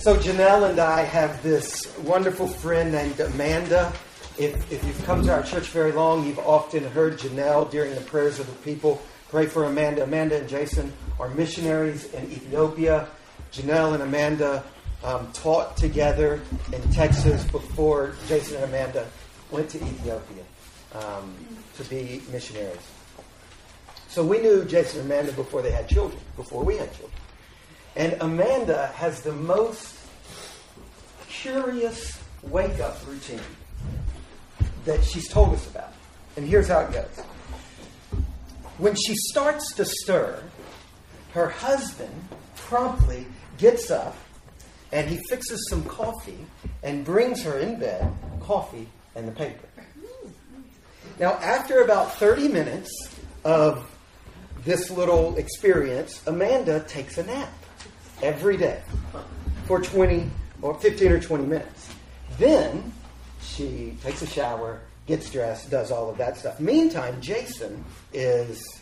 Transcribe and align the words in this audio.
So 0.00 0.16
Janelle 0.16 0.70
and 0.70 0.78
I 0.78 1.02
have 1.02 1.42
this 1.42 1.92
wonderful 1.98 2.46
friend 2.46 2.92
named 2.92 3.18
Amanda. 3.18 3.92
If, 4.38 4.70
if 4.70 4.84
you've 4.84 5.04
come 5.04 5.24
to 5.24 5.32
our 5.32 5.42
church 5.42 5.70
very 5.70 5.90
long, 5.90 6.24
you've 6.24 6.38
often 6.38 6.84
heard 6.84 7.18
Janelle 7.18 7.68
during 7.68 7.92
the 7.96 8.00
prayers 8.02 8.38
of 8.38 8.46
the 8.46 8.52
people 8.62 9.02
pray 9.28 9.46
for 9.46 9.64
Amanda. 9.64 10.04
Amanda 10.04 10.38
and 10.38 10.48
Jason 10.48 10.92
are 11.18 11.28
missionaries 11.30 12.14
in 12.14 12.30
Ethiopia. 12.30 13.08
Janelle 13.50 13.94
and 13.94 14.04
Amanda 14.04 14.62
um, 15.02 15.32
taught 15.32 15.76
together 15.76 16.40
in 16.72 16.80
Texas 16.92 17.42
before 17.46 18.14
Jason 18.28 18.62
and 18.62 18.66
Amanda 18.66 19.04
went 19.50 19.68
to 19.70 19.78
Ethiopia 19.78 20.44
um, 20.94 21.34
to 21.76 21.82
be 21.90 22.22
missionaries. 22.30 22.86
So 24.06 24.24
we 24.24 24.38
knew 24.38 24.64
Jason 24.64 25.00
and 25.00 25.10
Amanda 25.10 25.32
before 25.32 25.60
they 25.60 25.72
had 25.72 25.88
children, 25.88 26.20
before 26.36 26.62
we 26.62 26.76
had 26.76 26.88
children. 26.92 27.20
And 27.98 28.16
Amanda 28.20 28.86
has 28.94 29.22
the 29.22 29.32
most 29.32 29.98
curious 31.28 32.16
wake 32.44 32.78
up 32.78 32.96
routine 33.08 33.40
that 34.84 35.02
she's 35.02 35.28
told 35.28 35.52
us 35.52 35.68
about. 35.68 35.92
And 36.36 36.46
here's 36.46 36.68
how 36.68 36.78
it 36.82 36.92
goes. 36.92 37.24
When 38.78 38.94
she 38.94 39.16
starts 39.16 39.74
to 39.74 39.84
stir, 39.84 40.44
her 41.32 41.48
husband 41.48 42.14
promptly 42.54 43.26
gets 43.58 43.90
up 43.90 44.16
and 44.92 45.10
he 45.10 45.18
fixes 45.28 45.66
some 45.68 45.84
coffee 45.84 46.46
and 46.84 47.04
brings 47.04 47.42
her 47.42 47.58
in 47.58 47.80
bed 47.80 48.12
coffee 48.40 48.86
and 49.16 49.26
the 49.26 49.32
paper. 49.32 49.66
Now, 51.18 51.32
after 51.32 51.82
about 51.82 52.14
30 52.14 52.46
minutes 52.46 52.92
of 53.44 53.90
this 54.64 54.88
little 54.88 55.36
experience, 55.36 56.22
Amanda 56.28 56.78
takes 56.84 57.18
a 57.18 57.24
nap 57.24 57.52
every 58.22 58.56
day 58.56 58.82
for 59.66 59.80
20 59.80 60.30
or 60.62 60.74
15 60.74 61.12
or 61.12 61.20
20 61.20 61.44
minutes. 61.44 61.90
Then 62.38 62.92
she 63.40 63.96
takes 64.02 64.22
a 64.22 64.26
shower, 64.26 64.80
gets 65.06 65.30
dressed, 65.30 65.70
does 65.70 65.90
all 65.90 66.10
of 66.10 66.18
that 66.18 66.36
stuff. 66.36 66.60
Meantime, 66.60 67.20
Jason 67.20 67.84
is 68.12 68.80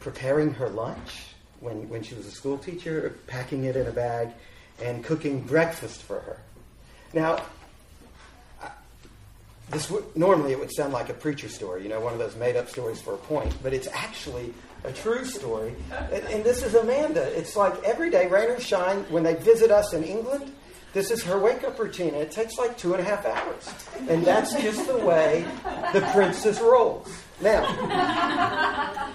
preparing 0.00 0.52
her 0.54 0.68
lunch 0.68 1.26
when, 1.60 1.88
when 1.88 2.02
she 2.02 2.14
was 2.14 2.26
a 2.26 2.30
school 2.30 2.58
teacher, 2.58 3.18
packing 3.26 3.64
it 3.64 3.76
in 3.76 3.86
a 3.86 3.92
bag, 3.92 4.30
and 4.82 5.02
cooking 5.04 5.40
breakfast 5.40 6.02
for 6.02 6.20
her. 6.20 6.38
Now, 7.12 7.42
this 9.70 9.92
normally 10.14 10.52
it 10.52 10.60
would 10.60 10.72
sound 10.72 10.92
like 10.92 11.08
a 11.08 11.14
preacher 11.14 11.48
story, 11.48 11.82
you 11.82 11.88
know, 11.88 12.00
one 12.00 12.12
of 12.12 12.18
those 12.18 12.36
made 12.36 12.56
up 12.56 12.68
stories 12.68 13.00
for 13.00 13.14
a 13.14 13.18
point, 13.18 13.54
but 13.62 13.72
it's 13.72 13.88
actually 13.88 14.54
a 14.84 14.92
true 14.92 15.24
story. 15.24 15.74
And, 16.12 16.24
and, 16.24 16.44
this 16.44 16.62
is 16.62 16.74
Amanda. 16.74 17.22
It's 17.36 17.56
like 17.56 17.82
every 17.82 18.10
day, 18.10 18.28
rain 18.28 18.50
or 18.50 18.60
shine, 18.60 18.98
when 19.10 19.24
they 19.24 19.34
visit 19.34 19.70
us 19.72 19.92
in 19.92 20.04
England, 20.04 20.52
this 20.92 21.10
is 21.10 21.22
her 21.24 21.38
wake 21.38 21.64
up 21.64 21.78
routine. 21.78 22.14
It 22.14 22.30
takes 22.30 22.56
like 22.58 22.78
two 22.78 22.94
and 22.94 23.02
a 23.02 23.04
half 23.04 23.26
hours. 23.26 23.68
And 24.08 24.24
that's 24.24 24.54
just 24.54 24.86
the 24.86 24.98
way 24.98 25.44
the 25.92 26.00
princess 26.14 26.60
rolls. 26.60 27.08
Now, 27.40 29.12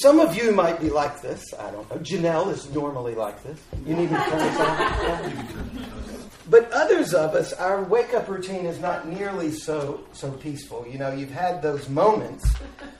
some 0.00 0.20
of 0.20 0.36
you 0.36 0.52
might 0.52 0.80
be 0.80 0.90
like 0.90 1.20
this. 1.22 1.42
I 1.58 1.70
don't 1.70 1.88
know. 1.90 1.96
Janelle 1.96 2.52
is 2.52 2.68
normally 2.72 3.14
like 3.14 3.42
this. 3.42 3.58
You 3.86 3.96
need 3.96 4.10
to 4.10 4.16
turn 4.16 4.38
this 4.38 4.60
on? 4.60 6.08
But 6.50 6.70
others 6.72 7.12
of 7.12 7.34
us, 7.34 7.52
our 7.52 7.82
wake 7.82 8.14
up 8.14 8.28
routine 8.28 8.64
is 8.64 8.80
not 8.80 9.06
nearly 9.06 9.50
so 9.50 10.00
so 10.12 10.30
peaceful. 10.30 10.86
You 10.88 10.98
know, 10.98 11.12
you've 11.12 11.30
had 11.30 11.60
those 11.60 11.88
moments 11.88 12.48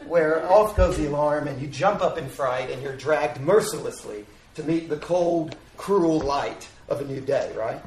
where 0.06 0.46
off 0.50 0.76
goes 0.76 0.98
the 0.98 1.06
alarm 1.06 1.48
and 1.48 1.60
you 1.60 1.68
jump 1.68 2.02
up 2.02 2.18
in 2.18 2.28
fright 2.28 2.70
and 2.70 2.82
you're 2.82 2.96
dragged 2.96 3.40
mercilessly 3.40 4.26
to 4.54 4.62
meet 4.64 4.88
the 4.88 4.98
cold, 4.98 5.56
cruel 5.76 6.20
light 6.20 6.68
of 6.88 7.00
a 7.00 7.04
new 7.04 7.20
day, 7.20 7.50
right? 7.56 7.80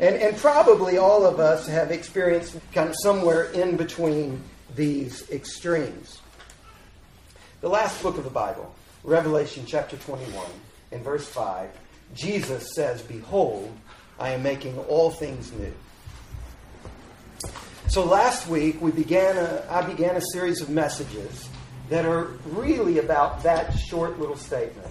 And, 0.00 0.16
and 0.16 0.36
probably 0.36 0.98
all 0.98 1.24
of 1.24 1.40
us 1.40 1.66
have 1.68 1.90
experienced 1.90 2.58
kind 2.72 2.90
of 2.90 2.96
somewhere 3.02 3.44
in 3.52 3.76
between 3.76 4.42
these 4.74 5.28
extremes. 5.30 6.17
The 7.60 7.68
last 7.68 8.00
book 8.04 8.16
of 8.16 8.22
the 8.22 8.30
Bible, 8.30 8.72
Revelation 9.02 9.64
chapter 9.66 9.96
21, 9.96 10.46
in 10.92 11.02
verse 11.02 11.26
5, 11.26 11.68
Jesus 12.14 12.72
says, 12.76 13.02
Behold, 13.02 13.76
I 14.16 14.30
am 14.30 14.44
making 14.44 14.78
all 14.78 15.10
things 15.10 15.52
new. 15.52 15.74
So 17.88 18.04
last 18.04 18.46
week 18.46 18.80
we 18.80 18.92
began 18.92 19.36
a, 19.36 19.66
I 19.68 19.82
began 19.82 20.14
a 20.14 20.20
series 20.32 20.60
of 20.60 20.70
messages 20.70 21.48
that 21.88 22.04
are 22.04 22.26
really 22.44 22.98
about 22.98 23.42
that 23.42 23.76
short 23.76 24.20
little 24.20 24.36
statement. 24.36 24.86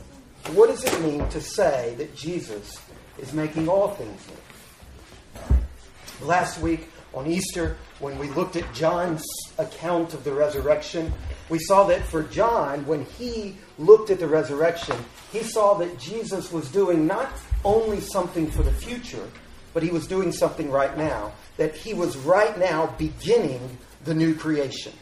What 0.52 0.68
does 0.68 0.84
it 0.84 1.02
mean 1.02 1.26
to 1.30 1.40
say 1.40 1.96
that 1.98 2.18
Jesus 2.18 2.82
is 3.18 3.32
making 3.32 3.70
all 3.70 3.92
things 3.92 4.22
new? 4.28 6.28
Last 6.28 6.60
week 6.60 6.90
on 7.14 7.28
Easter, 7.28 7.78
when 8.00 8.20
we 8.20 8.28
looked 8.32 8.58
at 8.58 8.74
John's 8.74 9.24
account 9.58 10.14
of 10.14 10.26
the 10.26 10.34
resurrection, 10.34 11.14
we 11.50 11.60
saw 11.60 11.86
that 11.86 12.04
for 12.04 12.24
John, 12.24 12.86
when 12.86 13.06
he 13.06 13.58
looked 13.78 14.10
at 14.10 14.20
the 14.20 14.28
resurrection, 14.28 14.96
he 15.32 15.44
saw 15.44 15.76
that 15.76 16.00
Jesus 16.00 16.52
was 16.52 16.70
doing 16.72 17.08
not 17.08 17.30
only 17.64 18.00
something 18.00 18.50
for 18.52 18.64
the 18.64 18.72
future, 18.72 19.30
but 19.74 19.84
he 19.84 19.90
was 19.90 20.08
doing 20.08 20.32
something 20.32 20.70
right 20.72 20.98
now. 20.98 21.32
That 21.58 21.76
he 21.76 21.94
was 21.94 22.18
right 22.18 22.58
now 22.58 22.94
beginning 22.98 23.78
the 24.04 24.14
new 24.14 24.36
creation. 24.36 24.94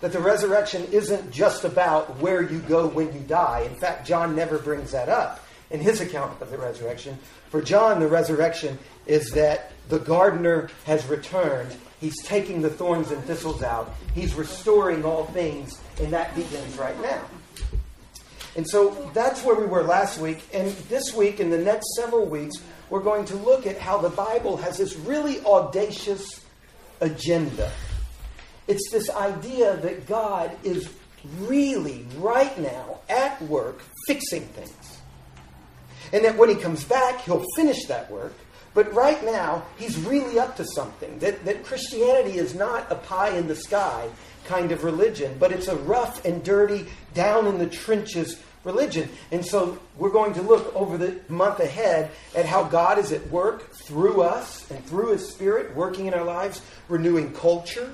That 0.00 0.12
the 0.12 0.20
resurrection 0.20 0.84
isn't 0.92 1.30
just 1.30 1.64
about 1.64 2.18
where 2.18 2.42
you 2.42 2.58
go 2.60 2.86
when 2.86 3.12
you 3.14 3.20
die. 3.20 3.60
In 3.60 3.78
fact, 3.78 4.06
John 4.06 4.36
never 4.36 4.58
brings 4.58 4.92
that 4.92 5.08
up 5.08 5.44
in 5.70 5.80
his 5.80 6.00
account 6.00 6.40
of 6.42 6.50
the 6.50 6.58
resurrection. 6.58 7.18
For 7.50 7.62
John, 7.62 8.00
the 8.00 8.08
resurrection 8.08 8.78
is 9.06 9.30
that 9.30 9.72
the 9.88 9.98
gardener 9.98 10.68
has 10.84 11.06
returned. 11.06 11.74
He's 12.00 12.22
taking 12.24 12.60
the 12.62 12.70
thorns 12.70 13.10
and 13.10 13.22
thistles 13.24 13.62
out. 13.62 13.94
He's 14.14 14.34
restoring 14.34 15.04
all 15.04 15.26
things, 15.26 15.80
and 16.00 16.12
that 16.12 16.34
begins 16.34 16.76
right 16.76 17.00
now. 17.00 17.24
And 18.56 18.68
so 18.68 19.10
that's 19.12 19.44
where 19.44 19.54
we 19.54 19.66
were 19.66 19.82
last 19.82 20.18
week. 20.18 20.42
And 20.52 20.70
this 20.88 21.14
week, 21.14 21.40
in 21.40 21.50
the 21.50 21.58
next 21.58 21.94
several 21.94 22.26
weeks, 22.26 22.56
we're 22.88 23.02
going 23.02 23.24
to 23.26 23.36
look 23.36 23.66
at 23.66 23.78
how 23.78 23.98
the 23.98 24.08
Bible 24.08 24.56
has 24.58 24.78
this 24.78 24.96
really 24.96 25.44
audacious 25.44 26.44
agenda. 27.00 27.70
It's 28.66 28.90
this 28.90 29.10
idea 29.10 29.76
that 29.76 30.06
God 30.06 30.56
is 30.64 30.88
really, 31.40 32.06
right 32.16 32.58
now, 32.58 33.00
at 33.08 33.40
work 33.42 33.82
fixing 34.06 34.42
things. 34.42 35.00
And 36.12 36.24
that 36.24 36.36
when 36.36 36.48
he 36.48 36.54
comes 36.54 36.84
back, 36.84 37.20
he'll 37.22 37.44
finish 37.56 37.84
that 37.86 38.10
work. 38.10 38.34
But 38.76 38.92
right 38.92 39.24
now, 39.24 39.64
he's 39.78 39.98
really 40.00 40.38
up 40.38 40.58
to 40.58 40.64
something. 40.66 41.18
That, 41.20 41.46
that 41.46 41.64
Christianity 41.64 42.36
is 42.36 42.54
not 42.54 42.92
a 42.92 42.94
pie 42.94 43.30
in 43.30 43.48
the 43.48 43.54
sky 43.56 44.10
kind 44.44 44.70
of 44.70 44.84
religion, 44.84 45.34
but 45.40 45.50
it's 45.50 45.68
a 45.68 45.76
rough 45.76 46.22
and 46.26 46.44
dirty, 46.44 46.86
down 47.14 47.46
in 47.46 47.56
the 47.56 47.66
trenches 47.66 48.38
religion. 48.64 49.08
And 49.32 49.46
so 49.46 49.78
we're 49.96 50.10
going 50.10 50.34
to 50.34 50.42
look 50.42 50.76
over 50.76 50.98
the 50.98 51.18
month 51.30 51.60
ahead 51.60 52.10
at 52.36 52.44
how 52.44 52.64
God 52.64 52.98
is 52.98 53.12
at 53.12 53.26
work 53.30 53.72
through 53.72 54.20
us 54.20 54.70
and 54.70 54.84
through 54.84 55.12
His 55.12 55.26
Spirit, 55.26 55.74
working 55.74 56.04
in 56.04 56.12
our 56.12 56.24
lives, 56.24 56.60
renewing 56.90 57.32
culture. 57.32 57.90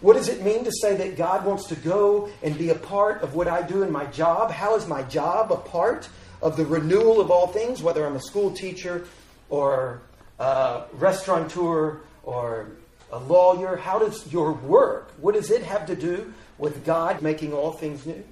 What 0.00 0.14
does 0.14 0.28
it 0.28 0.44
mean 0.44 0.62
to 0.62 0.70
say 0.80 0.94
that 0.94 1.16
God 1.16 1.44
wants 1.44 1.66
to 1.66 1.74
go 1.74 2.30
and 2.44 2.56
be 2.56 2.70
a 2.70 2.76
part 2.76 3.22
of 3.22 3.34
what 3.34 3.48
I 3.48 3.62
do 3.62 3.82
in 3.82 3.90
my 3.90 4.06
job? 4.06 4.52
How 4.52 4.76
is 4.76 4.86
my 4.86 5.02
job 5.02 5.50
a 5.50 5.56
part 5.56 6.08
of 6.40 6.56
the 6.56 6.66
renewal 6.66 7.20
of 7.20 7.32
all 7.32 7.48
things, 7.48 7.82
whether 7.82 8.06
I'm 8.06 8.14
a 8.14 8.20
school 8.20 8.52
teacher 8.52 9.08
or 9.50 10.02
a 10.38 10.84
restaurateur 10.94 12.00
or 12.22 12.68
a 13.10 13.18
lawyer? 13.18 13.76
How 13.76 13.98
does 13.98 14.30
your 14.32 14.52
work, 14.52 15.12
what 15.18 15.34
does 15.34 15.50
it 15.50 15.62
have 15.62 15.86
to 15.86 15.96
do 15.96 16.32
with 16.58 16.84
God 16.84 17.22
making 17.22 17.52
all 17.52 17.72
things 17.72 18.06
new? 18.06 18.22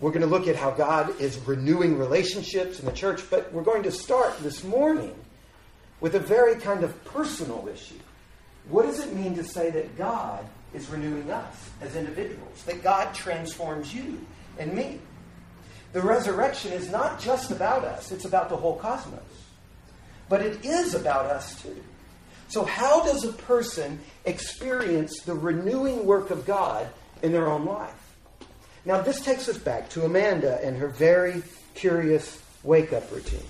We're 0.00 0.10
going 0.10 0.22
to 0.22 0.28
look 0.28 0.46
at 0.46 0.54
how 0.54 0.70
God 0.70 1.20
is 1.20 1.38
renewing 1.38 1.98
relationships 1.98 2.78
in 2.78 2.86
the 2.86 2.92
church, 2.92 3.22
but 3.30 3.52
we're 3.52 3.62
going 3.62 3.82
to 3.82 3.90
start 3.90 4.38
this 4.40 4.62
morning 4.62 5.14
with 6.00 6.14
a 6.14 6.20
very 6.20 6.54
kind 6.54 6.84
of 6.84 7.04
personal 7.04 7.68
issue. 7.72 7.98
What 8.68 8.86
does 8.86 9.00
it 9.00 9.12
mean 9.14 9.34
to 9.36 9.44
say 9.44 9.70
that 9.70 9.98
God 9.98 10.46
is 10.72 10.88
renewing 10.88 11.30
us 11.30 11.70
as 11.80 11.96
individuals? 11.96 12.62
That 12.64 12.82
God 12.82 13.12
transforms 13.12 13.92
you 13.92 14.24
and 14.58 14.72
me? 14.72 15.00
The 15.92 16.02
resurrection 16.02 16.72
is 16.72 16.90
not 16.90 17.18
just 17.18 17.50
about 17.50 17.84
us, 17.84 18.12
it's 18.12 18.24
about 18.24 18.50
the 18.50 18.56
whole 18.56 18.76
cosmos. 18.76 19.20
But 20.28 20.42
it 20.42 20.64
is 20.64 20.94
about 20.94 21.26
us 21.26 21.60
too. 21.62 21.82
So, 22.48 22.64
how 22.64 23.04
does 23.04 23.24
a 23.24 23.32
person 23.32 24.00
experience 24.24 25.20
the 25.20 25.34
renewing 25.34 26.06
work 26.06 26.30
of 26.30 26.46
God 26.46 26.88
in 27.22 27.32
their 27.32 27.46
own 27.46 27.66
life? 27.66 27.94
Now, 28.84 29.02
this 29.02 29.20
takes 29.20 29.48
us 29.48 29.58
back 29.58 29.90
to 29.90 30.04
Amanda 30.04 30.58
and 30.64 30.76
her 30.78 30.88
very 30.88 31.42
curious 31.74 32.40
wake 32.62 32.92
up 32.92 33.10
routine. 33.12 33.44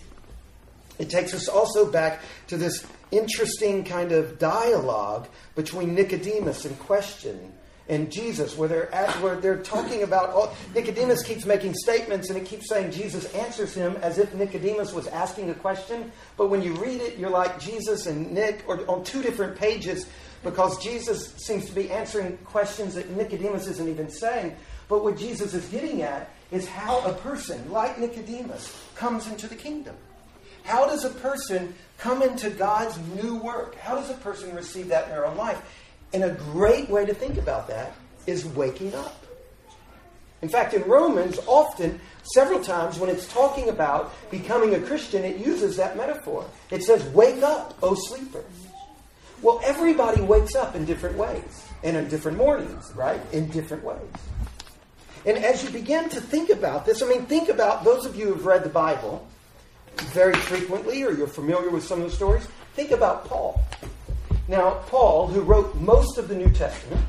It 0.99 1.11
takes 1.11 1.33
us 1.33 1.49
also 1.49 1.91
back 1.91 2.21
to 2.49 2.57
this 2.57 2.85
interesting 3.13 3.85
kind 3.85 4.11
of 4.11 4.39
dialogue 4.39 5.29
between 5.55 5.95
Nicodemus 5.95 6.65
and 6.65 6.79
question 6.81 7.53
and 7.89 8.13
Jesus, 8.13 8.57
where 8.57 8.69
they're 8.69 8.95
at, 8.95 9.11
where 9.23 9.37
they're 9.37 9.63
talking 9.63 10.03
about 10.03 10.31
all, 10.31 10.55
Nicodemus 10.75 11.23
keeps 11.23 11.47
making 11.47 11.75
statements, 11.75 12.29
and 12.29 12.39
it 12.39 12.45
keeps 12.45 12.69
saying 12.69 12.93
Jesus 12.93 13.33
answers 13.35 13.75
him 13.75 13.97
as 14.03 14.19
if 14.19 14.35
Nicodemus 14.35 14.93
was 14.93 15.07
asking 15.07 15.49
a 15.51 15.55
question. 15.55 16.13
But 16.37 16.49
when 16.49 16.63
you 16.63 16.75
read 16.75 17.01
it, 17.01 17.19
you're 17.19 17.31
like 17.31 17.59
Jesus 17.59 18.07
and 18.07 18.33
Nick 18.33 18.65
are 18.69 18.79
on 18.87 19.05
two 19.05 19.23
different 19.23 19.57
pages 19.57 20.07
because 20.45 20.83
Jesus 20.83 21.35
seems 21.37 21.67
to 21.67 21.73
be 21.73 21.91
answering 21.91 22.37
questions 22.45 22.95
that 22.95 23.11
Nicodemus 23.11 23.67
isn't 23.67 23.89
even 23.89 24.11
saying. 24.11 24.55
But 24.89 25.03
what 25.03 25.17
Jesus 25.17 25.55
is 25.55 25.67
getting 25.69 26.03
at 26.03 26.31
is 26.51 26.69
how 26.69 27.01
a 27.01 27.13
person 27.15 27.71
like 27.71 27.99
Nicodemus 27.99 28.75
comes 28.95 29.27
into 29.27 29.47
the 29.47 29.55
kingdom. 29.55 29.97
How 30.63 30.87
does 30.87 31.05
a 31.05 31.11
person 31.11 31.75
come 31.97 32.23
into 32.23 32.51
God's 32.51 32.99
new 33.15 33.37
work? 33.37 33.77
How 33.77 33.95
does 33.95 34.11
a 34.11 34.15
person 34.15 34.55
receive 34.55 34.89
that 34.89 35.05
in 35.05 35.11
their 35.11 35.27
own 35.27 35.37
life? 35.37 35.63
And 36.13 36.25
a 36.25 36.31
great 36.31 36.89
way 36.89 37.05
to 37.05 37.15
think 37.15 37.37
about 37.37 37.69
that 37.69 37.93
is 38.27 38.45
waking 38.47 38.95
up. 38.95 39.25
In 40.41 40.49
fact, 40.49 40.73
in 40.73 40.83
Romans, 40.83 41.39
often, 41.47 42.01
several 42.23 42.63
times, 42.63 42.99
when 42.99 43.11
it's 43.11 43.27
talking 43.33 43.69
about 43.69 44.15
becoming 44.31 44.75
a 44.75 44.81
Christian, 44.81 45.25
it 45.25 45.39
uses 45.39 45.77
that 45.77 45.97
metaphor. 45.97 46.49
It 46.71 46.83
says, 46.83 47.05
Wake 47.13 47.43
up, 47.43 47.77
O 47.83 47.95
sleeper. 47.95 48.45
Well, 49.43 49.61
everybody 49.65 50.21
wakes 50.21 50.55
up 50.55 50.75
in 50.75 50.85
different 50.85 51.17
ways, 51.17 51.69
and 51.83 51.97
in 51.97 52.09
different 52.09 52.39
mornings, 52.39 52.93
right? 52.95 53.21
In 53.33 53.49
different 53.49 53.85
ways. 53.85 53.99
And 55.27 55.39
as 55.39 55.65
you 55.65 55.71
begin 55.71 56.09
to 56.11 56.21
think 56.21 56.51
about 56.51 56.87
this, 56.87 57.03
I 57.03 57.07
mean, 57.07 57.27
think 57.27 57.49
about 57.49 57.85
those 57.85 58.07
of 58.07 58.17
you 58.17 58.27
who've 58.27 58.47
read 58.47 58.63
the 58.63 58.71
Bible 58.71 59.27
very 60.13 60.35
frequently, 60.35 61.03
or 61.03 61.13
you're 61.13 61.27
familiar 61.27 61.71
with 61.71 61.85
some 61.85 62.01
of 62.01 62.11
the 62.11 62.17
stories. 62.17 62.47
Think 62.75 62.93
about 62.93 63.25
Paul. 63.25 63.61
Now, 64.49 64.81
Paul, 64.87 65.27
who 65.27 65.43
wrote 65.43 65.75
most 65.75 66.17
of 66.17 66.29
the 66.29 66.35
New 66.35 66.51
Testament, 66.51 67.03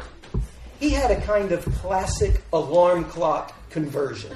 he 0.78 0.90
had 0.90 1.10
a 1.10 1.22
kind 1.22 1.54
of 1.54 1.64
classic 1.76 2.42
alarm 2.52 3.06
clock 3.06 3.54
conversion. 3.70 4.36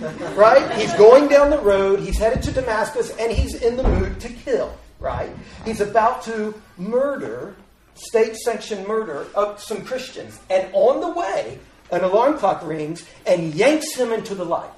right? 0.34 0.70
He's 0.78 0.92
going 0.94 1.28
down 1.28 1.48
the 1.50 1.60
road, 1.60 2.00
he's 2.00 2.18
headed 2.18 2.42
to 2.42 2.52
Damascus, 2.52 3.10
and 3.18 3.32
he's 3.32 3.54
in 3.54 3.76
the 3.76 3.82
mood 3.82 4.20
to 4.20 4.28
kill, 4.28 4.76
right? 5.00 5.30
He's 5.64 5.80
about 5.80 6.22
to 6.24 6.54
murder, 6.76 7.56
state 7.94 8.36
sanctioned 8.36 8.86
murder 8.86 9.26
of 9.34 9.62
some 9.62 9.82
Christians. 9.82 10.38
And 10.50 10.68
on 10.74 11.00
the 11.00 11.18
way, 11.18 11.58
an 11.90 12.04
alarm 12.04 12.38
clock 12.38 12.62
rings 12.66 13.06
and 13.26 13.54
yanks 13.54 13.94
him 13.94 14.12
into 14.12 14.34
the 14.34 14.44
light, 14.44 14.70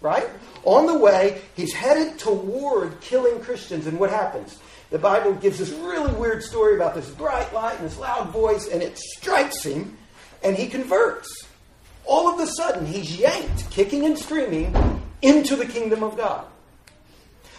right? 0.00 0.28
On 0.64 0.86
the 0.86 0.98
way, 0.98 1.40
he's 1.56 1.72
headed 1.72 2.18
toward 2.18 3.00
killing 3.00 3.40
Christians, 3.40 3.86
and 3.86 3.98
what 3.98 4.10
happens? 4.10 4.58
The 4.90 4.98
Bible 4.98 5.34
gives 5.34 5.58
this 5.58 5.70
really 5.70 6.12
weird 6.14 6.42
story 6.42 6.74
about 6.74 6.94
this 6.94 7.08
bright 7.10 7.52
light 7.52 7.76
and 7.78 7.86
this 7.86 7.98
loud 7.98 8.30
voice, 8.30 8.68
and 8.68 8.82
it 8.82 8.96
strikes 8.98 9.62
him, 9.62 9.96
and 10.42 10.56
he 10.56 10.66
converts. 10.66 11.46
All 12.06 12.28
of 12.28 12.40
a 12.40 12.46
sudden, 12.46 12.86
he's 12.86 13.18
yanked, 13.18 13.70
kicking 13.70 14.06
and 14.06 14.18
screaming, 14.18 14.74
into 15.20 15.56
the 15.56 15.66
kingdom 15.66 16.02
of 16.02 16.16
God. 16.16 16.46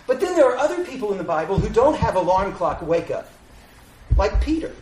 But 0.08 0.20
then 0.20 0.36
there 0.36 0.50
are 0.50 0.58
other 0.58 0.84
people 0.86 1.12
in 1.12 1.20
the 1.20 1.24
Bible 1.24 1.60
who 1.60 1.70
don't 1.70 1.96
have 1.96 2.16
alarm 2.16 2.54
clock 2.54 2.82
wake 2.82 3.12
up, 3.12 3.30
like 4.18 4.42
Peter. 4.42 4.74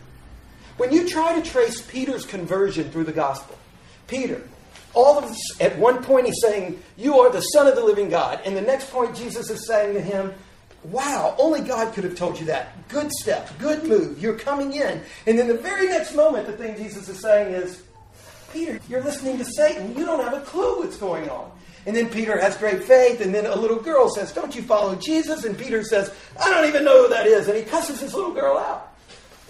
When 0.78 0.90
you 0.90 1.06
try 1.06 1.38
to 1.38 1.50
trace 1.50 1.82
Peter's 1.82 2.24
conversion 2.24 2.90
through 2.90 3.04
the 3.04 3.12
gospel, 3.12 3.58
Peter, 4.06 4.48
all 4.94 5.18
of 5.18 5.36
at 5.60 5.76
one 5.78 6.02
point 6.02 6.26
he's 6.26 6.40
saying, 6.40 6.82
You 6.96 7.18
are 7.20 7.30
the 7.30 7.40
Son 7.40 7.66
of 7.66 7.74
the 7.74 7.84
living 7.84 8.08
God. 8.08 8.40
And 8.44 8.56
the 8.56 8.62
next 8.62 8.90
point, 8.90 9.14
Jesus 9.14 9.50
is 9.50 9.66
saying 9.66 9.94
to 9.94 10.00
him, 10.00 10.32
Wow, 10.84 11.34
only 11.38 11.60
God 11.60 11.92
could 11.92 12.04
have 12.04 12.14
told 12.14 12.38
you 12.38 12.46
that. 12.46 12.88
Good 12.88 13.10
step, 13.12 13.50
good 13.58 13.84
move. 13.84 14.20
You're 14.20 14.38
coming 14.38 14.72
in. 14.72 15.02
And 15.26 15.38
then 15.38 15.48
the 15.48 15.58
very 15.58 15.88
next 15.88 16.14
moment, 16.14 16.46
the 16.46 16.52
thing 16.52 16.76
Jesus 16.76 17.08
is 17.08 17.20
saying 17.20 17.52
is, 17.52 17.82
Peter, 18.52 18.80
you're 18.88 19.02
listening 19.02 19.38
to 19.38 19.44
Satan. 19.44 19.96
You 19.96 20.06
don't 20.06 20.22
have 20.22 20.34
a 20.34 20.40
clue 20.40 20.78
what's 20.78 20.96
going 20.96 21.28
on. 21.28 21.50
And 21.86 21.96
then 21.96 22.08
Peter 22.08 22.38
has 22.40 22.56
great 22.56 22.84
faith, 22.84 23.20
and 23.20 23.34
then 23.34 23.46
a 23.46 23.56
little 23.56 23.78
girl 23.78 24.08
says, 24.08 24.32
Don't 24.32 24.54
you 24.54 24.62
follow 24.62 24.94
Jesus? 24.96 25.44
And 25.44 25.56
Peter 25.56 25.82
says, 25.82 26.12
I 26.40 26.50
don't 26.50 26.68
even 26.68 26.84
know 26.84 27.04
who 27.04 27.08
that 27.08 27.26
is. 27.26 27.48
And 27.48 27.56
he 27.56 27.64
cusses 27.64 28.00
this 28.00 28.14
little 28.14 28.32
girl 28.32 28.58
out. 28.58 28.94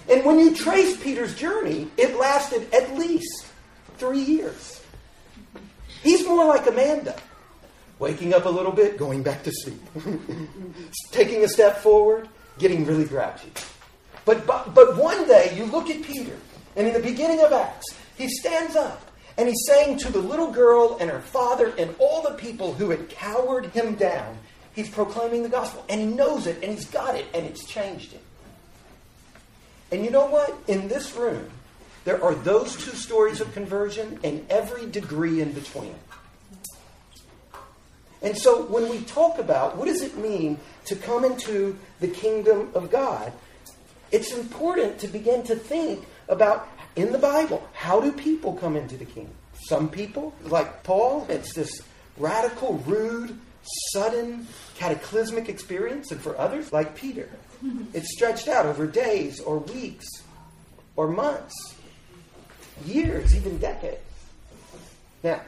And 0.09 0.25
when 0.25 0.39
you 0.39 0.55
trace 0.55 1.01
Peter's 1.03 1.35
journey, 1.35 1.91
it 1.97 2.17
lasted 2.17 2.73
at 2.73 2.95
least 2.95 3.47
three 3.99 4.21
years. 4.21 4.83
He's 6.03 6.27
more 6.27 6.47
like 6.47 6.67
Amanda 6.67 7.17
waking 7.99 8.35
up 8.35 8.45
a 8.45 8.49
little 8.49 8.73
bit, 8.73 8.97
going 8.97 9.23
back 9.23 9.43
to 9.45 9.53
sleep, 9.53 9.81
taking 11.11 11.45
a 11.45 11.49
step 11.49 11.79
forward, 11.79 12.29
getting 12.59 12.85
really 12.85 13.05
grouchy. 13.05 13.51
But, 14.25 14.47
but, 14.47 14.75
but 14.75 14.97
one 14.97 15.27
day 15.27 15.55
you 15.57 15.65
look 15.65 15.91
at 15.91 16.03
Peter, 16.03 16.37
and 16.77 16.87
in 16.87 16.93
the 16.93 17.01
beginning 17.01 17.41
of 17.41 17.53
Acts, 17.53 17.87
he 18.17 18.29
stands 18.29 18.77
up 18.77 19.11
and 19.37 19.49
he's 19.49 19.65
saying 19.67 19.99
to 19.99 20.13
the 20.13 20.19
little 20.19 20.51
girl 20.51 20.99
and 21.01 21.09
her 21.11 21.21
father 21.21 21.73
and 21.79 21.95
all 21.99 22.23
the 22.23 22.35
people 22.35 22.75
who 22.75 22.91
had 22.91 23.09
cowered 23.09 23.67
him 23.67 23.95
down, 23.95 24.37
he's 24.75 24.89
proclaiming 24.89 25.45
the 25.45 25.49
gospel. 25.49 25.85
And 25.89 26.01
he 26.01 26.07
knows 26.07 26.47
it 26.47 26.63
and 26.63 26.73
he's 26.73 26.87
got 26.87 27.15
it 27.15 27.27
and 27.33 27.47
it's 27.47 27.65
changed 27.65 28.13
him. 28.13 28.21
And 29.91 30.05
you 30.05 30.11
know 30.11 30.27
what? 30.27 30.57
In 30.67 30.89
this 30.89 31.15
room, 31.15 31.49
there 32.05 32.23
are 32.23 32.35
those 32.35 32.77
two 32.77 32.97
stories 32.97 33.41
of 33.41 33.53
conversion 33.55 34.19
and 34.25 34.45
every 34.51 34.87
degree 34.87 35.41
in 35.41 35.53
between. 35.53 35.95
And 38.23 38.37
so 38.37 38.63
when 38.65 38.89
we 38.89 39.01
talk 39.03 39.39
about 39.39 39.77
what 39.77 39.87
does 39.87 40.03
it 40.03 40.17
mean 40.17 40.59
to 40.87 40.97
come 40.97 41.25
into 41.25 41.79
the 42.01 42.09
kingdom 42.09 42.71
of 42.75 42.91
God, 42.91 43.33
it's 44.11 44.33
important 44.33 44.99
to 45.01 45.09
begin 45.09 45.43
to 45.45 45.55
think 45.55 46.05
about 46.29 46.69
in 46.97 47.13
the 47.13 47.19
Bible, 47.19 47.67
how 47.75 48.01
do 48.01 48.11
people 48.11 48.55
come 48.55 48.77
into 48.77 48.97
the 48.97 49.05
kingdom? 49.05 49.35
Some 49.69 49.89
people, 49.89 50.35
like 50.45 50.83
Paul, 50.83 51.27
it's 51.29 51.55
this 51.55 51.71
radical, 52.17 52.79
rude, 52.87 53.39
sudden, 53.93 54.47
cataclysmic 54.77 55.49
experience. 55.49 56.11
And 56.11 56.21
for 56.21 56.37
others, 56.39 56.73
like 56.73 56.97
Peter, 56.97 57.29
it's 57.93 58.13
stretched 58.13 58.49
out 58.49 58.67
over 58.67 58.87
days 58.87 59.41
or 59.41 59.59
weeks 59.59 60.07
or 60.97 61.09
months, 61.09 61.55
years, 62.85 63.37
even 63.37 63.59
decades. 63.59 64.01
Now, 65.23 65.41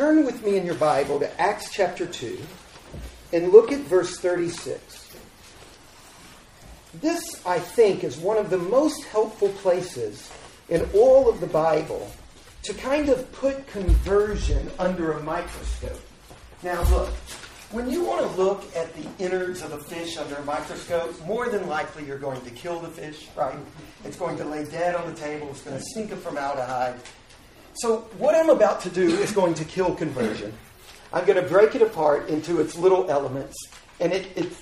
Turn 0.00 0.24
with 0.24 0.42
me 0.42 0.56
in 0.56 0.64
your 0.64 0.76
Bible 0.76 1.20
to 1.20 1.38
Acts 1.38 1.70
chapter 1.70 2.06
2 2.06 2.38
and 3.34 3.52
look 3.52 3.70
at 3.70 3.80
verse 3.80 4.16
36. 4.16 5.14
This, 7.02 7.46
I 7.46 7.58
think, 7.58 8.02
is 8.02 8.16
one 8.16 8.38
of 8.38 8.48
the 8.48 8.56
most 8.56 9.04
helpful 9.04 9.50
places 9.50 10.32
in 10.70 10.88
all 10.94 11.28
of 11.28 11.40
the 11.40 11.46
Bible 11.46 12.10
to 12.62 12.72
kind 12.72 13.10
of 13.10 13.30
put 13.32 13.66
conversion 13.66 14.70
under 14.78 15.12
a 15.12 15.22
microscope. 15.22 16.00
Now, 16.62 16.82
look, 16.84 17.10
when 17.70 17.90
you 17.90 18.02
want 18.02 18.22
to 18.22 18.42
look 18.42 18.74
at 18.74 18.94
the 18.94 19.06
innards 19.22 19.60
of 19.60 19.72
a 19.72 19.82
fish 19.84 20.16
under 20.16 20.36
a 20.36 20.44
microscope, 20.46 21.14
more 21.26 21.50
than 21.50 21.68
likely 21.68 22.06
you're 22.06 22.18
going 22.18 22.40
to 22.40 22.50
kill 22.52 22.80
the 22.80 22.88
fish, 22.88 23.28
right? 23.36 23.58
It's 24.06 24.16
going 24.16 24.38
to 24.38 24.46
lay 24.46 24.64
dead 24.64 24.94
on 24.94 25.12
the 25.12 25.20
table, 25.20 25.50
it's 25.50 25.60
going 25.60 25.76
to 25.76 25.84
stink 25.84 26.10
of 26.10 26.22
formaldehyde, 26.22 26.98
so, 27.74 27.98
what 28.18 28.34
I'm 28.34 28.50
about 28.50 28.80
to 28.82 28.90
do 28.90 29.08
is 29.08 29.32
going 29.32 29.54
to 29.54 29.64
kill 29.64 29.94
conversion. 29.94 30.52
I'm 31.12 31.24
going 31.24 31.42
to 31.42 31.48
break 31.48 31.74
it 31.74 31.82
apart 31.82 32.28
into 32.28 32.60
its 32.60 32.76
little 32.76 33.10
elements. 33.10 33.56
And 33.98 34.12
it, 34.12 34.36
it, 34.36 34.52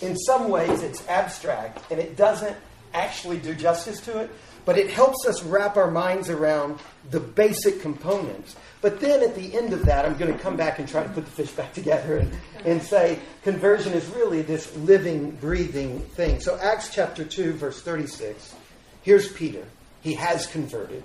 in 0.00 0.16
some 0.16 0.48
ways, 0.48 0.82
it's 0.82 1.06
abstract 1.08 1.90
and 1.90 2.00
it 2.00 2.16
doesn't 2.16 2.56
actually 2.94 3.38
do 3.38 3.54
justice 3.54 4.00
to 4.02 4.18
it, 4.18 4.30
but 4.64 4.78
it 4.78 4.90
helps 4.90 5.26
us 5.26 5.42
wrap 5.42 5.76
our 5.76 5.90
minds 5.90 6.30
around 6.30 6.78
the 7.10 7.20
basic 7.20 7.80
components. 7.80 8.56
But 8.80 9.00
then 9.00 9.22
at 9.22 9.34
the 9.34 9.56
end 9.56 9.72
of 9.72 9.84
that, 9.86 10.04
I'm 10.04 10.16
going 10.16 10.32
to 10.32 10.38
come 10.38 10.56
back 10.56 10.78
and 10.78 10.88
try 10.88 11.02
to 11.02 11.08
put 11.08 11.24
the 11.24 11.30
fish 11.30 11.50
back 11.52 11.72
together 11.72 12.18
and, 12.18 12.32
and 12.64 12.82
say 12.82 13.18
conversion 13.42 13.92
is 13.92 14.06
really 14.08 14.42
this 14.42 14.74
living, 14.76 15.32
breathing 15.32 16.00
thing. 16.00 16.40
So, 16.40 16.58
Acts 16.58 16.92
chapter 16.92 17.24
2, 17.24 17.54
verse 17.54 17.80
36. 17.80 18.54
Here's 19.02 19.32
Peter. 19.32 19.64
He 20.00 20.14
has 20.14 20.46
converted. 20.48 21.02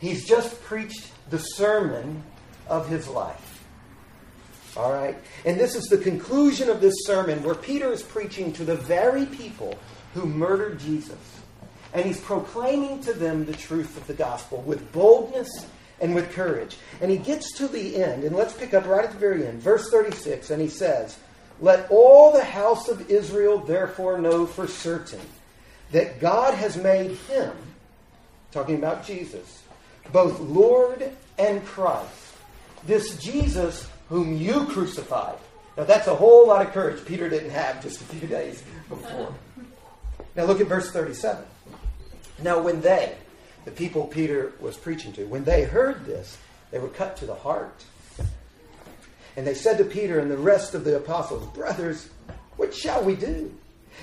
He's 0.00 0.24
just 0.26 0.62
preached 0.62 1.10
the 1.30 1.38
sermon 1.38 2.22
of 2.68 2.88
his 2.88 3.08
life. 3.08 3.64
All 4.76 4.92
right? 4.92 5.16
And 5.44 5.58
this 5.58 5.74
is 5.74 5.86
the 5.86 5.98
conclusion 5.98 6.68
of 6.68 6.80
this 6.80 6.94
sermon 7.04 7.42
where 7.42 7.54
Peter 7.54 7.92
is 7.92 8.02
preaching 8.02 8.52
to 8.54 8.64
the 8.64 8.76
very 8.76 9.24
people 9.26 9.78
who 10.14 10.26
murdered 10.26 10.78
Jesus. 10.78 11.40
And 11.94 12.04
he's 12.04 12.20
proclaiming 12.20 13.00
to 13.04 13.14
them 13.14 13.46
the 13.46 13.54
truth 13.54 13.96
of 13.96 14.06
the 14.06 14.14
gospel 14.14 14.60
with 14.62 14.92
boldness 14.92 15.66
and 16.00 16.14
with 16.14 16.32
courage. 16.32 16.76
And 17.00 17.10
he 17.10 17.16
gets 17.16 17.56
to 17.56 17.68
the 17.68 17.96
end, 17.96 18.24
and 18.24 18.36
let's 18.36 18.52
pick 18.52 18.74
up 18.74 18.86
right 18.86 19.04
at 19.04 19.12
the 19.12 19.18
very 19.18 19.46
end, 19.46 19.60
verse 19.60 19.88
36, 19.90 20.50
and 20.50 20.60
he 20.60 20.68
says, 20.68 21.18
Let 21.60 21.90
all 21.90 22.32
the 22.32 22.44
house 22.44 22.88
of 22.88 23.10
Israel 23.10 23.58
therefore 23.58 24.18
know 24.18 24.44
for 24.44 24.66
certain 24.66 25.20
that 25.92 26.20
God 26.20 26.52
has 26.54 26.76
made 26.76 27.12
him, 27.12 27.52
talking 28.52 28.74
about 28.74 29.06
Jesus, 29.06 29.62
both 30.12 30.38
Lord 30.40 31.10
and 31.38 31.64
Christ. 31.64 32.10
This 32.86 33.16
Jesus 33.18 33.88
whom 34.08 34.36
you 34.36 34.66
crucified. 34.66 35.38
Now 35.76 35.84
that's 35.84 36.06
a 36.06 36.14
whole 36.14 36.46
lot 36.46 36.64
of 36.64 36.72
courage 36.72 37.04
Peter 37.04 37.28
didn't 37.28 37.50
have 37.50 37.82
just 37.82 38.00
a 38.00 38.04
few 38.04 38.28
days 38.28 38.62
before. 38.88 39.34
Now 40.34 40.44
look 40.44 40.60
at 40.60 40.66
verse 40.66 40.90
37. 40.90 41.44
Now 42.42 42.60
when 42.60 42.80
they, 42.80 43.16
the 43.64 43.70
people 43.70 44.04
Peter 44.04 44.52
was 44.60 44.76
preaching 44.76 45.12
to, 45.14 45.26
when 45.26 45.44
they 45.44 45.64
heard 45.64 46.04
this, 46.04 46.38
they 46.70 46.78
were 46.78 46.88
cut 46.88 47.16
to 47.18 47.26
the 47.26 47.34
heart. 47.34 47.84
And 49.36 49.46
they 49.46 49.54
said 49.54 49.78
to 49.78 49.84
Peter 49.84 50.18
and 50.18 50.30
the 50.30 50.36
rest 50.36 50.74
of 50.74 50.84
the 50.84 50.96
apostles, 50.96 51.46
Brothers, 51.54 52.08
what 52.56 52.74
shall 52.74 53.04
we 53.04 53.14
do? 53.14 53.54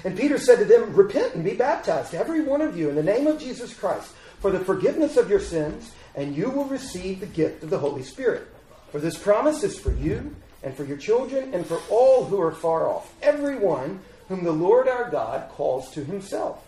And 0.03 0.17
Peter 0.17 0.38
said 0.38 0.60
to 0.60 0.65
them, 0.65 0.93
Repent 0.93 1.36
and 1.36 1.43
be 1.43 1.53
baptized, 1.53 2.13
every 2.13 2.41
one 2.41 2.62
of 2.62 2.77
you, 2.77 2.89
in 2.89 2.95
the 2.95 3.03
name 3.03 3.27
of 3.27 3.39
Jesus 3.39 3.74
Christ, 3.74 4.12
for 4.44 4.52
the 4.52 4.60
forgiveness 4.60 5.16
of 5.16 5.30
your 5.30 5.40
sins, 5.40 5.94
and 6.16 6.36
you 6.36 6.50
will 6.50 6.66
receive 6.66 7.22
the 7.22 7.26
gift 7.26 7.64
of 7.64 7.70
the 7.70 7.80
Holy 7.80 8.04
Spirit. 8.04 8.46
For 8.92 9.00
this 9.00 9.18
promise 9.18 9.64
is 9.64 9.80
for 9.80 9.94
you, 9.94 10.36
and 10.62 10.76
for 10.76 10.84
your 10.84 10.98
children, 10.98 11.54
and 11.54 11.66
for 11.66 11.80
all 11.90 12.26
who 12.26 12.42
are 12.42 12.52
far 12.52 12.90
off, 12.90 13.14
everyone 13.22 14.02
whom 14.28 14.44
the 14.44 14.52
Lord 14.52 14.90
our 14.90 15.10
God 15.10 15.50
calls 15.52 15.92
to 15.92 16.04
himself. 16.04 16.62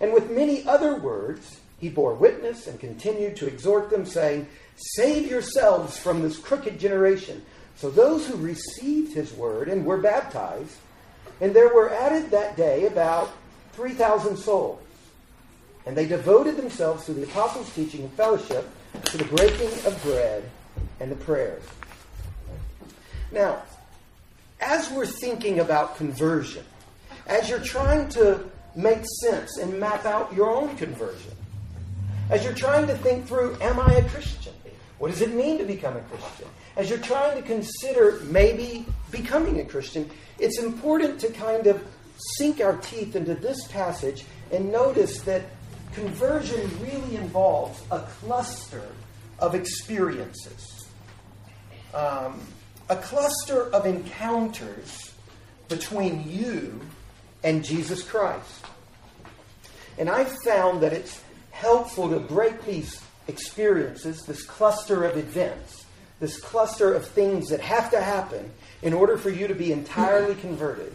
And 0.00 0.14
with 0.14 0.30
many 0.30 0.66
other 0.66 0.96
words, 0.96 1.60
he 1.80 1.90
bore 1.90 2.14
witness 2.14 2.66
and 2.66 2.80
continued 2.80 3.36
to 3.36 3.46
exhort 3.46 3.90
them, 3.90 4.06
saying, 4.06 4.48
Save 4.94 5.30
yourselves 5.30 5.98
from 5.98 6.22
this 6.22 6.38
crooked 6.38 6.80
generation. 6.80 7.44
So 7.76 7.90
those 7.90 8.26
who 8.26 8.36
received 8.36 9.12
his 9.12 9.34
word 9.34 9.68
and 9.68 9.84
were 9.84 9.98
baptized, 9.98 10.76
and 11.42 11.54
there 11.54 11.74
were 11.74 11.92
added 11.92 12.30
that 12.30 12.56
day 12.56 12.86
about 12.86 13.32
3,000 13.74 14.38
souls. 14.38 14.80
And 15.88 15.96
they 15.96 16.06
devoted 16.06 16.58
themselves 16.58 17.06
to 17.06 17.14
the 17.14 17.22
apostles' 17.22 17.74
teaching 17.74 18.02
and 18.02 18.12
fellowship, 18.12 18.68
to 19.06 19.16
the 19.16 19.24
breaking 19.24 19.70
of 19.86 19.98
bread 20.02 20.44
and 21.00 21.10
the 21.10 21.16
prayers. 21.16 21.62
Now, 23.32 23.62
as 24.60 24.90
we're 24.90 25.06
thinking 25.06 25.60
about 25.60 25.96
conversion, 25.96 26.62
as 27.26 27.48
you're 27.48 27.58
trying 27.58 28.10
to 28.10 28.44
make 28.76 29.02
sense 29.22 29.56
and 29.56 29.80
map 29.80 30.04
out 30.04 30.30
your 30.34 30.54
own 30.54 30.76
conversion, 30.76 31.32
as 32.28 32.44
you're 32.44 32.52
trying 32.52 32.86
to 32.88 32.94
think 32.98 33.26
through, 33.26 33.56
am 33.62 33.80
I 33.80 33.94
a 33.94 34.08
Christian? 34.10 34.52
What 34.98 35.10
does 35.10 35.22
it 35.22 35.32
mean 35.32 35.56
to 35.56 35.64
become 35.64 35.96
a 35.96 36.00
Christian? 36.00 36.48
As 36.76 36.90
you're 36.90 36.98
trying 36.98 37.40
to 37.40 37.42
consider 37.42 38.20
maybe 38.24 38.84
becoming 39.10 39.60
a 39.60 39.64
Christian, 39.64 40.10
it's 40.38 40.58
important 40.58 41.18
to 41.20 41.28
kind 41.28 41.66
of 41.66 41.82
sink 42.36 42.60
our 42.60 42.76
teeth 42.76 43.16
into 43.16 43.34
this 43.34 43.66
passage 43.68 44.26
and 44.52 44.70
notice 44.70 45.22
that 45.22 45.42
conversion 45.92 46.70
really 46.82 47.16
involves 47.16 47.82
a 47.90 48.00
cluster 48.00 48.86
of 49.38 49.54
experiences, 49.54 50.88
um, 51.94 52.40
a 52.88 52.96
cluster 52.96 53.64
of 53.70 53.86
encounters 53.86 55.12
between 55.68 56.28
you 56.28 56.80
and 57.44 57.64
Jesus 57.64 58.02
Christ. 58.02 58.64
And 59.98 60.08
I've 60.08 60.32
found 60.44 60.82
that 60.82 60.92
it's 60.92 61.20
helpful 61.50 62.08
to 62.10 62.18
break 62.18 62.64
these 62.64 63.00
experiences, 63.26 64.22
this 64.22 64.44
cluster 64.44 65.04
of 65.04 65.16
events, 65.16 65.84
this 66.20 66.40
cluster 66.40 66.94
of 66.94 67.06
things 67.06 67.48
that 67.48 67.60
have 67.60 67.90
to 67.90 68.00
happen 68.00 68.50
in 68.82 68.92
order 68.92 69.16
for 69.16 69.30
you 69.30 69.46
to 69.48 69.54
be 69.54 69.72
entirely 69.72 70.34
converted. 70.36 70.92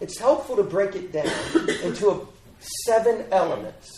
It's 0.00 0.18
helpful 0.18 0.56
to 0.56 0.62
break 0.62 0.94
it 0.94 1.12
down 1.12 1.30
into 1.82 2.10
a, 2.10 2.26
seven 2.84 3.24
elements. 3.30 3.95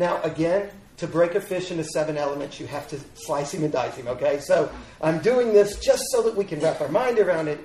Now, 0.00 0.18
again, 0.22 0.70
to 0.96 1.06
break 1.06 1.34
a 1.34 1.42
fish 1.42 1.70
into 1.70 1.84
seven 1.84 2.16
elements, 2.16 2.58
you 2.58 2.66
have 2.68 2.88
to 2.88 2.98
slice 3.16 3.52
him 3.52 3.64
and 3.64 3.70
dice 3.70 3.94
him, 3.96 4.08
okay? 4.08 4.40
So 4.40 4.72
I'm 5.02 5.18
doing 5.18 5.52
this 5.52 5.78
just 5.78 6.02
so 6.10 6.22
that 6.22 6.34
we 6.34 6.46
can 6.46 6.58
wrap 6.58 6.80
our 6.80 6.88
mind 6.88 7.18
around 7.18 7.48
it. 7.48 7.60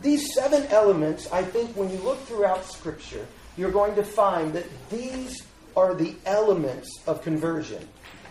These 0.00 0.32
seven 0.32 0.64
elements, 0.68 1.30
I 1.30 1.42
think, 1.42 1.76
when 1.76 1.90
you 1.90 1.98
look 1.98 2.18
throughout 2.24 2.64
Scripture, 2.64 3.26
you're 3.58 3.70
going 3.70 3.94
to 3.96 4.02
find 4.02 4.54
that 4.54 4.64
these 4.88 5.42
are 5.76 5.94
the 5.94 6.14
elements 6.24 6.88
of 7.06 7.20
conversion. 7.20 7.86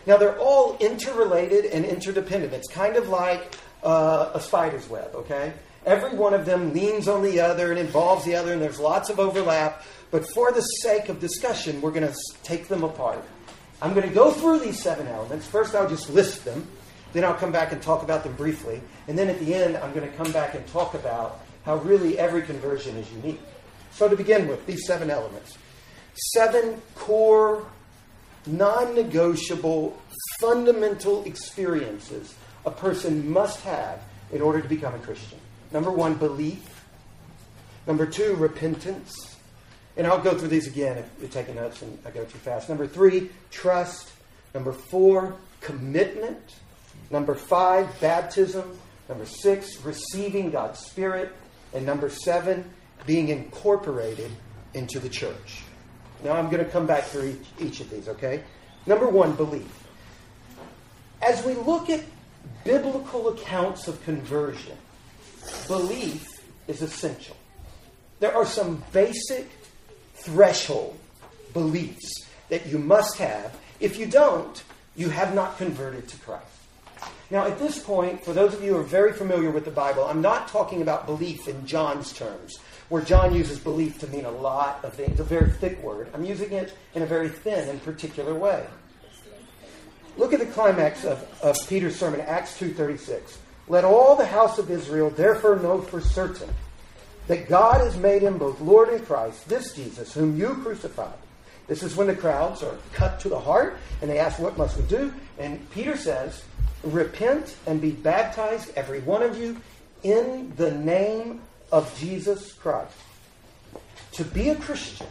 Now, 0.07 0.17
they're 0.17 0.39
all 0.39 0.75
interrelated 0.79 1.65
and 1.65 1.85
interdependent. 1.85 2.53
It's 2.53 2.73
kind 2.73 2.95
of 2.95 3.09
like 3.09 3.55
uh, 3.83 4.31
a 4.33 4.41
spider's 4.41 4.89
web, 4.89 5.13
okay? 5.13 5.53
Every 5.85 6.17
one 6.17 6.33
of 6.33 6.45
them 6.45 6.73
leans 6.73 7.07
on 7.07 7.21
the 7.21 7.39
other 7.39 7.69
and 7.71 7.79
involves 7.79 8.25
the 8.25 8.35
other, 8.35 8.53
and 8.53 8.61
there's 8.61 8.79
lots 8.79 9.09
of 9.09 9.19
overlap. 9.19 9.83
But 10.11 10.27
for 10.33 10.51
the 10.51 10.61
sake 10.61 11.09
of 11.09 11.19
discussion, 11.19 11.81
we're 11.81 11.91
going 11.91 12.07
to 12.07 12.15
take 12.43 12.67
them 12.67 12.83
apart. 12.83 13.23
I'm 13.81 13.93
going 13.93 14.07
to 14.07 14.13
go 14.13 14.31
through 14.31 14.59
these 14.59 14.81
seven 14.81 15.07
elements. 15.07 15.45
First, 15.45 15.75
I'll 15.75 15.89
just 15.89 16.09
list 16.09 16.43
them. 16.43 16.67
Then 17.13 17.23
I'll 17.23 17.35
come 17.35 17.51
back 17.51 17.71
and 17.71 17.81
talk 17.81 18.03
about 18.03 18.23
them 18.23 18.33
briefly. 18.33 18.81
And 19.07 19.17
then 19.17 19.29
at 19.29 19.39
the 19.39 19.53
end, 19.53 19.77
I'm 19.77 19.93
going 19.93 20.09
to 20.09 20.17
come 20.17 20.31
back 20.31 20.55
and 20.55 20.65
talk 20.67 20.95
about 20.95 21.41
how 21.63 21.77
really 21.77 22.17
every 22.17 22.41
conversion 22.41 22.97
is 22.97 23.11
unique. 23.11 23.41
So, 23.91 24.09
to 24.09 24.15
begin 24.15 24.47
with, 24.47 24.65
these 24.65 24.85
seven 24.85 25.09
elements 25.09 25.57
seven 26.33 26.81
core, 26.95 27.65
non 28.47 28.95
negotiable, 28.95 29.97
fundamental 30.39 31.23
experiences 31.25 32.35
a 32.65 32.71
person 32.71 33.29
must 33.29 33.61
have 33.61 34.01
in 34.31 34.41
order 34.41 34.61
to 34.61 34.67
become 34.67 34.93
a 34.93 34.99
Christian. 34.99 35.39
Number 35.75 35.91
one, 35.91 36.13
belief. 36.13 36.85
Number 37.85 38.05
two, 38.05 38.35
repentance. 38.35 39.35
And 39.97 40.07
I'll 40.07 40.21
go 40.21 40.33
through 40.33 40.47
these 40.47 40.67
again 40.67 40.97
if 40.97 41.05
you're 41.19 41.27
taking 41.27 41.55
notes 41.55 41.81
and 41.81 41.99
I 42.05 42.11
go 42.11 42.23
too 42.23 42.37
fast. 42.37 42.69
Number 42.69 42.87
three, 42.87 43.29
trust. 43.51 44.09
Number 44.53 44.71
four, 44.71 45.35
commitment. 45.59 46.39
Number 47.11 47.35
five, 47.35 47.89
baptism. 47.99 48.77
Number 49.09 49.25
six, 49.25 49.81
receiving 49.83 50.49
God's 50.49 50.79
Spirit. 50.79 51.35
And 51.73 51.85
number 51.85 52.09
seven, 52.09 52.71
being 53.05 53.27
incorporated 53.27 54.31
into 54.75 55.01
the 55.01 55.09
church. 55.09 55.63
Now 56.23 56.37
I'm 56.37 56.49
going 56.49 56.63
to 56.63 56.71
come 56.71 56.87
back 56.87 57.03
through 57.03 57.35
each, 57.59 57.67
each 57.67 57.79
of 57.81 57.89
these, 57.89 58.07
okay? 58.07 58.45
Number 58.85 59.09
one, 59.09 59.35
belief. 59.35 59.67
As 61.21 61.45
we 61.45 61.53
look 61.53 61.89
at 61.89 62.01
biblical 62.63 63.27
accounts 63.27 63.89
of 63.89 64.01
conversion, 64.05 64.77
belief 65.67 66.27
is 66.67 66.81
essential. 66.81 67.35
There 68.19 68.35
are 68.35 68.45
some 68.45 68.83
basic 68.91 69.49
threshold 70.15 70.97
beliefs 71.53 72.25
that 72.49 72.65
you 72.67 72.77
must 72.77 73.17
have. 73.17 73.57
If 73.79 73.97
you 73.97 74.05
don't, 74.05 74.63
you 74.95 75.09
have 75.09 75.35
not 75.35 75.57
converted 75.57 76.07
to 76.07 76.17
Christ. 76.17 76.45
Now, 77.31 77.45
at 77.45 77.57
this 77.57 77.79
point, 77.79 78.23
for 78.23 78.33
those 78.33 78.53
of 78.53 78.63
you 78.63 78.73
who 78.73 78.79
are 78.79 78.83
very 78.83 79.11
familiar 79.11 79.49
with 79.49 79.65
the 79.65 79.71
Bible, 79.71 80.05
I'm 80.05 80.21
not 80.21 80.47
talking 80.47 80.81
about 80.81 81.07
belief 81.07 81.47
in 81.47 81.65
John's 81.65 82.13
terms, 82.13 82.57
where 82.89 83.01
John 83.01 83.33
uses 83.33 83.59
belief 83.59 83.99
to 83.99 84.07
mean 84.07 84.25
a 84.25 84.31
lot 84.31 84.83
of 84.85 84.93
things, 84.93 85.19
a 85.19 85.23
very 85.23 85.49
thick 85.49 85.81
word. 85.81 86.09
I'm 86.13 86.23
using 86.23 86.51
it 86.51 86.77
in 86.93 87.01
a 87.01 87.05
very 87.05 87.29
thin 87.29 87.67
and 87.67 87.83
particular 87.83 88.35
way. 88.35 88.65
Look 90.17 90.33
at 90.33 90.39
the 90.39 90.45
climax 90.45 91.03
of, 91.03 91.27
of 91.41 91.57
Peter's 91.67 91.95
sermon, 91.95 92.21
Acts 92.21 92.57
2.36. 92.59 93.37
Let 93.67 93.83
all 93.83 94.15
the 94.15 94.25
house 94.25 94.59
of 94.59 94.69
Israel 94.69 95.09
therefore 95.09 95.57
know 95.57 95.81
for 95.81 95.99
certain 95.99 96.49
that 97.27 97.49
God 97.49 97.81
has 97.81 97.97
made 97.97 98.21
him 98.21 98.37
both 98.37 98.61
Lord 98.61 98.89
and 98.89 99.05
Christ, 99.05 99.47
this 99.49 99.73
Jesus, 99.73 100.13
whom 100.13 100.37
you 100.37 100.55
crucified. 100.55 101.17
This 101.67 101.81
is 101.81 101.95
when 101.95 102.07
the 102.07 102.15
crowds 102.15 102.61
are 102.61 102.77
cut 102.93 103.19
to 103.21 103.29
the 103.29 103.39
heart 103.39 103.77
and 104.01 104.09
they 104.09 104.19
ask, 104.19 104.37
What 104.37 104.57
must 104.57 104.77
we 104.77 104.83
do? 104.83 105.13
And 105.39 105.67
Peter 105.71 105.97
says, 105.97 106.43
Repent 106.83 107.55
and 107.65 107.81
be 107.81 107.91
baptized, 107.91 108.71
every 108.75 108.99
one 108.99 109.23
of 109.23 109.37
you, 109.37 109.57
in 110.03 110.53
the 110.55 110.71
name 110.71 111.41
of 111.71 111.97
Jesus 111.97 112.53
Christ. 112.53 112.93
To 114.13 114.23
be 114.23 114.49
a 114.49 114.55
Christian, 114.55 115.07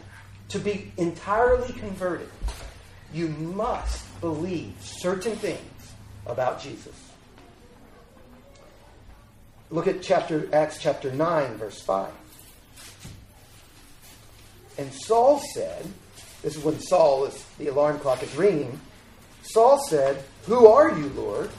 to 0.49 0.59
be 0.59 0.93
entirely 0.95 1.73
converted, 1.73 2.29
you 3.13 3.27
must 3.27 4.21
believe 4.21 4.73
certain 4.79 5.35
things 5.35 5.59
about 6.25 6.61
Jesus. 6.61 7.04
Look 9.69 9.87
at 9.87 10.01
chapter 10.01 10.47
Acts 10.53 10.77
chapter 10.79 11.11
9 11.11 11.57
verse 11.57 11.81
5. 11.81 12.11
And 14.77 14.91
Saul 14.93 15.41
said, 15.53 15.85
this 16.45 16.57
is 16.57 16.63
when 16.63 16.79
Saul 16.79 17.25
is 17.25 17.43
the 17.57 17.69
alarm 17.69 17.97
clock 17.99 18.21
is 18.21 18.35
ringing. 18.35 18.79
Saul 19.41 19.79
said, 19.89 20.23
"Who 20.45 20.67
are 20.67 20.95
you, 20.95 21.09
Lord?" 21.15 21.49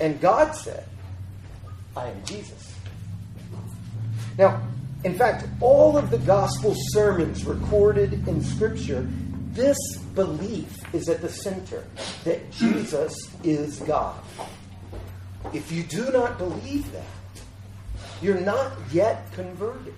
And 0.00 0.20
God 0.20 0.56
said, 0.56 0.84
"I 1.96 2.08
am 2.08 2.24
Jesus." 2.24 2.74
Now, 4.36 4.60
in 5.04 5.16
fact, 5.16 5.46
all 5.60 5.96
of 5.96 6.10
the 6.10 6.18
gospel 6.18 6.74
sermons 6.88 7.44
recorded 7.44 8.26
in 8.26 8.42
Scripture, 8.42 9.06
this 9.52 9.78
belief 10.16 10.76
is 10.92 11.08
at 11.08 11.20
the 11.20 11.28
center 11.28 11.84
that 12.24 12.50
Jesus 12.50 13.14
is 13.44 13.78
God. 13.80 14.16
If 15.52 15.72
you 15.72 15.82
do 15.82 16.10
not 16.10 16.38
believe 16.38 16.90
that, 16.92 17.04
you're 18.20 18.40
not 18.40 18.72
yet 18.92 19.32
converted. 19.32 19.94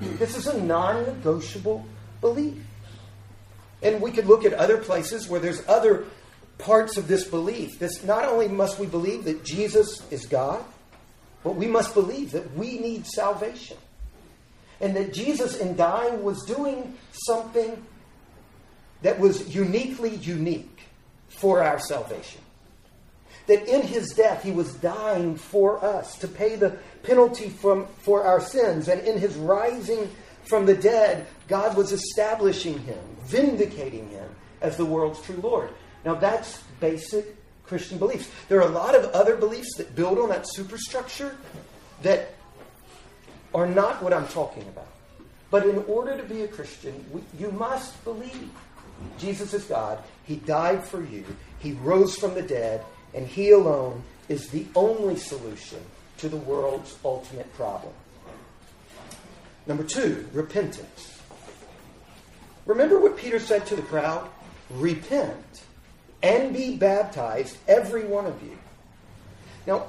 This 0.00 0.36
is 0.36 0.46
a 0.46 0.60
non 0.62 1.04
negotiable 1.04 1.84
belief. 2.20 2.62
And 3.82 4.00
we 4.00 4.10
could 4.10 4.26
look 4.26 4.44
at 4.44 4.52
other 4.54 4.78
places 4.78 5.28
where 5.28 5.40
there's 5.40 5.66
other 5.68 6.06
parts 6.58 6.96
of 6.96 7.06
this 7.06 7.24
belief. 7.24 7.78
This 7.78 8.02
not 8.02 8.24
only 8.24 8.48
must 8.48 8.78
we 8.78 8.86
believe 8.86 9.24
that 9.24 9.44
Jesus 9.44 10.00
is 10.10 10.26
God, 10.26 10.64
but 11.42 11.56
we 11.56 11.66
must 11.66 11.94
believe 11.94 12.32
that 12.32 12.54
we 12.56 12.78
need 12.78 13.06
salvation. 13.06 13.76
And 14.80 14.96
that 14.96 15.12
Jesus 15.12 15.58
in 15.58 15.76
dying 15.76 16.22
was 16.24 16.42
doing 16.44 16.96
something 17.12 17.84
that 19.02 19.20
was 19.20 19.54
uniquely 19.54 20.16
unique 20.16 20.80
for 21.28 21.62
our 21.62 21.78
salvation. 21.78 22.40
That 23.46 23.66
in 23.68 23.82
his 23.82 24.10
death, 24.10 24.42
he 24.42 24.52
was 24.52 24.72
dying 24.74 25.36
for 25.36 25.84
us 25.84 26.16
to 26.18 26.28
pay 26.28 26.56
the 26.56 26.78
penalty 27.02 27.50
from, 27.50 27.86
for 27.98 28.24
our 28.24 28.40
sins. 28.40 28.88
And 28.88 29.00
in 29.02 29.18
his 29.18 29.36
rising 29.36 30.10
from 30.44 30.66
the 30.66 30.74
dead, 30.74 31.26
God 31.48 31.76
was 31.76 31.92
establishing 31.92 32.78
him, 32.80 32.98
vindicating 33.24 34.08
him 34.08 34.28
as 34.60 34.76
the 34.76 34.84
world's 34.84 35.20
true 35.22 35.40
Lord. 35.42 35.70
Now, 36.04 36.14
that's 36.14 36.62
basic 36.80 37.36
Christian 37.66 37.98
beliefs. 37.98 38.30
There 38.48 38.58
are 38.58 38.68
a 38.68 38.72
lot 38.72 38.94
of 38.94 39.04
other 39.12 39.36
beliefs 39.36 39.76
that 39.76 39.94
build 39.94 40.18
on 40.18 40.28
that 40.30 40.46
superstructure 40.48 41.36
that 42.02 42.34
are 43.54 43.66
not 43.66 44.02
what 44.02 44.12
I'm 44.12 44.28
talking 44.28 44.64
about. 44.64 44.88
But 45.50 45.66
in 45.66 45.78
order 45.86 46.16
to 46.16 46.22
be 46.24 46.42
a 46.42 46.48
Christian, 46.48 47.04
we, 47.12 47.22
you 47.38 47.52
must 47.52 48.02
believe 48.04 48.50
Jesus 49.18 49.54
is 49.54 49.64
God. 49.64 49.98
He 50.24 50.36
died 50.36 50.84
for 50.84 51.02
you. 51.04 51.24
He 51.58 51.72
rose 51.72 52.16
from 52.16 52.34
the 52.34 52.42
dead. 52.42 52.84
And 53.14 53.26
He 53.26 53.50
alone 53.50 54.02
is 54.28 54.48
the 54.48 54.66
only 54.74 55.16
solution 55.16 55.80
to 56.18 56.28
the 56.28 56.36
world's 56.36 56.96
ultimate 57.04 57.52
problem. 57.54 57.92
Number 59.66 59.84
two, 59.84 60.28
repentance. 60.32 61.18
Remember 62.66 62.98
what 62.98 63.16
Peter 63.16 63.38
said 63.38 63.66
to 63.66 63.76
the 63.76 63.82
crowd? 63.82 64.28
Repent 64.70 65.62
and 66.22 66.54
be 66.54 66.76
baptized, 66.76 67.58
every 67.68 68.04
one 68.04 68.24
of 68.26 68.42
you. 68.42 68.56
Now, 69.66 69.86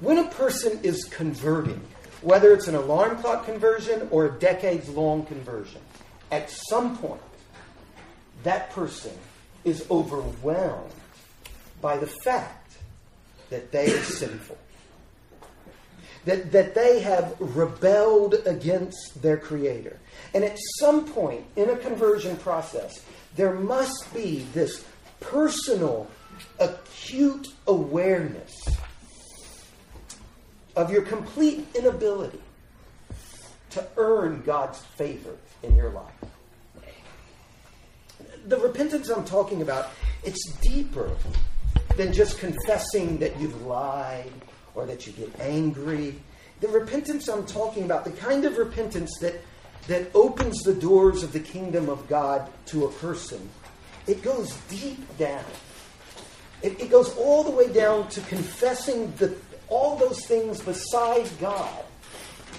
when 0.00 0.18
a 0.18 0.28
person 0.28 0.80
is 0.82 1.04
converting, 1.04 1.80
whether 2.22 2.52
it's 2.52 2.68
an 2.68 2.74
alarm 2.74 3.18
clock 3.18 3.44
conversion 3.44 4.08
or 4.10 4.26
a 4.26 4.32
decades 4.32 4.88
long 4.88 5.24
conversion, 5.26 5.80
at 6.30 6.50
some 6.50 6.96
point, 6.98 7.20
that 8.42 8.70
person 8.70 9.12
is 9.64 9.86
overwhelmed 9.90 10.92
by 11.80 11.96
the 11.96 12.06
fact 12.06 12.76
that 13.50 13.70
they 13.72 13.92
are 13.92 14.02
sinful. 14.02 14.58
That, 16.24 16.50
that 16.52 16.74
they 16.74 17.00
have 17.00 17.36
rebelled 17.38 18.34
against 18.46 19.22
their 19.22 19.36
Creator. 19.36 19.96
And 20.34 20.42
at 20.42 20.58
some 20.80 21.06
point 21.06 21.44
in 21.54 21.70
a 21.70 21.76
conversion 21.76 22.36
process, 22.36 23.04
there 23.36 23.54
must 23.54 24.12
be 24.12 24.46
this 24.52 24.84
personal, 25.20 26.08
acute 26.58 27.46
awareness 27.68 28.52
of 30.74 30.90
your 30.90 31.02
complete 31.02 31.66
inability 31.74 32.40
to 33.70 33.86
earn 33.96 34.42
God's 34.42 34.78
favor 34.96 35.36
in 35.62 35.76
your 35.76 35.90
life. 35.90 36.12
The 38.46 38.58
repentance 38.58 39.08
I'm 39.08 39.24
talking 39.24 39.62
about, 39.62 39.90
it's 40.22 40.52
deeper 40.62 41.10
than 41.96 42.12
just 42.12 42.38
confessing 42.38 43.18
that 43.18 43.38
you've 43.40 43.62
lied 43.66 44.32
or 44.74 44.86
that 44.86 45.06
you 45.06 45.12
get 45.12 45.40
angry. 45.40 46.14
The 46.60 46.68
repentance 46.68 47.28
I'm 47.28 47.46
talking 47.46 47.84
about, 47.84 48.04
the 48.04 48.12
kind 48.12 48.44
of 48.44 48.58
repentance 48.58 49.10
that, 49.20 49.34
that 49.88 50.10
opens 50.14 50.62
the 50.62 50.74
doors 50.74 51.22
of 51.22 51.32
the 51.32 51.40
kingdom 51.40 51.88
of 51.88 52.06
God 52.08 52.50
to 52.66 52.84
a 52.84 52.92
person, 52.92 53.48
it 54.06 54.22
goes 54.22 54.54
deep 54.68 55.18
down. 55.18 55.44
It, 56.62 56.80
it 56.80 56.90
goes 56.90 57.14
all 57.16 57.44
the 57.44 57.50
way 57.50 57.72
down 57.72 58.08
to 58.10 58.20
confessing 58.22 59.12
the, 59.16 59.34
all 59.68 59.96
those 59.96 60.24
things 60.26 60.60
beside 60.60 61.28
God 61.40 61.84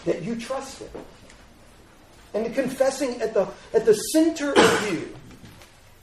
that 0.06 0.24
you 0.24 0.36
trust 0.36 0.82
in. 0.82 0.90
And 2.34 2.54
confessing 2.54 3.22
at 3.22 3.34
the, 3.34 3.48
at 3.74 3.86
the 3.86 3.94
center 3.94 4.52
of 4.52 4.92
you, 4.92 5.16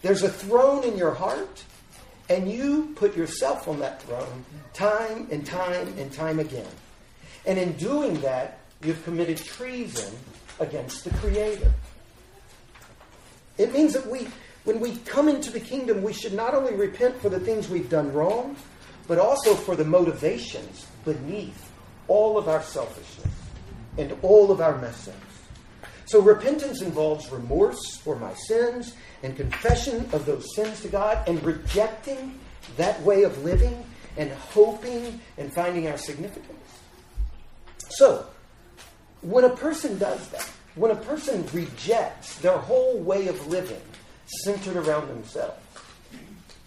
there's 0.03 0.23
a 0.23 0.29
throne 0.29 0.85
in 0.85 0.97
your 0.97 1.15
heart, 1.15 1.65
and 2.29 2.51
you 2.51 2.93
put 2.97 3.17
yourself 3.17 3.69
on 3.69 3.81
that 3.81 4.03
throne 4.03 4.45
time 4.73 5.29
and 5.31 5.47
time 5.47 5.95
and 5.99 6.13
time 6.13 6.39
again. 6.41 6.67
And 7.47 7.59
in 7.59 7.73
doing 7.75 8.21
that, 8.23 8.59
you've 8.83 9.03
committed 9.05 9.37
treason 9.37 10.15
against 10.61 11.05
the 11.05 11.11
Creator. 11.11 11.73
It 13.59 13.73
means 13.73 13.93
that 13.93 14.07
we, 14.07 14.27
when 14.65 14.81
we 14.81 14.97
come 14.99 15.29
into 15.29 15.51
the 15.51 15.61
kingdom, 15.61 16.03
we 16.03 16.13
should 16.13 16.33
not 16.33 16.55
only 16.55 16.75
repent 16.75 17.21
for 17.21 17.29
the 17.29 17.39
things 17.39 17.69
we've 17.69 17.91
done 17.91 18.13
wrong, 18.13 18.57
but 19.07 19.19
also 19.19 19.55
for 19.55 19.77
the 19.77 19.85
motivations 19.85 20.87
beneath 21.05 21.71
all 22.09 22.39
of 22.39 22.49
our 22.49 22.63
selfishness 22.63 23.33
and 23.99 24.17
all 24.23 24.51
of 24.51 24.61
our 24.61 24.77
mess 24.79 25.09
ups. 25.09 25.24
So 26.07 26.21
repentance 26.21 26.83
involves 26.83 27.31
remorse 27.31 27.97
for 27.97 28.17
my 28.17 28.35
sins 28.35 28.95
and 29.23 29.37
confession 29.37 30.09
of 30.13 30.27
those 30.27 30.55
sins 30.55 30.83
to 30.83 30.89
God 30.89 31.27
and 31.27 31.43
rejecting 31.43 32.39
that 32.77 33.01
way 33.03 33.23
of 33.23 33.43
living 33.45 33.85
and 34.17 34.31
hoping 34.31 35.21
and 35.39 35.53
finding 35.53 35.89
our 35.89 35.97
significance. 35.97 36.59
So, 37.91 38.27
when 39.23 39.45
a 39.45 39.51
person 39.51 39.99
does 39.99 40.29
that, 40.29 40.49
when 40.75 40.91
a 40.91 40.97
person 40.97 41.47
rejects 41.53 42.39
their 42.39 42.59
whole 42.59 42.99
way 42.99 43.29
of 43.29 43.47
living 43.47 43.81
centered 44.45 44.77
around 44.77 45.09
themselves, 45.09 45.59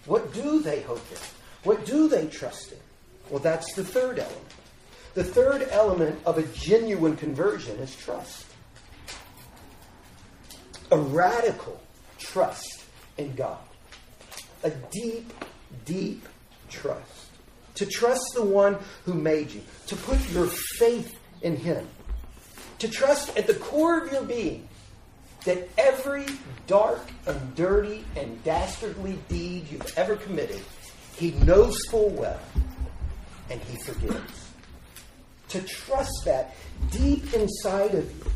what 0.06 0.34
do 0.34 0.62
they 0.62 0.82
hope 0.82 1.06
in? 1.12 1.18
What 1.64 1.86
do 1.86 2.08
they 2.08 2.28
trust 2.28 2.72
in? 2.72 2.78
Well, 3.30 3.40
that's 3.40 3.74
the 3.76 3.84
third 3.84 4.20
element. 4.20 4.54
The 5.14 5.24
third 5.24 5.68
element 5.70 6.20
of 6.26 6.38
a 6.38 6.44
genuine 6.44 7.18
conversion 7.18 7.78
is 7.80 7.96
trust. 7.96 8.47
A 10.92 10.98
radical 10.98 11.80
trust 12.18 12.84
in 13.18 13.36
God. 13.36 13.60
A 14.64 14.72
deep, 14.92 15.32
deep 15.86 16.28
trust. 16.70 17.26
To 17.76 17.86
trust 17.86 18.26
the 18.34 18.44
one 18.44 18.78
who 19.06 19.14
made 19.14 19.52
you. 19.52 19.62
To 19.88 19.96
put 19.96 20.18
your 20.32 20.48
faith 20.48 21.18
in 21.42 21.58
Him. 21.58 21.88
To 22.80 22.88
trust 22.88 23.36
at 23.38 23.48
the 23.48 23.56
core 23.56 24.00
of 24.00 24.12
your 24.12 24.24
being 24.24 24.68
that 25.46 25.70
every 25.78 26.26
dark 26.68 27.02
and 27.26 27.56
dirty 27.56 28.04
and 28.16 28.44
dastardly 28.44 29.18
deed 29.30 29.66
you've 29.72 29.98
ever 29.98 30.16
committed, 30.16 30.62
He 31.16 31.32
knows 31.32 31.78
full 31.90 32.10
well 32.10 32.40
and 33.50 33.62
He 33.62 33.78
forgives. 33.84 34.52
To 35.50 35.62
trust 35.62 36.12
that 36.26 36.56
deep 36.92 37.34
inside 37.34 37.96
of 37.96 38.06
you. 38.18 38.32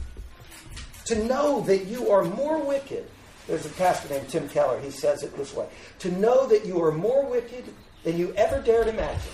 To 1.05 1.23
know 1.25 1.61
that 1.61 1.85
you 1.85 2.11
are 2.11 2.23
more 2.23 2.63
wicked. 2.63 3.05
There's 3.47 3.65
a 3.65 3.69
pastor 3.69 4.13
named 4.13 4.29
Tim 4.29 4.47
Keller. 4.49 4.79
He 4.79 4.91
says 4.91 5.23
it 5.23 5.35
this 5.35 5.53
way 5.53 5.67
To 5.99 6.11
know 6.11 6.47
that 6.47 6.65
you 6.65 6.81
are 6.83 6.91
more 6.91 7.25
wicked 7.25 7.65
than 8.03 8.17
you 8.17 8.33
ever 8.35 8.61
dared 8.61 8.87
imagine, 8.87 9.31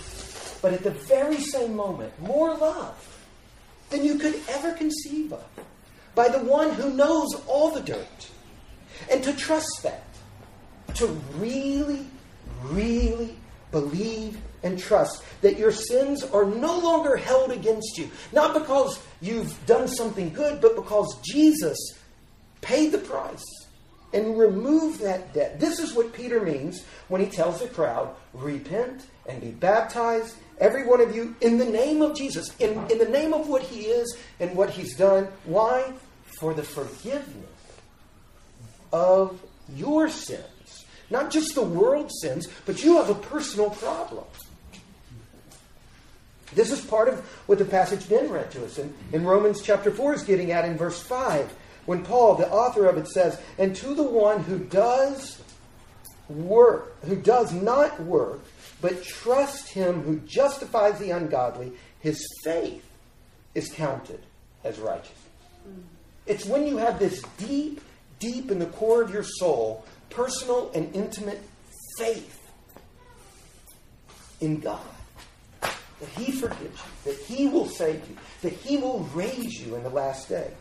but 0.60 0.72
at 0.72 0.82
the 0.82 0.90
very 0.90 1.38
same 1.38 1.74
moment, 1.74 2.12
more 2.20 2.54
love 2.56 3.04
than 3.90 4.04
you 4.04 4.18
could 4.18 4.40
ever 4.48 4.72
conceive 4.72 5.32
of 5.32 5.44
by 6.14 6.28
the 6.28 6.40
one 6.40 6.72
who 6.74 6.90
knows 6.90 7.28
all 7.46 7.70
the 7.70 7.80
dirt. 7.80 8.28
And 9.10 9.22
to 9.22 9.32
trust 9.32 9.82
that. 9.82 10.04
To 10.94 11.06
really, 11.36 12.06
really 12.64 13.36
believe 13.70 14.38
and 14.62 14.78
trust 14.78 15.22
that 15.42 15.58
your 15.58 15.72
sins 15.72 16.22
are 16.22 16.44
no 16.44 16.78
longer 16.78 17.16
held 17.16 17.52
against 17.52 17.98
you. 17.98 18.10
Not 18.32 18.54
because 18.54 19.00
you've 19.20 19.54
done 19.66 19.88
something 19.88 20.32
good, 20.32 20.60
but 20.60 20.76
because 20.76 21.18
Jesus 21.22 21.78
paid 22.60 22.92
the 22.92 22.98
price 22.98 23.44
and 24.12 24.38
removed 24.38 25.00
that 25.00 25.32
debt. 25.34 25.60
This 25.60 25.78
is 25.78 25.94
what 25.94 26.12
Peter 26.12 26.40
means 26.40 26.84
when 27.08 27.20
he 27.20 27.28
tells 27.28 27.60
the 27.60 27.68
crowd 27.68 28.14
repent 28.32 29.06
and 29.28 29.40
be 29.40 29.50
baptized, 29.50 30.36
every 30.58 30.86
one 30.86 31.00
of 31.00 31.14
you, 31.14 31.36
in 31.40 31.58
the 31.58 31.64
name 31.64 32.00
of 32.00 32.16
Jesus, 32.16 32.54
in, 32.58 32.70
in 32.90 32.98
the 32.98 33.08
name 33.08 33.34
of 33.34 33.48
what 33.48 33.62
he 33.62 33.82
is 33.82 34.16
and 34.40 34.56
what 34.56 34.70
he's 34.70 34.96
done. 34.96 35.28
Why? 35.44 35.92
For 36.40 36.54
the 36.54 36.62
forgiveness 36.62 37.44
of 38.92 39.40
your 39.74 40.08
sins. 40.08 40.44
Not 41.10 41.30
just 41.30 41.54
the 41.54 41.62
world 41.62 42.10
sins, 42.20 42.48
but 42.66 42.84
you 42.84 42.96
have 42.96 43.10
a 43.10 43.14
personal 43.14 43.70
problem. 43.70 44.24
This 46.54 46.70
is 46.70 46.80
part 46.80 47.08
of 47.08 47.20
what 47.46 47.58
the 47.58 47.64
passage 47.64 48.06
then 48.06 48.30
read 48.30 48.50
to 48.52 48.64
us 48.64 48.78
in, 48.78 48.94
in 49.12 49.24
Romans 49.24 49.62
chapter 49.62 49.90
4 49.90 50.14
is 50.14 50.22
getting 50.22 50.50
at 50.52 50.64
in 50.64 50.76
verse 50.76 51.00
5, 51.02 51.52
when 51.86 52.04
Paul, 52.04 52.34
the 52.34 52.50
author 52.50 52.86
of 52.86 52.98
it, 52.98 53.08
says, 53.08 53.40
And 53.58 53.74
to 53.76 53.94
the 53.94 54.02
one 54.02 54.42
who 54.42 54.58
does 54.58 55.40
work, 56.28 57.00
who 57.04 57.16
does 57.16 57.52
not 57.52 58.00
work, 58.00 58.40
but 58.80 59.02
trust 59.02 59.68
him 59.68 60.02
who 60.02 60.18
justifies 60.20 60.98
the 60.98 61.10
ungodly, 61.10 61.72
his 62.00 62.26
faith 62.44 62.84
is 63.54 63.70
counted 63.70 64.20
as 64.64 64.78
righteous. 64.78 65.10
Mm. 65.68 65.82
It's 66.26 66.44
when 66.44 66.66
you 66.66 66.76
have 66.76 66.98
this 66.98 67.22
deep, 67.38 67.80
deep 68.18 68.50
in 68.50 68.58
the 68.58 68.66
core 68.66 69.02
of 69.02 69.12
your 69.12 69.24
soul, 69.24 69.84
personal 70.10 70.70
and 70.74 70.94
intimate 70.94 71.40
faith 71.98 72.50
in 74.40 74.60
God 74.60 74.80
that 76.00 76.08
He 76.10 76.32
forgives 76.32 76.62
you, 76.62 77.12
that 77.12 77.18
He 77.20 77.48
will 77.48 77.66
save 77.66 78.08
you, 78.08 78.16
that 78.42 78.52
He 78.52 78.76
will 78.76 79.00
raise 79.14 79.60
you 79.60 79.74
in 79.74 79.82
the 79.82 79.90
last 79.90 80.28
day. 80.28 80.52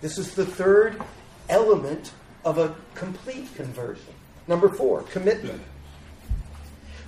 This 0.00 0.18
is 0.18 0.34
the 0.34 0.46
third 0.46 1.00
element 1.48 2.12
of 2.44 2.58
a 2.58 2.74
complete 2.94 3.54
conversion. 3.54 4.14
Number 4.46 4.68
four, 4.68 5.02
commitment. 5.02 5.62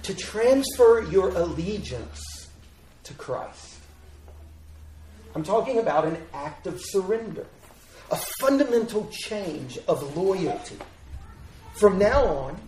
To 0.05 0.15
transfer 0.15 1.03
your 1.11 1.31
allegiance 1.31 2.23
to 3.05 3.15
Christ. 3.15 3.77
I'm 5.35 5.45
talking 5.45 5.79
about 5.79 6.05
an 6.07 6.19
act 6.35 6.67
of 6.67 6.81
surrender, 6.81 7.47
a 8.11 8.17
fundamental 8.41 9.09
change 9.13 9.79
of 9.87 10.17
loyalty. 10.17 10.77
From 11.81 11.99
now 11.99 12.27
on, 12.27 12.61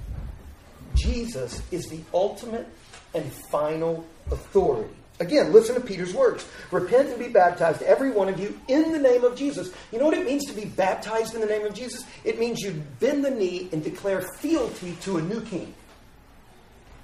Jesus 0.94 1.60
is 1.70 1.84
the 1.88 2.00
ultimate 2.14 2.66
and 3.14 3.30
final 3.50 4.06
authority. 4.30 4.88
Again, 5.20 5.52
listen 5.52 5.74
to 5.74 5.82
Peter's 5.82 6.14
words. 6.14 6.48
Repent 6.70 7.10
and 7.10 7.18
be 7.18 7.28
baptized, 7.28 7.82
every 7.82 8.10
one 8.10 8.30
of 8.30 8.40
you, 8.40 8.58
in 8.68 8.90
the 8.90 8.98
name 8.98 9.22
of 9.22 9.36
Jesus. 9.36 9.70
You 9.92 9.98
know 9.98 10.06
what 10.06 10.16
it 10.16 10.24
means 10.24 10.46
to 10.46 10.54
be 10.54 10.64
baptized 10.64 11.34
in 11.34 11.42
the 11.42 11.46
name 11.46 11.66
of 11.66 11.74
Jesus? 11.74 12.06
It 12.24 12.38
means 12.38 12.60
you 12.60 12.82
bend 13.00 13.22
the 13.22 13.30
knee 13.30 13.68
and 13.70 13.84
declare 13.84 14.22
fealty 14.38 14.96
to 15.02 15.18
a 15.18 15.20
new 15.20 15.42
king. 15.42 15.74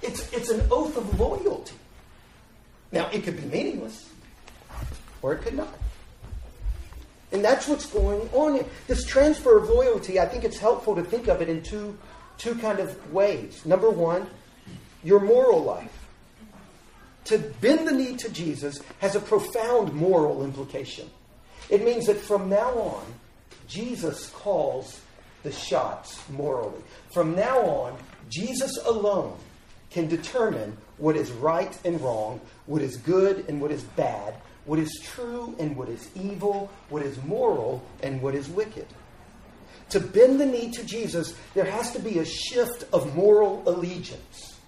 It's, 0.01 0.33
it's 0.33 0.49
an 0.49 0.67
oath 0.71 0.97
of 0.97 1.19
loyalty. 1.19 1.75
Now, 2.91 3.07
it 3.11 3.23
could 3.23 3.37
be 3.37 3.45
meaningless, 3.55 4.09
or 5.21 5.33
it 5.33 5.43
could 5.43 5.53
not. 5.53 5.77
And 7.31 7.43
that's 7.43 7.67
what's 7.67 7.85
going 7.85 8.27
on. 8.33 8.65
This 8.87 9.05
transfer 9.05 9.57
of 9.57 9.69
loyalty, 9.69 10.19
I 10.19 10.25
think 10.25 10.43
it's 10.43 10.57
helpful 10.57 10.95
to 10.95 11.03
think 11.03 11.27
of 11.27 11.41
it 11.41 11.49
in 11.49 11.61
two, 11.61 11.97
two 12.37 12.55
kind 12.55 12.79
of 12.79 13.13
ways. 13.13 13.65
Number 13.65 13.89
one, 13.89 14.27
your 15.03 15.19
moral 15.19 15.63
life. 15.63 15.93
To 17.25 17.37
bend 17.37 17.87
the 17.87 17.91
knee 17.91 18.15
to 18.17 18.29
Jesus 18.31 18.81
has 18.99 19.15
a 19.15 19.19
profound 19.19 19.93
moral 19.93 20.43
implication. 20.43 21.09
It 21.69 21.83
means 21.83 22.07
that 22.07 22.17
from 22.17 22.49
now 22.49 22.71
on, 22.71 23.05
Jesus 23.67 24.29
calls 24.31 24.99
the 25.43 25.51
shots 25.51 26.27
morally. 26.29 26.81
From 27.13 27.35
now 27.35 27.59
on, 27.59 27.97
Jesus 28.29 28.77
alone 28.85 29.37
can 29.91 30.07
determine 30.07 30.75
what 30.97 31.15
is 31.15 31.31
right 31.31 31.77
and 31.85 32.01
wrong, 32.01 32.41
what 32.65 32.81
is 32.81 32.97
good 32.97 33.45
and 33.47 33.61
what 33.61 33.71
is 33.71 33.83
bad, 33.83 34.33
what 34.69 34.77
is 34.77 34.99
true 35.01 35.55
and 35.57 35.75
what 35.75 35.89
is 35.89 36.11
evil, 36.15 36.69
what 36.89 37.01
is 37.01 37.17
moral 37.23 37.83
and 38.03 38.21
what 38.21 38.35
is 38.35 38.47
wicked. 38.47 38.85
To 39.89 39.99
bend 39.99 40.39
the 40.39 40.45
knee 40.45 40.69
to 40.73 40.83
Jesus, 40.85 41.33
there 41.55 41.65
has 41.65 41.91
to 41.93 41.99
be 41.99 42.19
a 42.19 42.25
shift 42.25 42.85
of 42.93 43.15
moral 43.15 43.63
allegiance. 43.65 44.59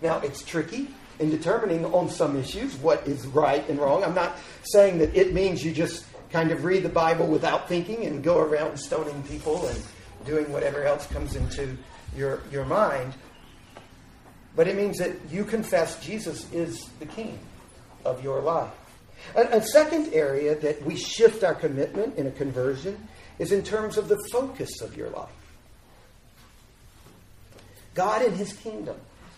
Now, 0.00 0.20
it's 0.20 0.42
tricky 0.42 0.88
in 1.18 1.28
determining 1.28 1.84
on 1.84 2.08
some 2.08 2.34
issues 2.34 2.76
what 2.76 3.06
is 3.06 3.26
right 3.26 3.68
and 3.68 3.78
wrong. 3.78 4.04
I'm 4.04 4.14
not 4.14 4.38
saying 4.62 5.00
that 5.00 5.14
it 5.14 5.34
means 5.34 5.62
you 5.62 5.70
just 5.70 6.06
kind 6.30 6.50
of 6.50 6.64
read 6.64 6.82
the 6.82 6.88
Bible 6.88 7.26
without 7.26 7.68
thinking 7.68 8.06
and 8.06 8.24
go 8.24 8.38
around 8.38 8.78
stoning 8.78 9.22
people 9.24 9.66
and 9.66 9.82
doing 10.24 10.50
whatever 10.50 10.82
else 10.84 11.06
comes 11.08 11.36
into 11.36 11.76
your, 12.16 12.40
your 12.50 12.64
mind. 12.64 13.12
But 14.56 14.66
it 14.66 14.76
means 14.76 14.96
that 14.96 15.12
you 15.30 15.44
confess 15.44 16.02
Jesus 16.02 16.50
is 16.54 16.88
the 17.00 17.06
king 17.06 17.38
of 18.02 18.24
your 18.24 18.40
life. 18.40 18.72
A, 19.34 19.58
a 19.58 19.62
second 19.62 20.12
area 20.12 20.54
that 20.56 20.82
we 20.84 20.96
shift 20.96 21.44
our 21.44 21.54
commitment 21.54 22.16
in 22.16 22.26
a 22.26 22.30
conversion 22.30 23.08
is 23.38 23.52
in 23.52 23.62
terms 23.62 23.98
of 23.98 24.08
the 24.08 24.18
focus 24.30 24.80
of 24.80 24.96
your 24.96 25.10
life. 25.10 25.30
God 27.94 28.22
and 28.22 28.36
his 28.36 28.52
kingdom 28.52 28.96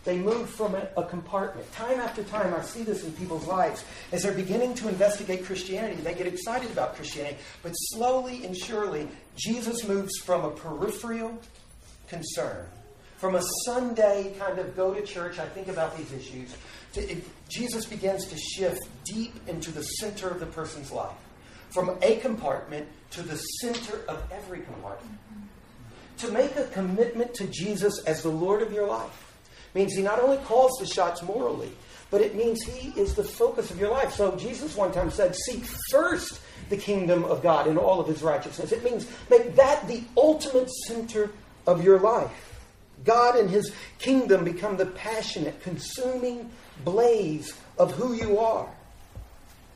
they 0.08 0.16
move 0.16 0.48
from 0.48 0.74
a, 0.74 0.88
a, 0.96 1.04
compartment. 1.04 1.70
Time 1.72 2.00
after 2.00 2.22
time, 2.22 2.54
I 2.54 2.62
see 2.62 2.82
this 2.82 3.04
in 3.04 3.12
people's 3.12 3.46
lives. 3.46 3.84
As 4.10 4.22
they're 4.22 4.32
beginning 4.32 4.72
to 4.76 4.88
investigate 4.88 5.44
Christianity, 5.44 6.00
they 6.00 6.14
get 6.14 6.26
excited 6.26 6.70
about 6.70 6.94
Christianity. 6.94 7.36
But 7.62 7.72
slowly 7.72 8.46
and 8.46 8.56
surely, 8.56 9.06
Jesus 9.36 9.86
moves 9.86 10.16
from 10.24 10.46
a 10.46 10.50
peripheral 10.50 11.38
concern, 12.08 12.64
from 13.18 13.34
a 13.34 13.42
Sunday 13.66 14.34
kind 14.38 14.58
of 14.58 14.74
go 14.74 14.94
to 14.94 15.02
church, 15.02 15.38
I 15.38 15.46
think 15.46 15.68
about 15.68 15.94
these 15.98 16.10
issues, 16.10 16.56
to, 16.98 17.12
it, 17.12 17.24
Jesus 17.48 17.86
begins 17.86 18.26
to 18.26 18.36
shift 18.36 18.80
deep 19.04 19.34
into 19.48 19.70
the 19.70 19.82
center 19.82 20.28
of 20.28 20.40
the 20.40 20.46
person's 20.46 20.92
life. 20.92 21.16
From 21.70 21.96
a 22.02 22.16
compartment 22.16 22.86
to 23.10 23.22
the 23.22 23.36
center 23.60 24.00
of 24.08 24.22
every 24.32 24.60
compartment. 24.60 25.18
To 26.18 26.30
make 26.32 26.56
a 26.56 26.64
commitment 26.64 27.34
to 27.34 27.46
Jesus 27.46 28.02
as 28.04 28.22
the 28.22 28.30
Lord 28.30 28.62
of 28.62 28.72
your 28.72 28.86
life 28.86 29.36
means 29.74 29.94
he 29.94 30.02
not 30.02 30.20
only 30.20 30.38
calls 30.38 30.72
the 30.80 30.86
shots 30.86 31.22
morally, 31.22 31.70
but 32.10 32.20
it 32.20 32.34
means 32.34 32.62
he 32.62 32.88
is 32.98 33.14
the 33.14 33.22
focus 33.22 33.70
of 33.70 33.78
your 33.78 33.90
life. 33.90 34.12
So 34.14 34.34
Jesus 34.36 34.76
one 34.76 34.92
time 34.92 35.10
said, 35.10 35.36
Seek 35.36 35.64
first 35.90 36.40
the 36.70 36.76
kingdom 36.76 37.24
of 37.24 37.42
God 37.42 37.66
and 37.66 37.78
all 37.78 38.00
of 38.00 38.08
his 38.08 38.22
righteousness. 38.22 38.72
It 38.72 38.82
means 38.82 39.06
make 39.30 39.54
that 39.56 39.86
the 39.86 40.02
ultimate 40.16 40.70
center 40.86 41.30
of 41.66 41.84
your 41.84 42.00
life. 42.00 42.30
God 43.04 43.36
and 43.36 43.48
his 43.48 43.72
kingdom 43.98 44.44
become 44.44 44.76
the 44.76 44.86
passionate, 44.86 45.62
consuming 45.62 46.50
blaze 46.84 47.54
of 47.78 47.92
who 47.92 48.14
you 48.14 48.38
are. 48.38 48.68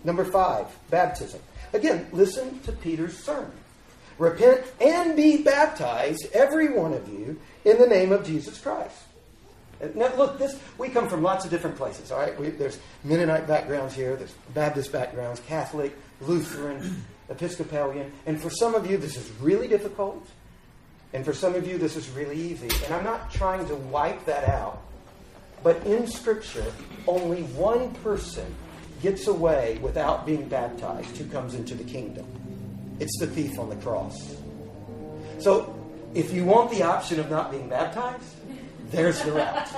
Number 0.05 0.25
five, 0.25 0.67
baptism. 0.91 1.41
Again, 1.73 2.07
listen 2.13 2.61
to 2.61 2.73
Peter's 2.73 3.17
sermon. 3.17 3.53
Repent 4.19 4.65
and 4.81 5.17
be 5.17 5.43
baptized, 5.43 6.27
every 6.33 6.71
one 6.73 6.93
of 6.93 7.09
you, 7.09 7.41
in 7.65 7.79
the 7.79 7.87
name 7.87 8.13
of 8.13 8.27
Jesus 8.27 8.61
Christ 8.61 8.97
now, 9.95 10.15
look, 10.17 10.39
this 10.39 10.59
we 10.79 10.89
come 10.89 11.09
from 11.09 11.23
lots 11.23 11.45
of 11.45 11.51
different 11.51 11.77
places. 11.77 12.13
All 12.13 12.19
right, 12.19 12.39
we, 12.39 12.51
there's 12.51 12.79
Mennonite 13.05 13.47
backgrounds 13.47 13.95
here, 13.95 14.17
there's 14.17 14.33
Baptist 14.55 14.93
backgrounds, 14.93 15.41
Catholic, 15.41 15.97
Lutheran, 16.21 17.05
Episcopalian, 17.29 18.13
and 18.27 18.41
for 18.41 18.51
some 18.51 18.75
of 18.75 18.89
you 18.89 18.97
this 18.97 19.17
is 19.17 19.31
really 19.41 19.69
difficult, 19.69 20.27
and 21.13 21.25
for 21.25 21.33
some 21.33 21.55
of 21.55 21.67
you 21.67 21.79
this 21.79 21.97
is 21.97 22.09
really 22.11 22.41
easy. 22.41 22.69
And 22.85 22.95
I'm 22.95 23.05
not 23.05 23.33
trying 23.33 23.67
to 23.67 23.75
wipe 23.75 24.25
that 24.27 24.49
out, 24.49 24.83
but 25.63 25.85
in 25.87 26.07
Scripture, 26.07 26.73
only 27.07 27.43
one 27.43 27.95
person 27.97 28.55
gets 29.01 29.27
away 29.27 29.79
without 29.83 30.25
being 30.25 30.49
baptized 30.49 31.17
who 31.17 31.25
comes 31.27 31.55
into 31.55 31.75
the 31.75 31.85
kingdom. 31.85 32.27
It's 33.01 33.19
the 33.19 33.27
thief 33.27 33.59
on 33.59 33.69
the 33.69 33.77
cross. 33.77 34.37
So, 35.39 35.79
if 36.15 36.33
you 36.33 36.45
want 36.45 36.71
the 36.71 36.83
option 36.83 37.19
of 37.19 37.31
not 37.31 37.51
being 37.51 37.69
baptized, 37.69 38.37
there's 38.91 39.23
the 39.23 39.33
route. 39.33 39.69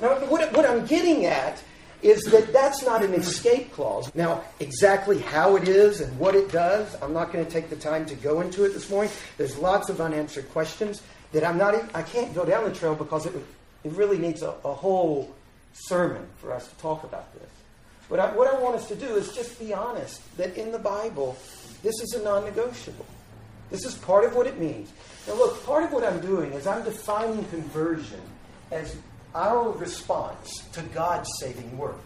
Now, 0.00 0.14
what, 0.26 0.52
what 0.52 0.66
I'm 0.66 0.86
getting 0.86 1.26
at 1.26 1.62
is 2.02 2.24
that 2.24 2.52
that's 2.52 2.84
not 2.84 3.02
an 3.02 3.14
escape 3.14 3.72
clause. 3.72 4.14
Now, 4.14 4.44
exactly 4.60 5.18
how 5.18 5.56
it 5.56 5.68
is 5.68 6.00
and 6.00 6.18
what 6.18 6.34
it 6.34 6.50
does, 6.50 6.94
I'm 7.00 7.12
not 7.12 7.32
going 7.32 7.44
to 7.44 7.50
take 7.50 7.70
the 7.70 7.76
time 7.76 8.04
to 8.06 8.14
go 8.16 8.40
into 8.40 8.64
it 8.64 8.74
this 8.74 8.90
morning. 8.90 9.12
There's 9.38 9.56
lots 9.56 9.88
of 9.88 10.00
unanswered 10.00 10.50
questions 10.50 11.02
that 11.32 11.44
I'm 11.44 11.56
not. 11.56 11.74
I 11.94 12.02
can't 12.02 12.34
go 12.34 12.44
down 12.44 12.64
the 12.64 12.74
trail 12.74 12.94
because 12.94 13.26
it 13.26 13.32
it 13.84 13.92
really 13.92 14.18
needs 14.18 14.42
a, 14.42 14.54
a 14.64 14.74
whole 14.74 15.34
sermon 15.72 16.26
for 16.38 16.52
us 16.52 16.66
to 16.68 16.74
talk 16.76 17.04
about 17.04 17.32
this. 17.34 17.50
But 18.08 18.20
I, 18.20 18.34
what 18.34 18.52
I 18.52 18.58
want 18.58 18.76
us 18.76 18.88
to 18.88 18.96
do 18.96 19.06
is 19.16 19.34
just 19.34 19.58
be 19.58 19.72
honest 19.72 20.20
that 20.36 20.56
in 20.56 20.72
the 20.72 20.78
Bible, 20.78 21.36
this 21.82 22.00
is 22.00 22.14
a 22.14 22.22
non-negotiable. 22.22 23.06
This 23.70 23.84
is 23.84 23.94
part 23.94 24.24
of 24.24 24.36
what 24.36 24.46
it 24.46 24.58
means. 24.58 24.92
Now, 25.26 25.34
look, 25.34 25.64
part 25.64 25.84
of 25.84 25.92
what 25.92 26.04
I'm 26.04 26.20
doing 26.20 26.52
is 26.52 26.66
I'm 26.66 26.84
defining 26.84 27.44
conversion 27.46 28.20
as 28.70 28.96
our 29.34 29.70
response 29.70 30.50
to 30.72 30.82
God's 30.94 31.28
saving 31.38 31.76
work. 31.76 31.98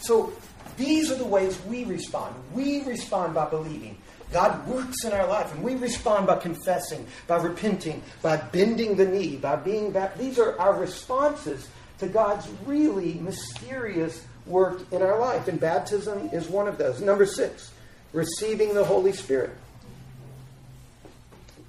So, 0.00 0.32
these 0.76 1.10
are 1.10 1.16
the 1.16 1.24
ways 1.24 1.58
we 1.66 1.84
respond. 1.84 2.34
We 2.52 2.82
respond 2.84 3.34
by 3.34 3.48
believing. 3.48 3.96
God 4.32 4.66
works 4.68 5.04
in 5.04 5.12
our 5.12 5.26
life, 5.26 5.52
and 5.52 5.62
we 5.62 5.74
respond 5.74 6.26
by 6.26 6.36
confessing, 6.36 7.06
by 7.26 7.36
repenting, 7.36 8.02
by 8.22 8.36
bending 8.36 8.96
the 8.96 9.06
knee, 9.06 9.36
by 9.36 9.56
being 9.56 9.90
back. 9.90 10.16
These 10.16 10.38
are 10.38 10.58
our 10.58 10.78
responses 10.78 11.68
to 11.98 12.06
God's 12.06 12.48
really 12.64 13.14
mysterious 13.14 14.24
work 14.46 14.80
in 14.92 15.02
our 15.02 15.18
life, 15.18 15.48
and 15.48 15.58
baptism 15.58 16.30
is 16.32 16.48
one 16.48 16.68
of 16.68 16.78
those. 16.78 17.00
Number 17.00 17.26
six, 17.26 17.72
receiving 18.12 18.74
the 18.74 18.84
Holy 18.84 19.12
Spirit. 19.12 19.50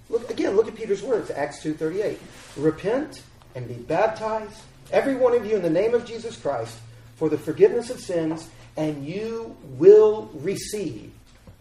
Look 0.10 0.30
again, 0.30 0.56
look 0.56 0.68
at 0.68 0.76
Peter's 0.76 1.02
words, 1.02 1.32
Acts 1.32 1.62
2:38. 1.64 2.20
Repent 2.58 3.22
and 3.56 3.68
be 3.68 3.76
baptized, 3.76 4.62
every 4.92 5.16
one 5.16 5.34
of 5.34 5.46
you 5.46 5.56
in 5.56 5.62
the 5.62 5.70
name 5.70 5.94
of 5.94 6.06
Jesus 6.06 6.38
Christ, 6.38 6.78
for 7.16 7.30
the 7.30 7.38
forgiveness 7.38 7.90
of 7.90 8.00
sins, 8.00 8.48
and 8.78 9.06
you 9.06 9.56
will 9.78 10.30
receive 10.34 11.12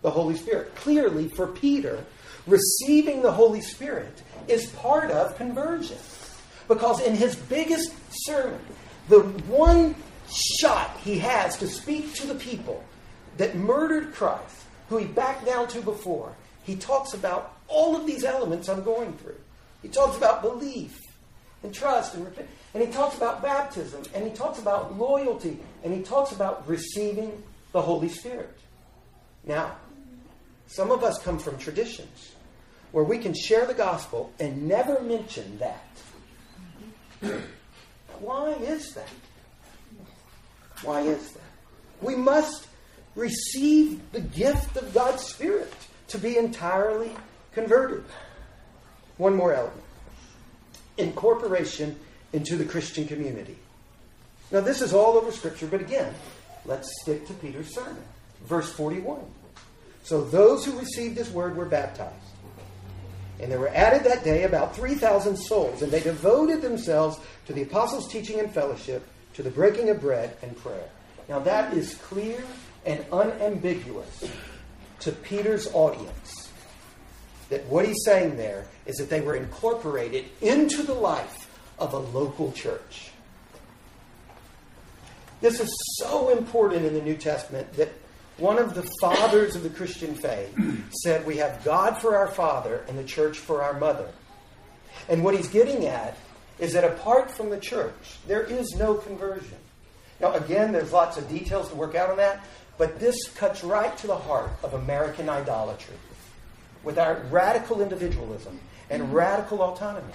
the 0.02 0.10
Holy 0.10 0.36
Spirit. 0.36 0.74
Clearly, 0.76 1.28
for 1.28 1.46
Peter, 1.46 2.04
receiving 2.46 3.22
the 3.22 3.32
Holy 3.32 3.60
Spirit 3.60 4.22
is 4.48 4.70
part 4.70 5.10
of 5.10 5.36
conversion. 5.36 5.98
Because 6.68 7.00
in 7.02 7.16
his 7.16 7.34
biggest 7.36 7.92
sermon, 8.10 8.60
the 9.08 9.20
one 9.20 9.94
shot 10.32 10.96
he 10.98 11.18
has 11.18 11.56
to 11.58 11.66
speak 11.66 12.14
to 12.14 12.26
the 12.26 12.36
people 12.36 12.84
that 13.36 13.56
murdered 13.56 14.14
Christ, 14.14 14.64
who 14.88 14.98
he 14.98 15.06
backed 15.06 15.46
down 15.46 15.68
to 15.68 15.80
before, 15.80 16.34
he 16.62 16.76
talks 16.76 17.14
about 17.14 17.56
all 17.68 17.96
of 17.96 18.06
these 18.06 18.24
elements 18.24 18.68
I'm 18.68 18.82
going 18.82 19.12
through. 19.14 19.40
He 19.82 19.88
talks 19.88 20.16
about 20.16 20.42
belief 20.42 21.00
and 21.62 21.74
trust 21.74 22.14
and 22.14 22.24
repent. 22.24 22.48
And 22.74 22.86
he 22.86 22.92
talks 22.92 23.16
about 23.16 23.42
baptism 23.42 24.02
and 24.14 24.24
he 24.24 24.30
talks 24.30 24.58
about 24.58 24.96
loyalty 24.96 25.58
and 25.82 25.92
he 25.92 26.02
talks 26.02 26.32
about 26.32 26.68
receiving 26.68 27.42
the 27.72 27.82
Holy 27.82 28.08
Spirit. 28.08 28.56
Now, 29.44 29.76
some 30.70 30.90
of 30.92 31.02
us 31.02 31.18
come 31.18 31.38
from 31.38 31.58
traditions. 31.58 32.32
where 32.92 33.04
we 33.04 33.18
can 33.18 33.32
share 33.32 33.66
the 33.66 33.74
gospel 33.74 34.32
and 34.40 34.66
never 34.66 35.00
mention 35.02 35.58
that. 35.58 35.86
Why 38.18 38.50
is 38.54 38.94
that? 38.94 39.08
Why 40.82 41.02
is 41.02 41.30
that? 41.32 41.42
We 42.00 42.16
must 42.16 42.66
receive 43.14 44.00
the 44.12 44.20
gift 44.20 44.76
of 44.76 44.92
God's 44.92 45.22
Spirit 45.22 45.72
to 46.08 46.18
be 46.18 46.36
entirely 46.36 47.12
converted. 47.52 48.04
One 49.18 49.36
more 49.36 49.54
element 49.54 49.82
incorporation 50.96 51.96
into 52.32 52.56
the 52.56 52.64
Christian 52.64 53.06
community. 53.06 53.56
Now, 54.50 54.60
this 54.60 54.82
is 54.82 54.92
all 54.92 55.16
over 55.16 55.32
Scripture, 55.32 55.66
but 55.66 55.80
again, 55.80 56.12
let's 56.66 56.90
stick 57.00 57.26
to 57.28 57.32
Peter's 57.34 57.74
sermon. 57.74 58.02
Verse 58.44 58.70
41. 58.72 59.20
So 60.02 60.22
those 60.24 60.64
who 60.64 60.78
received 60.78 61.16
his 61.16 61.30
word 61.30 61.56
were 61.56 61.66
baptized. 61.66 62.14
And 63.40 63.50
there 63.50 63.58
were 63.58 63.68
added 63.68 64.04
that 64.04 64.22
day 64.22 64.44
about 64.44 64.76
3,000 64.76 65.36
souls, 65.36 65.82
and 65.82 65.90
they 65.90 66.00
devoted 66.00 66.60
themselves 66.60 67.18
to 67.46 67.52
the 67.52 67.62
apostles' 67.62 68.08
teaching 68.08 68.38
and 68.38 68.52
fellowship, 68.52 69.06
to 69.34 69.42
the 69.42 69.50
breaking 69.50 69.88
of 69.88 70.00
bread 70.00 70.36
and 70.42 70.56
prayer. 70.56 70.88
Now, 71.28 71.38
that 71.40 71.72
is 71.72 71.94
clear 71.94 72.42
and 72.84 73.04
unambiguous 73.12 74.24
to 75.00 75.12
Peter's 75.12 75.68
audience. 75.72 76.50
That 77.48 77.64
what 77.66 77.86
he's 77.86 78.04
saying 78.04 78.36
there 78.36 78.66
is 78.86 78.96
that 78.96 79.10
they 79.10 79.20
were 79.20 79.36
incorporated 79.36 80.26
into 80.40 80.82
the 80.82 80.94
life 80.94 81.48
of 81.78 81.94
a 81.94 81.98
local 81.98 82.52
church. 82.52 83.10
This 85.40 85.58
is 85.60 85.74
so 85.98 86.30
important 86.36 86.84
in 86.84 86.92
the 86.92 87.00
New 87.00 87.16
Testament 87.16 87.72
that 87.74 87.90
one 88.40 88.58
of 88.58 88.74
the 88.74 88.88
fathers 89.00 89.54
of 89.54 89.62
the 89.62 89.70
Christian 89.70 90.14
faith 90.14 90.56
said, 91.02 91.26
We 91.26 91.36
have 91.36 91.62
God 91.64 91.98
for 91.98 92.16
our 92.16 92.28
father 92.28 92.84
and 92.88 92.98
the 92.98 93.04
church 93.04 93.38
for 93.38 93.62
our 93.62 93.78
mother. 93.78 94.08
And 95.08 95.22
what 95.22 95.34
he's 95.34 95.48
getting 95.48 95.86
at 95.86 96.16
is 96.58 96.72
that 96.72 96.84
apart 96.84 97.30
from 97.30 97.50
the 97.50 97.58
church, 97.58 98.18
there 98.26 98.42
is 98.42 98.74
no 98.76 98.94
conversion. 98.94 99.58
Now, 100.20 100.34
again, 100.34 100.72
there's 100.72 100.92
lots 100.92 101.16
of 101.16 101.28
details 101.28 101.68
to 101.70 101.74
work 101.74 101.94
out 101.94 102.10
on 102.10 102.16
that, 102.18 102.44
but 102.76 102.98
this 102.98 103.16
cuts 103.34 103.64
right 103.64 103.96
to 103.98 104.06
the 104.06 104.16
heart 104.16 104.50
of 104.62 104.74
American 104.74 105.28
idolatry 105.28 105.96
with 106.82 106.98
our 106.98 107.22
radical 107.30 107.82
individualism 107.82 108.58
and 108.88 109.12
radical 109.14 109.62
autonomy. 109.62 110.12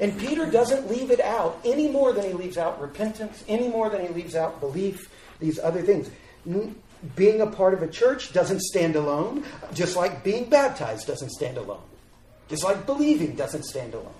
And 0.00 0.18
Peter 0.18 0.46
doesn't 0.46 0.88
leave 0.88 1.10
it 1.10 1.20
out 1.20 1.60
any 1.64 1.88
more 1.88 2.12
than 2.12 2.24
he 2.24 2.32
leaves 2.32 2.58
out 2.58 2.80
repentance, 2.80 3.44
any 3.46 3.68
more 3.68 3.88
than 3.90 4.02
he 4.02 4.08
leaves 4.08 4.34
out 4.34 4.58
belief, 4.60 5.08
these 5.38 5.58
other 5.58 5.82
things. 5.82 6.10
Being 7.16 7.40
a 7.40 7.46
part 7.46 7.74
of 7.74 7.82
a 7.82 7.88
church 7.88 8.32
doesn't 8.32 8.62
stand 8.62 8.96
alone, 8.96 9.44
just 9.72 9.96
like 9.96 10.24
being 10.24 10.48
baptized 10.48 11.06
doesn't 11.06 11.30
stand 11.30 11.58
alone, 11.58 11.82
just 12.48 12.64
like 12.64 12.86
believing 12.86 13.34
doesn't 13.34 13.64
stand 13.64 13.94
alone. 13.94 14.14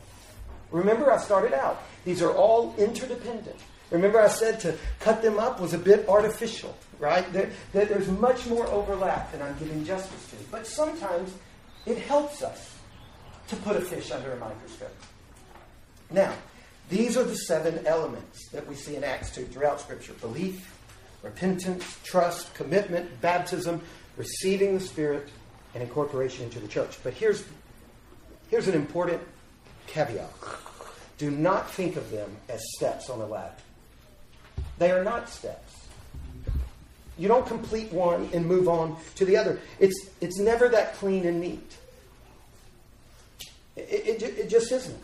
Remember, 0.71 1.11
I 1.11 1.19
started 1.19 1.53
out. 1.53 1.83
These 2.05 2.21
are 2.21 2.33
all 2.33 2.75
interdependent. 2.77 3.57
Remember, 3.91 4.21
I 4.21 4.29
said 4.29 4.61
to 4.61 4.77
cut 4.99 5.23
them 5.23 5.39
up 5.39 5.61
was 5.61 5.73
a 5.73 5.79
bit 5.79 6.09
artificial, 6.09 6.77
right? 6.99 7.31
That 7.33 7.51
there's 7.73 8.09
much 8.09 8.47
more 8.47 8.67
overlap 8.67 9.31
than 9.33 9.41
I'm 9.41 9.57
giving 9.59 9.85
justice 9.85 10.29
to. 10.31 10.37
But 10.51 10.67
sometimes 10.67 11.33
it 11.87 11.99
helps 11.99 12.43
us 12.43 12.77
to 13.49 13.57
put 13.57 13.77
a 13.77 13.81
fish 13.81 14.11
under 14.11 14.33
a 14.33 14.37
microscope. 14.37 14.97
Now, 16.11 16.35
these 16.89 17.17
are 17.17 17.25
the 17.25 17.37
seven 17.37 17.87
elements 17.87 18.49
that 18.51 18.67
we 18.67 18.75
see 18.75 18.97
in 18.97 19.05
Acts 19.05 19.35
2 19.35 19.45
throughout 19.47 19.81
Scripture 19.81 20.15
belief, 20.15 20.75
repentance, 21.25 21.99
trust, 22.05 22.55
commitment, 22.55 23.21
baptism, 23.21 23.81
receiving 24.17 24.75
the 24.75 24.81
Spirit, 24.81 25.29
and 25.73 25.83
incorporation 25.83 26.45
into 26.45 26.61
the 26.61 26.69
church. 26.69 26.99
But 27.03 27.15
here's, 27.15 27.45
here's 28.51 28.69
an 28.69 28.75
important 28.75 29.21
caveat 29.87 30.31
do 31.17 31.31
not 31.31 31.71
think 31.71 31.97
of 31.97 32.11
them 32.11 32.37
as 32.49 32.61
steps 32.77 33.09
on 33.09 33.21
a 33.21 33.27
ladder. 33.27 33.55
They 34.79 34.91
are 34.91 35.05
not 35.05 35.29
steps. 35.29 35.87
You 37.17 37.29
don't 37.29 37.47
complete 37.47 37.93
one 37.93 38.29
and 38.33 38.45
move 38.45 38.69
on 38.69 38.97
to 39.15 39.25
the 39.25 39.37
other. 39.37 39.61
It's, 39.79 40.09
it's 40.21 40.41
never 40.41 40.69
that 40.71 40.95
clean 40.97 41.25
and 41.27 41.41
neat. 41.41 41.77
It, 43.77 44.23
it, 44.23 44.23
it 44.23 44.49
just 44.49 44.73
isn't. 44.73 44.99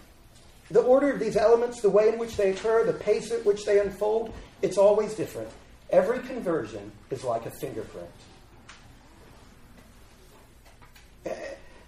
The 0.72 0.80
order 0.80 1.12
of 1.12 1.20
these 1.20 1.36
elements, 1.36 1.80
the 1.80 1.90
way 1.90 2.08
in 2.08 2.18
which 2.18 2.36
they 2.36 2.50
occur, 2.50 2.84
the 2.84 2.92
pace 2.92 3.30
at 3.30 3.44
which 3.46 3.64
they 3.64 3.78
unfold, 3.78 4.34
it's 4.62 4.78
always 4.78 5.14
different. 5.14 5.50
Every 5.90 6.20
conversion 6.20 6.92
is 7.10 7.24
like 7.24 7.46
a 7.46 7.50
fingerprint. 7.50 8.08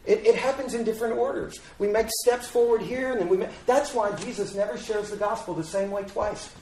It, 0.04 0.26
it, 0.26 0.34
happens 0.34 0.74
in 0.74 0.82
different 0.82 1.14
orders. 1.14 1.60
We 1.78 1.86
make 1.86 2.08
steps 2.24 2.48
forward 2.48 2.82
here, 2.82 3.12
and 3.12 3.20
then 3.20 3.28
we 3.28 3.36
make, 3.36 3.50
that's 3.66 3.94
why 3.94 4.10
Jesus 4.16 4.52
never 4.52 4.76
shares 4.76 5.10
the 5.10 5.16
gospel 5.16 5.54
the 5.54 5.62
same 5.62 5.92
way 5.92 6.02
twice 6.02 6.52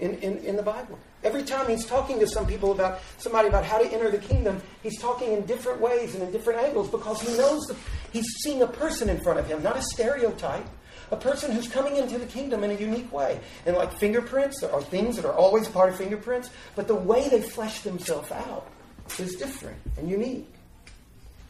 in, 0.00 0.14
in, 0.18 0.38
in 0.38 0.56
the 0.56 0.64
Bible. 0.64 0.98
Every 1.22 1.44
time 1.44 1.68
he's 1.68 1.86
talking 1.86 2.18
to 2.18 2.26
some 2.26 2.44
people 2.44 2.72
about 2.72 3.00
somebody 3.18 3.46
about 3.46 3.64
how 3.64 3.78
to 3.78 3.88
enter 3.92 4.10
the 4.10 4.18
kingdom, 4.18 4.60
he's 4.82 5.00
talking 5.00 5.32
in 5.32 5.46
different 5.46 5.80
ways 5.80 6.14
and 6.14 6.24
in 6.24 6.32
different 6.32 6.60
angles 6.60 6.90
because 6.90 7.20
he 7.20 7.36
knows 7.36 7.62
that 7.66 7.76
he's 8.12 8.26
seeing 8.42 8.62
a 8.62 8.66
person 8.66 9.08
in 9.08 9.20
front 9.20 9.38
of 9.38 9.46
him, 9.46 9.62
not 9.62 9.76
a 9.76 9.82
stereotype 9.82 10.66
a 11.12 11.16
person 11.16 11.52
who's 11.52 11.68
coming 11.68 11.98
into 11.98 12.18
the 12.18 12.26
kingdom 12.26 12.64
in 12.64 12.70
a 12.70 12.74
unique 12.74 13.12
way. 13.12 13.38
And 13.66 13.76
like 13.76 13.92
fingerprints, 13.92 14.62
are 14.62 14.82
things 14.82 15.14
that 15.16 15.26
are 15.26 15.34
always 15.34 15.68
part 15.68 15.90
of 15.90 15.96
fingerprints, 15.96 16.50
but 16.74 16.88
the 16.88 16.94
way 16.94 17.28
they 17.28 17.42
flesh 17.42 17.82
themselves 17.82 18.32
out 18.32 18.66
is 19.18 19.36
different 19.36 19.76
and 19.98 20.08
unique. 20.08 20.48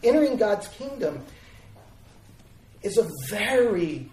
Entering 0.02 0.36
God's 0.36 0.66
kingdom 0.68 1.24
is 2.82 2.98
a 2.98 3.08
very 3.30 4.10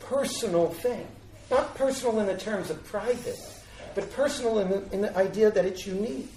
personal 0.00 0.70
thing. 0.70 1.06
Not 1.50 1.74
personal 1.74 2.18
in 2.20 2.26
the 2.26 2.38
terms 2.38 2.70
of 2.70 2.82
private, 2.84 3.36
but 3.94 4.10
personal 4.14 4.60
in 4.60 4.70
the, 4.70 4.92
in 4.92 5.00
the 5.02 5.16
idea 5.16 5.50
that 5.50 5.66
it's 5.66 5.86
unique. 5.86 6.32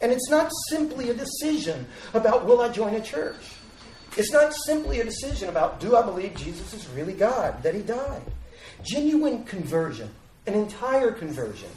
And 0.00 0.12
it's 0.12 0.30
not 0.30 0.50
simply 0.70 1.10
a 1.10 1.14
decision 1.14 1.86
about 2.14 2.46
will 2.46 2.62
I 2.62 2.70
join 2.70 2.94
a 2.94 3.02
church? 3.02 3.36
It's 4.16 4.32
not 4.32 4.52
simply 4.54 5.00
a 5.00 5.04
decision 5.04 5.48
about 5.48 5.80
do 5.80 5.96
I 5.96 6.02
believe 6.02 6.34
Jesus 6.34 6.72
is 6.74 6.88
really 6.88 7.12
God, 7.12 7.62
that 7.62 7.74
he 7.74 7.82
died. 7.82 8.22
Genuine 8.82 9.44
conversion, 9.44 10.10
an 10.46 10.54
entire 10.54 11.12
conversion. 11.12 11.70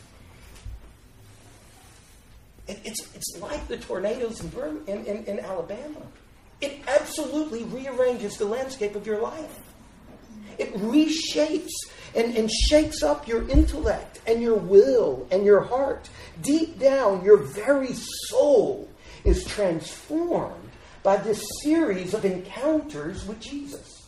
It, 2.68 2.80
it's, 2.84 3.16
it's 3.16 3.38
like 3.40 3.68
the 3.68 3.78
tornadoes 3.78 4.42
in, 4.42 4.82
in, 4.88 5.06
in, 5.06 5.24
in 5.26 5.40
Alabama. 5.40 6.02
It 6.62 6.80
absolutely 6.88 7.64
rearranges 7.66 8.38
the 8.38 8.46
landscape 8.46 8.96
of 8.96 9.06
your 9.06 9.20
life. 9.20 9.60
It 10.58 10.74
reshapes 10.76 11.72
and, 12.14 12.36
and 12.38 12.50
shakes 12.52 13.02
up 13.02 13.28
your 13.28 13.50
intellect 13.50 14.22
and 14.28 14.42
your 14.42 14.56
will 14.56 15.28
and 15.32 15.44
your 15.44 15.62
heart. 15.62 16.10
Deep 16.42 16.78
down, 16.78 17.26
your 17.26 17.38
very 17.38 17.94
soul 17.94 18.88
is 19.24 19.44
transformed 19.46 20.61
by 21.04 21.18
this 21.18 21.44
series 21.64 22.14
of 22.14 22.26
encounters 22.26 23.26
with 23.26 23.40
Jesus. 23.40 24.08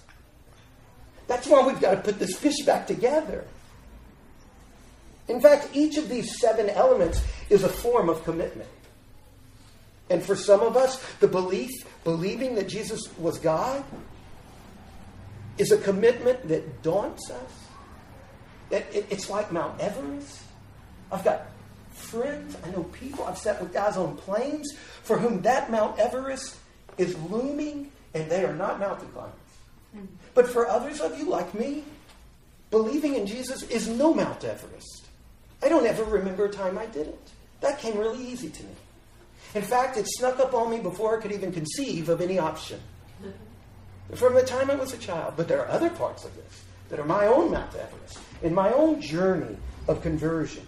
That's 1.27 1.47
why 1.47 1.65
we've 1.65 1.79
got 1.79 1.91
to 1.91 2.01
put 2.01 2.19
this 2.19 2.35
fish 2.37 2.65
back 2.65 2.85
together. 2.85 3.45
In 5.27 5.39
fact, 5.39 5.69
each 5.73 5.97
of 5.97 6.09
these 6.09 6.39
seven 6.39 6.69
elements 6.69 7.23
is 7.49 7.63
a 7.63 7.69
form 7.69 8.09
of 8.09 8.23
commitment. 8.23 8.69
And 10.09 10.21
for 10.21 10.35
some 10.35 10.59
of 10.59 10.75
us, 10.75 11.01
the 11.19 11.27
belief, 11.27 11.71
believing 12.03 12.55
that 12.55 12.67
Jesus 12.67 13.01
was 13.17 13.39
God, 13.39 13.83
is 15.57 15.71
a 15.71 15.77
commitment 15.77 16.47
that 16.49 16.83
daunts 16.83 17.31
us. 17.31 17.51
It's 18.69 19.29
like 19.29 19.51
Mount 19.51 19.79
Everest. 19.79 20.41
I've 21.11 21.23
got 21.23 21.47
friends, 21.91 22.57
I 22.65 22.71
know 22.71 22.83
people, 22.83 23.23
I've 23.23 23.37
sat 23.37 23.61
with 23.61 23.71
guys 23.71 23.97
on 23.97 24.17
planes 24.17 24.73
for 25.03 25.17
whom 25.17 25.41
that 25.43 25.71
Mount 25.71 25.99
Everest 25.99 26.57
is 26.97 27.17
looming 27.23 27.91
and 28.13 28.29
they 28.29 28.45
are 28.45 28.53
not 28.53 28.79
mountain 28.79 29.07
climbers. 29.09 29.33
Hmm. 29.93 30.05
But 30.33 30.47
for 30.47 30.67
others 30.67 31.01
of 31.01 31.17
you, 31.17 31.29
like 31.29 31.53
me, 31.53 31.83
believing 32.71 33.15
in 33.15 33.25
Jesus 33.25 33.63
is 33.63 33.87
no 33.87 34.13
Mount 34.13 34.43
Everest. 34.43 35.05
I 35.61 35.69
don't 35.69 35.85
ever 35.85 36.03
remember 36.03 36.45
a 36.45 36.49
time 36.49 36.77
I 36.77 36.85
didn't. 36.87 37.31
That 37.61 37.79
came 37.79 37.97
really 37.97 38.23
easy 38.25 38.49
to 38.49 38.63
me. 38.63 38.75
In 39.55 39.61
fact, 39.61 39.97
it 39.97 40.07
snuck 40.07 40.39
up 40.39 40.53
on 40.53 40.71
me 40.71 40.79
before 40.79 41.17
I 41.17 41.21
could 41.21 41.31
even 41.31 41.51
conceive 41.51 42.09
of 42.09 42.21
any 42.21 42.39
option. 42.39 42.79
From 44.15 44.33
the 44.33 44.43
time 44.43 44.69
I 44.69 44.75
was 44.75 44.93
a 44.93 44.97
child. 44.97 45.35
But 45.37 45.47
there 45.47 45.61
are 45.61 45.69
other 45.69 45.89
parts 45.89 46.25
of 46.25 46.35
this 46.35 46.63
that 46.89 46.99
are 46.99 47.05
my 47.05 47.27
own 47.27 47.51
Mount 47.51 47.73
Everest, 47.75 48.19
in 48.41 48.53
my 48.53 48.71
own 48.71 49.01
journey 49.01 49.55
of 49.87 50.01
conversion. 50.01 50.67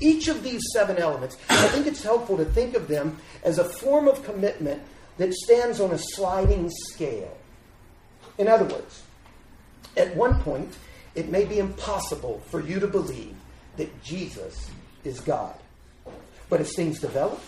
Each 0.00 0.28
of 0.28 0.42
these 0.42 0.62
seven 0.72 0.96
elements, 0.96 1.36
I 1.48 1.68
think 1.68 1.86
it's 1.86 2.02
helpful 2.02 2.36
to 2.38 2.44
think 2.44 2.74
of 2.74 2.88
them 2.88 3.18
as 3.44 3.58
a 3.58 3.64
form 3.64 4.08
of 4.08 4.24
commitment 4.24 4.82
that 5.18 5.32
stands 5.34 5.80
on 5.80 5.90
a 5.90 5.98
sliding 5.98 6.70
scale. 6.70 7.36
In 8.38 8.48
other 8.48 8.64
words, 8.64 9.02
at 9.96 10.16
one 10.16 10.40
point, 10.40 10.74
it 11.14 11.28
may 11.28 11.44
be 11.44 11.58
impossible 11.58 12.42
for 12.46 12.60
you 12.60 12.80
to 12.80 12.86
believe 12.86 13.34
that 13.76 14.02
Jesus 14.02 14.70
is 15.04 15.20
God. 15.20 15.54
But 16.48 16.60
as 16.60 16.74
things 16.74 17.00
develop, 17.00 17.40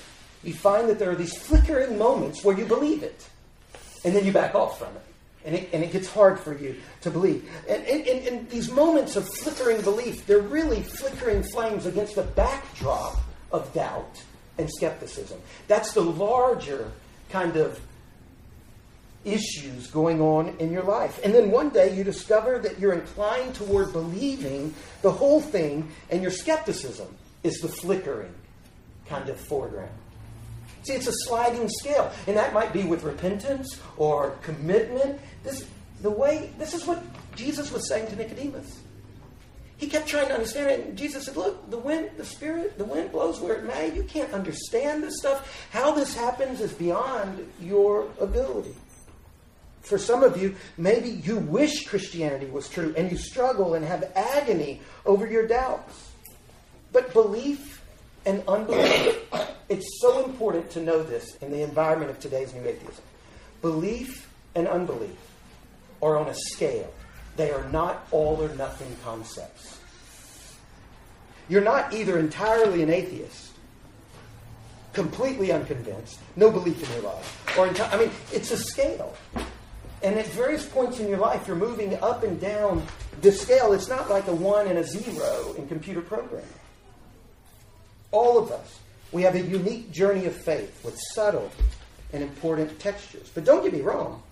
you 0.42 0.52
find 0.52 0.88
that 0.88 0.98
there 0.98 1.10
are 1.10 1.16
these 1.16 1.36
flickering 1.36 1.98
moments 1.98 2.44
where 2.44 2.56
you 2.56 2.64
believe 2.66 3.02
it, 3.02 3.26
and 4.04 4.14
then 4.14 4.24
you 4.24 4.32
back 4.32 4.54
off 4.54 4.78
from 4.78 4.94
it. 4.94 5.02
And 5.46 5.54
it, 5.54 5.68
and 5.74 5.84
it 5.84 5.92
gets 5.92 6.08
hard 6.08 6.40
for 6.40 6.56
you 6.56 6.76
to 7.02 7.10
believe. 7.10 7.50
And, 7.68 7.84
and, 7.84 8.26
and, 8.26 8.48
these 8.48 8.70
moments 8.70 9.14
of 9.14 9.28
flickering 9.28 9.82
belief, 9.82 10.26
they're 10.26 10.40
really 10.40 10.80
flickering 10.80 11.42
flames 11.42 11.84
against 11.84 12.14
the 12.14 12.22
backdrop 12.22 13.18
of 13.52 13.70
doubt 13.74 14.22
and 14.56 14.70
skepticism. 14.70 15.38
That's 15.68 15.92
the 15.92 16.00
larger 16.00 16.92
kind 17.30 17.56
of 17.56 17.80
issues 19.24 19.86
going 19.88 20.20
on 20.20 20.54
in 20.58 20.70
your 20.70 20.82
life. 20.82 21.18
And 21.24 21.34
then 21.34 21.50
one 21.50 21.70
day 21.70 21.96
you 21.96 22.04
discover 22.04 22.58
that 22.58 22.78
you're 22.78 22.92
inclined 22.92 23.54
toward 23.54 23.92
believing 23.92 24.74
the 25.02 25.10
whole 25.10 25.40
thing, 25.40 25.88
and 26.10 26.22
your 26.22 26.30
skepticism 26.30 27.08
is 27.42 27.58
the 27.60 27.68
flickering 27.68 28.34
kind 29.08 29.28
of 29.28 29.38
foreground. 29.38 29.90
See, 30.82 30.92
it's 30.92 31.06
a 31.06 31.12
sliding 31.12 31.68
scale, 31.68 32.12
and 32.26 32.36
that 32.36 32.52
might 32.52 32.72
be 32.72 32.84
with 32.84 33.04
repentance 33.04 33.80
or 33.96 34.36
commitment. 34.42 35.18
This, 35.42 35.66
the 36.02 36.10
way, 36.10 36.50
this 36.58 36.74
is 36.74 36.84
what 36.84 37.02
Jesus 37.34 37.72
was 37.72 37.88
saying 37.88 38.08
to 38.08 38.16
Nicodemus. 38.16 38.80
He 39.76 39.88
kept 39.88 40.06
trying 40.06 40.28
to 40.28 40.34
understand 40.34 40.70
it, 40.70 40.86
and 40.86 40.98
Jesus 40.98 41.24
said, 41.24 41.36
Look, 41.36 41.70
the 41.70 41.78
wind, 41.78 42.10
the 42.16 42.24
spirit, 42.24 42.78
the 42.78 42.84
wind 42.84 43.10
blows 43.10 43.40
where 43.40 43.56
it 43.56 43.64
may. 43.64 43.94
You 43.94 44.04
can't 44.04 44.32
understand 44.32 45.02
this 45.02 45.18
stuff. 45.18 45.68
How 45.72 45.92
this 45.92 46.14
happens 46.14 46.60
is 46.60 46.72
beyond 46.72 47.50
your 47.60 48.08
ability. 48.20 48.74
For 49.84 49.98
some 49.98 50.22
of 50.22 50.40
you, 50.40 50.54
maybe 50.78 51.10
you 51.10 51.36
wish 51.36 51.86
Christianity 51.86 52.46
was 52.46 52.68
true 52.68 52.94
and 52.96 53.10
you 53.10 53.18
struggle 53.18 53.74
and 53.74 53.84
have 53.84 54.10
agony 54.16 54.80
over 55.04 55.26
your 55.26 55.46
doubts. 55.46 56.10
But 56.90 57.12
belief 57.12 57.82
and 58.24 58.42
unbelief, 58.48 59.20
it's 59.68 60.00
so 60.00 60.24
important 60.24 60.70
to 60.70 60.80
know 60.80 61.02
this 61.02 61.36
in 61.42 61.50
the 61.50 61.62
environment 61.62 62.10
of 62.10 62.18
today's 62.18 62.54
new 62.54 62.64
atheism. 62.64 63.04
Belief 63.60 64.30
and 64.54 64.66
unbelief 64.68 65.16
are 66.00 66.16
on 66.16 66.28
a 66.28 66.34
scale, 66.34 66.92
they 67.36 67.50
are 67.50 67.68
not 67.70 68.06
all 68.10 68.42
or 68.42 68.54
nothing 68.56 68.94
concepts. 69.04 69.78
You're 71.48 71.62
not 71.62 71.92
either 71.92 72.18
entirely 72.18 72.82
an 72.82 72.90
atheist, 72.90 73.50
completely 74.92 75.52
unconvinced, 75.52 76.18
no 76.36 76.50
belief 76.50 76.82
in 76.82 77.02
your 77.02 77.12
life, 77.12 77.58
or 77.58 77.68
enti- 77.68 77.92
I 77.92 77.98
mean, 77.98 78.10
it's 78.32 78.50
a 78.50 78.56
scale. 78.56 79.14
And 80.02 80.18
at 80.18 80.26
various 80.28 80.66
points 80.66 81.00
in 81.00 81.08
your 81.08 81.18
life, 81.18 81.46
you're 81.46 81.56
moving 81.56 81.94
up 82.02 82.22
and 82.22 82.40
down 82.40 82.86
the 83.22 83.32
scale. 83.32 83.72
It's 83.72 83.88
not 83.88 84.10
like 84.10 84.26
a 84.28 84.34
one 84.34 84.66
and 84.66 84.78
a 84.78 84.84
zero 84.84 85.54
in 85.56 85.66
computer 85.66 86.02
programming. 86.02 86.46
All 88.10 88.38
of 88.38 88.52
us, 88.52 88.78
we 89.12 89.22
have 89.22 89.34
a 89.34 89.40
unique 89.40 89.90
journey 89.90 90.26
of 90.26 90.34
faith 90.34 90.84
with 90.84 90.98
subtle 91.14 91.50
and 92.12 92.22
important 92.22 92.78
textures. 92.78 93.30
But 93.34 93.44
don't 93.44 93.62
get 93.62 93.72
me 93.72 93.80
wrong, 93.80 94.22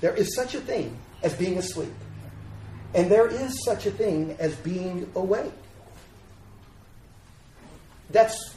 there 0.00 0.14
is 0.14 0.34
such 0.34 0.54
a 0.54 0.60
thing 0.60 0.96
as 1.22 1.34
being 1.34 1.58
asleep, 1.58 1.92
and 2.96 3.10
there 3.10 3.28
is 3.28 3.62
such 3.64 3.84
a 3.84 3.90
thing 3.90 4.34
as 4.40 4.56
being 4.56 5.08
awake. 5.14 5.52
That's 8.10 8.54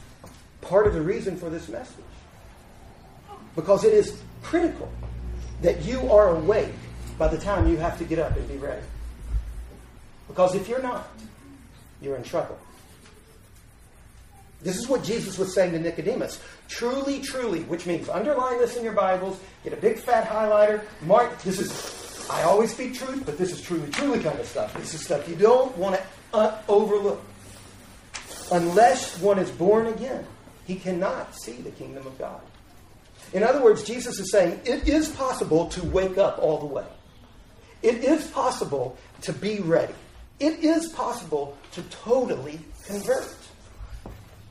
part 0.62 0.86
of 0.86 0.94
the 0.94 1.02
reason 1.02 1.36
for 1.36 1.50
this 1.50 1.68
message. 1.68 1.94
Because 3.54 3.84
it 3.84 3.92
is 3.92 4.18
critical 4.42 4.90
that 5.60 5.84
you 5.84 6.10
are 6.10 6.30
awake 6.36 6.72
by 7.18 7.28
the 7.28 7.36
time 7.36 7.68
you 7.68 7.76
have 7.76 7.98
to 7.98 8.04
get 8.04 8.18
up 8.18 8.34
and 8.34 8.48
be 8.48 8.56
ready. 8.56 8.82
Because 10.26 10.54
if 10.54 10.68
you're 10.68 10.82
not, 10.82 11.06
you're 12.00 12.16
in 12.16 12.22
trouble. 12.22 12.58
This 14.62 14.78
is 14.78 14.88
what 14.88 15.04
Jesus 15.04 15.36
was 15.36 15.54
saying 15.54 15.72
to 15.72 15.78
Nicodemus. 15.78 16.40
Truly, 16.68 17.20
truly, 17.20 17.60
which 17.64 17.86
means 17.86 18.08
underline 18.08 18.58
this 18.58 18.76
in 18.76 18.84
your 18.84 18.92
Bibles, 18.94 19.38
get 19.64 19.74
a 19.74 19.76
big 19.76 19.98
fat 19.98 20.26
highlighter, 20.26 20.82
mark. 21.02 21.42
This 21.42 21.58
is, 21.58 21.99
I 22.30 22.42
always 22.44 22.72
speak 22.72 22.94
truth, 22.94 23.24
but 23.26 23.36
this 23.36 23.52
is 23.52 23.60
truly, 23.60 23.90
truly 23.90 24.20
kind 24.20 24.38
of 24.38 24.46
stuff. 24.46 24.72
This 24.74 24.94
is 24.94 25.04
stuff 25.04 25.28
you 25.28 25.34
don't 25.34 25.76
want 25.76 25.96
to 25.96 26.02
uh, 26.32 26.62
overlook. 26.68 27.22
Unless 28.52 29.20
one 29.20 29.38
is 29.38 29.50
born 29.50 29.86
again, 29.88 30.24
he 30.66 30.76
cannot 30.76 31.34
see 31.34 31.54
the 31.54 31.70
kingdom 31.70 32.06
of 32.06 32.16
God. 32.18 32.40
In 33.32 33.42
other 33.42 33.62
words, 33.62 33.82
Jesus 33.82 34.18
is 34.18 34.30
saying 34.30 34.60
it 34.64 34.88
is 34.88 35.08
possible 35.08 35.68
to 35.70 35.84
wake 35.86 36.18
up 36.18 36.38
all 36.38 36.58
the 36.58 36.66
way. 36.66 36.86
It 37.82 38.04
is 38.04 38.26
possible 38.28 38.96
to 39.22 39.32
be 39.32 39.60
ready. 39.60 39.94
It 40.38 40.64
is 40.64 40.88
possible 40.88 41.56
to 41.72 41.82
totally 41.82 42.60
convert. 42.86 43.36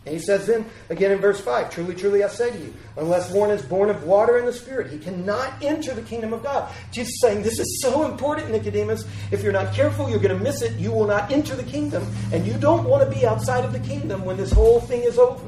And 0.10 0.18
he 0.18 0.26
says 0.26 0.48
then, 0.48 0.66
again 0.90 1.12
in 1.12 1.20
verse 1.20 1.40
5, 1.40 1.70
Truly, 1.70 1.94
truly, 1.94 2.24
I 2.24 2.30
say 2.30 2.50
to 2.50 2.58
you, 2.58 2.74
unless 2.98 3.32
one 3.32 3.52
is 3.52 3.62
born 3.62 3.92
of 3.92 4.06
water 4.06 4.40
and 4.40 4.48
the 4.48 4.54
Spirit, 4.54 4.92
he 4.92 4.98
cannot 4.98 5.54
enter 5.62 5.94
the 5.94 6.02
kingdom 6.02 6.34
of 6.34 6.42
God. 6.42 6.74
Jesus 6.92 7.10
is 7.10 7.22
saying, 7.22 7.44
This 7.44 7.60
is 7.60 7.80
so 7.84 8.10
important, 8.10 8.50
Nicodemus. 8.50 9.06
If 9.30 9.44
you're 9.44 9.54
not 9.54 9.72
careful, 9.72 10.10
you're 10.10 10.18
going 10.18 10.36
to 10.36 10.44
miss 10.44 10.64
it. 10.64 10.74
You 10.80 10.92
will 10.92 11.06
not 11.06 11.32
enter 11.32 11.56
the 11.56 11.62
kingdom. 11.62 12.12
And 12.34 12.44
you 12.48 12.54
don't 12.54 12.86
want 12.86 13.08
to 13.08 13.16
be 13.16 13.28
outside 13.28 13.64
of 13.64 13.72
the 13.72 13.80
kingdom 13.82 14.26
when 14.26 14.36
this 14.36 14.52
whole 14.52 14.82
thing 14.82 15.04
is 15.04 15.20
over. 15.20 15.46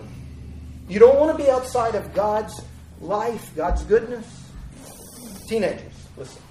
You 0.87 0.99
don't 0.99 1.17
want 1.19 1.35
to 1.35 1.43
be 1.43 1.49
outside 1.49 1.95
of 1.95 2.13
God's 2.13 2.61
life, 2.99 3.55
God's 3.55 3.81
goodness. 3.85 4.27
Teenagers, 5.47 5.91
listen. 6.17 6.43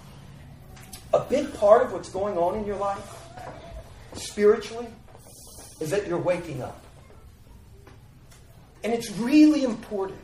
A 1.14 1.20
big 1.20 1.55
part 1.55 1.85
of 1.85 1.92
what's 1.92 2.09
going 2.09 2.37
on 2.37 2.59
in 2.59 2.66
your 2.66 2.77
life, 2.77 3.09
spiritually, 4.14 4.88
is 5.81 5.90
that 5.90 6.09
you're 6.09 6.18
waking 6.18 6.61
up. 6.61 6.85
And 8.83 8.93
it's 8.93 9.11
really 9.12 9.64
important 9.64 10.19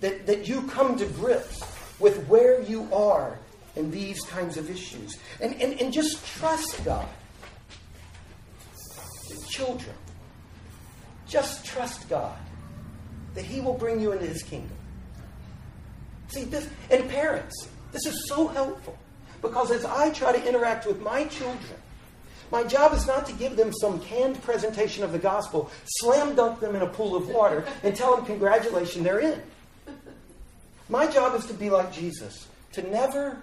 that, 0.00 0.26
that 0.26 0.48
you 0.48 0.62
come 0.62 0.96
to 0.98 1.06
grips 1.06 1.62
with 1.98 2.26
where 2.26 2.62
you 2.62 2.88
are 2.92 3.38
in 3.76 3.90
these 3.90 4.20
kinds 4.22 4.56
of 4.56 4.70
issues. 4.70 5.16
And, 5.40 5.60
and, 5.60 5.80
and 5.80 5.92
just 5.92 6.24
trust 6.26 6.84
God. 6.84 7.08
Children, 9.48 9.94
just 11.26 11.64
trust 11.64 12.08
God 12.08 12.38
that 13.34 13.44
He 13.44 13.60
will 13.60 13.74
bring 13.74 14.00
you 14.00 14.12
into 14.12 14.26
His 14.26 14.42
kingdom. 14.42 14.76
See, 16.28 16.44
this, 16.44 16.68
and 16.90 17.08
parents, 17.08 17.68
this 17.90 18.06
is 18.06 18.28
so 18.28 18.46
helpful 18.46 18.96
because 19.42 19.70
as 19.70 19.84
I 19.84 20.10
try 20.10 20.32
to 20.32 20.48
interact 20.48 20.86
with 20.86 21.00
my 21.00 21.24
children, 21.24 21.80
my 22.50 22.64
job 22.64 22.94
is 22.94 23.06
not 23.06 23.26
to 23.26 23.32
give 23.32 23.56
them 23.56 23.72
some 23.72 24.00
canned 24.00 24.42
presentation 24.42 25.04
of 25.04 25.12
the 25.12 25.18
gospel, 25.18 25.70
slam 25.84 26.34
dunk 26.34 26.60
them 26.60 26.74
in 26.74 26.82
a 26.82 26.86
pool 26.86 27.16
of 27.16 27.28
water, 27.28 27.64
and 27.82 27.94
tell 27.94 28.16
them, 28.16 28.24
congratulations, 28.24 29.04
they're 29.04 29.20
in. 29.20 29.42
My 30.88 31.06
job 31.06 31.34
is 31.34 31.44
to 31.46 31.54
be 31.54 31.68
like 31.68 31.92
Jesus, 31.92 32.48
to 32.72 32.82
never 32.90 33.42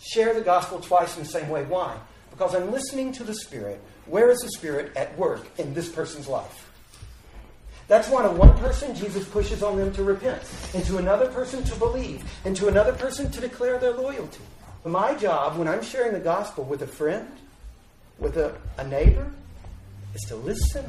share 0.00 0.34
the 0.34 0.40
gospel 0.40 0.80
twice 0.80 1.16
in 1.16 1.22
the 1.22 1.28
same 1.28 1.48
way. 1.48 1.64
Why? 1.64 1.96
Because 2.30 2.54
I'm 2.54 2.72
listening 2.72 3.12
to 3.12 3.24
the 3.24 3.34
Spirit. 3.34 3.80
Where 4.06 4.30
is 4.30 4.40
the 4.40 4.50
Spirit 4.50 4.96
at 4.96 5.16
work 5.18 5.46
in 5.58 5.74
this 5.74 5.88
person's 5.88 6.26
life? 6.28 6.70
That's 7.86 8.08
why 8.08 8.22
to 8.22 8.30
one 8.30 8.56
person, 8.58 8.94
Jesus 8.94 9.28
pushes 9.28 9.62
on 9.62 9.76
them 9.76 9.92
to 9.92 10.02
repent, 10.02 10.42
and 10.74 10.84
to 10.86 10.96
another 10.96 11.30
person 11.30 11.62
to 11.64 11.76
believe, 11.76 12.24
and 12.44 12.56
to 12.56 12.68
another 12.68 12.94
person 12.94 13.30
to 13.30 13.40
declare 13.40 13.78
their 13.78 13.92
loyalty. 13.92 14.40
My 14.86 15.14
job, 15.14 15.58
when 15.58 15.68
I'm 15.68 15.82
sharing 15.82 16.12
the 16.12 16.20
gospel 16.20 16.64
with 16.64 16.82
a 16.82 16.86
friend, 16.86 17.28
with 18.18 18.36
a, 18.36 18.56
a 18.78 18.86
neighbor, 18.86 19.30
is 20.14 20.22
to 20.28 20.36
listen 20.36 20.84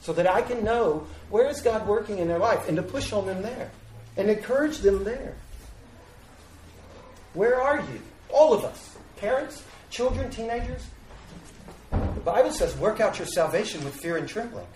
so 0.00 0.12
that 0.12 0.26
I 0.26 0.42
can 0.42 0.64
know 0.64 1.06
where 1.30 1.48
is 1.48 1.60
God 1.60 1.86
working 1.86 2.18
in 2.18 2.28
their 2.28 2.38
life 2.38 2.68
and 2.68 2.76
to 2.76 2.82
push 2.82 3.12
on 3.12 3.26
them 3.26 3.42
there 3.42 3.70
and 4.16 4.30
encourage 4.30 4.78
them 4.78 5.04
there. 5.04 5.34
Where 7.34 7.60
are 7.60 7.78
you? 7.78 8.00
All 8.30 8.52
of 8.52 8.64
us, 8.64 8.96
parents, 9.16 9.62
children, 9.90 10.30
teenagers. 10.30 10.86
The 11.90 12.20
Bible 12.24 12.52
says, 12.52 12.76
work 12.76 13.00
out 13.00 13.18
your 13.18 13.26
salvation 13.26 13.84
with 13.84 13.94
fear 13.94 14.16
and 14.16 14.28
trembling. 14.28 14.66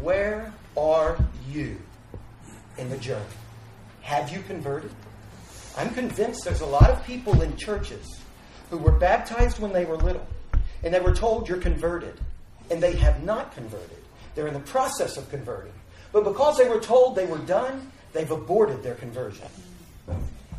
Where 0.00 0.52
are 0.76 1.18
you 1.50 1.76
in 2.76 2.88
the 2.90 2.98
journey? 2.98 3.24
Have 4.02 4.30
you 4.30 4.40
converted? 4.42 4.90
I'm 5.76 5.90
convinced 5.90 6.44
there's 6.44 6.60
a 6.60 6.66
lot 6.66 6.90
of 6.90 7.04
people 7.04 7.40
in 7.42 7.56
churches 7.56 8.20
who 8.70 8.78
were 8.78 8.92
baptized 8.92 9.58
when 9.58 9.72
they 9.72 9.84
were 9.84 9.96
little 9.96 10.26
and 10.82 10.92
they 10.92 11.00
were 11.00 11.14
told 11.14 11.48
you're 11.48 11.58
converted, 11.58 12.14
and 12.70 12.82
they 12.82 12.94
have 12.96 13.22
not 13.24 13.54
converted. 13.54 13.98
They're 14.34 14.46
in 14.46 14.54
the 14.54 14.60
process 14.60 15.16
of 15.16 15.28
converting. 15.30 15.72
But 16.12 16.24
because 16.24 16.56
they 16.56 16.68
were 16.68 16.80
told 16.80 17.16
they 17.16 17.26
were 17.26 17.38
done, 17.38 17.90
they've 18.12 18.30
aborted 18.30 18.82
their 18.82 18.94
conversion. 18.94 19.48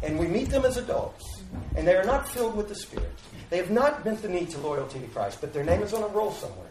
And 0.03 0.19
we 0.19 0.27
meet 0.27 0.49
them 0.49 0.65
as 0.65 0.77
adults, 0.77 1.25
and 1.75 1.87
they 1.87 1.95
are 1.95 2.03
not 2.03 2.29
filled 2.29 2.55
with 2.55 2.69
the 2.69 2.75
Spirit. 2.75 3.11
They 3.49 3.57
have 3.57 3.71
not 3.71 4.03
bent 4.03 4.21
the 4.21 4.29
knee 4.29 4.45
to 4.45 4.57
loyalty 4.59 4.99
to 4.99 5.07
Christ, 5.07 5.39
but 5.41 5.53
their 5.53 5.63
name 5.63 5.81
is 5.81 5.93
on 5.93 6.03
a 6.03 6.07
roll 6.07 6.31
somewhere. 6.31 6.69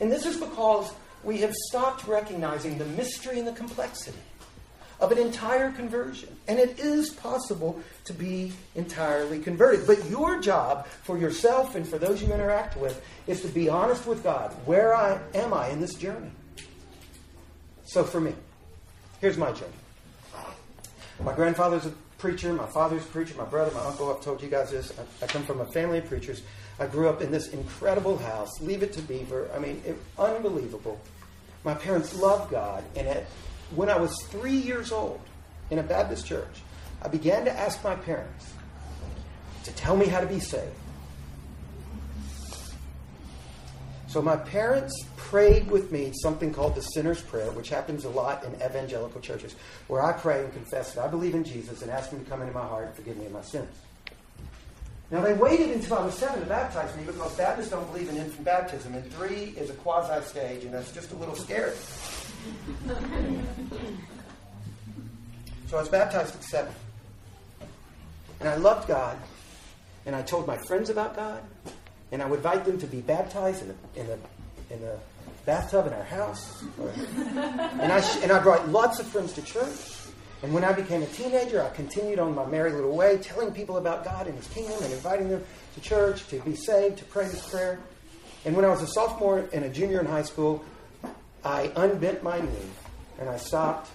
And 0.00 0.10
this 0.10 0.26
is 0.26 0.36
because 0.36 0.92
we 1.22 1.38
have 1.38 1.52
stopped 1.68 2.06
recognizing 2.06 2.78
the 2.78 2.86
mystery 2.86 3.38
and 3.38 3.46
the 3.46 3.52
complexity 3.52 4.18
of 5.02 5.12
an 5.12 5.18
entire 5.18 5.70
conversion. 5.72 6.34
And 6.48 6.58
it 6.58 6.78
is 6.78 7.10
possible 7.10 7.78
to 8.06 8.14
be 8.14 8.52
entirely 8.74 9.38
converted. 9.40 9.86
But 9.86 10.08
your 10.08 10.40
job 10.40 10.86
for 10.86 11.18
yourself 11.18 11.74
and 11.74 11.86
for 11.86 11.98
those 11.98 12.22
you 12.22 12.32
interact 12.32 12.78
with 12.78 13.04
is 13.26 13.42
to 13.42 13.48
be 13.48 13.68
honest 13.68 14.06
with 14.06 14.22
God. 14.22 14.52
Where 14.64 14.94
I, 14.94 15.18
am 15.34 15.52
I 15.52 15.68
in 15.68 15.80
this 15.80 15.94
journey? 15.94 16.30
So 17.84 18.04
for 18.04 18.20
me, 18.20 18.32
Here's 19.22 19.38
my 19.38 19.52
journey. 19.52 19.70
My 21.22 21.32
grandfather's 21.32 21.86
a 21.86 21.90
preacher, 22.18 22.52
my 22.52 22.66
father's 22.66 23.04
a 23.04 23.06
preacher, 23.06 23.36
my 23.38 23.44
brother, 23.44 23.70
my 23.70 23.84
uncle, 23.84 24.12
I've 24.12 24.20
told 24.20 24.42
you 24.42 24.48
guys 24.48 24.72
this. 24.72 24.92
I, 24.98 25.24
I 25.24 25.28
come 25.28 25.44
from 25.44 25.60
a 25.60 25.64
family 25.66 25.98
of 25.98 26.06
preachers. 26.06 26.42
I 26.80 26.86
grew 26.86 27.08
up 27.08 27.22
in 27.22 27.30
this 27.30 27.50
incredible 27.50 28.18
house, 28.18 28.60
Leave 28.60 28.82
It 28.82 28.92
to 28.94 29.02
Beaver. 29.02 29.48
I 29.54 29.60
mean, 29.60 29.80
it, 29.86 29.96
unbelievable. 30.18 31.00
My 31.62 31.74
parents 31.74 32.16
loved 32.16 32.50
God, 32.50 32.82
and 32.96 33.06
at, 33.06 33.26
when 33.74 33.88
I 33.88 33.96
was 33.96 34.16
three 34.24 34.56
years 34.56 34.92
old 34.92 35.20
in 35.70 35.78
a 35.78 35.82
Baptist 35.82 36.26
church, 36.26 36.62
I 37.02 37.08
began 37.08 37.44
to 37.44 37.52
ask 37.52 37.82
my 37.82 37.94
parents 37.94 38.52
to 39.64 39.72
tell 39.72 39.96
me 39.96 40.06
how 40.06 40.20
to 40.20 40.26
be 40.26 40.40
saved. 40.40 40.72
So 44.08 44.20
my 44.20 44.36
parents 44.36 44.94
prayed 45.16 45.70
with 45.70 45.90
me 45.90 46.12
something 46.22 46.52
called 46.52 46.74
the 46.74 46.82
sinner's 46.82 47.22
prayer, 47.22 47.50
which 47.52 47.70
happens 47.70 48.04
a 48.04 48.10
lot 48.10 48.44
in 48.44 48.54
evangelical 48.56 49.22
churches, 49.22 49.54
where 49.88 50.02
I 50.02 50.12
pray 50.12 50.44
and 50.44 50.52
confess 50.52 50.92
that 50.92 51.02
I 51.02 51.08
believe 51.08 51.34
in 51.34 51.44
Jesus 51.44 51.80
and 51.80 51.90
ask 51.90 52.10
Him 52.10 52.22
to 52.22 52.30
come 52.30 52.42
into 52.42 52.52
my 52.52 52.60
heart 52.60 52.88
and 52.88 52.94
forgive 52.94 53.16
me 53.16 53.24
of 53.24 53.32
my 53.32 53.40
sins. 53.40 53.74
Now 55.10 55.22
they 55.22 55.32
waited 55.32 55.70
until 55.70 55.96
I 55.96 56.04
was 56.04 56.14
seven 56.14 56.40
to 56.40 56.46
baptize 56.46 56.94
me 56.96 57.04
because 57.04 57.34
Baptists 57.36 57.70
don't 57.70 57.90
believe 57.90 58.10
in 58.10 58.16
infant 58.16 58.44
baptism, 58.44 58.94
and 58.94 59.12
three 59.12 59.54
is 59.56 59.70
a 59.70 59.74
quasi 59.74 60.22
stage, 60.26 60.64
and 60.64 60.74
that's 60.74 60.92
just 60.92 61.12
a 61.12 61.16
little 61.16 61.34
scary. 61.34 61.72
So 65.68 65.76
I 65.76 65.80
was 65.80 65.88
baptized 65.88 66.34
at 66.34 66.44
seven, 66.44 66.74
and 68.40 68.48
I 68.48 68.56
loved 68.56 68.88
God, 68.88 69.16
and 70.06 70.14
I 70.14 70.22
told 70.22 70.46
my 70.46 70.56
friends 70.56 70.90
about 70.90 71.16
God, 71.16 71.42
and 72.10 72.22
I 72.22 72.26
would 72.26 72.38
invite 72.38 72.64
them 72.64 72.78
to 72.78 72.86
be 72.86 73.00
baptized 73.00 73.62
in 73.62 73.68
the, 73.68 74.00
in 74.00 74.06
the, 74.06 74.18
in 74.74 74.80
the 74.80 74.98
bathtub 75.46 75.86
in 75.86 75.92
our 75.92 76.04
house. 76.04 76.62
and, 76.78 77.92
I 77.92 78.00
sh- 78.00 78.18
and 78.22 78.32
I 78.32 78.42
brought 78.42 78.68
lots 78.68 78.98
of 79.00 79.06
friends 79.06 79.32
to 79.34 79.42
church. 79.42 79.98
And 80.42 80.52
when 80.52 80.64
I 80.64 80.72
became 80.72 81.02
a 81.02 81.06
teenager, 81.06 81.62
I 81.62 81.70
continued 81.70 82.18
on 82.18 82.34
my 82.34 82.44
merry 82.46 82.72
little 82.72 82.96
way, 82.96 83.16
telling 83.18 83.52
people 83.52 83.76
about 83.76 84.04
God 84.04 84.26
and 84.26 84.36
His 84.36 84.48
kingdom 84.48 84.82
and 84.82 84.92
inviting 84.92 85.28
them 85.28 85.44
to 85.74 85.80
church 85.80 86.26
to 86.28 86.40
be 86.40 86.56
saved, 86.56 86.98
to 86.98 87.04
pray 87.04 87.26
this 87.26 87.48
prayer. 87.48 87.78
And 88.44 88.56
when 88.56 88.64
I 88.64 88.68
was 88.68 88.82
a 88.82 88.88
sophomore 88.88 89.48
and 89.52 89.64
a 89.64 89.68
junior 89.68 90.00
in 90.00 90.06
high 90.06 90.22
school, 90.24 90.64
I 91.44 91.72
unbent 91.76 92.22
my 92.22 92.40
knee 92.40 92.70
and 93.18 93.28
I 93.28 93.36
stopped 93.36 93.90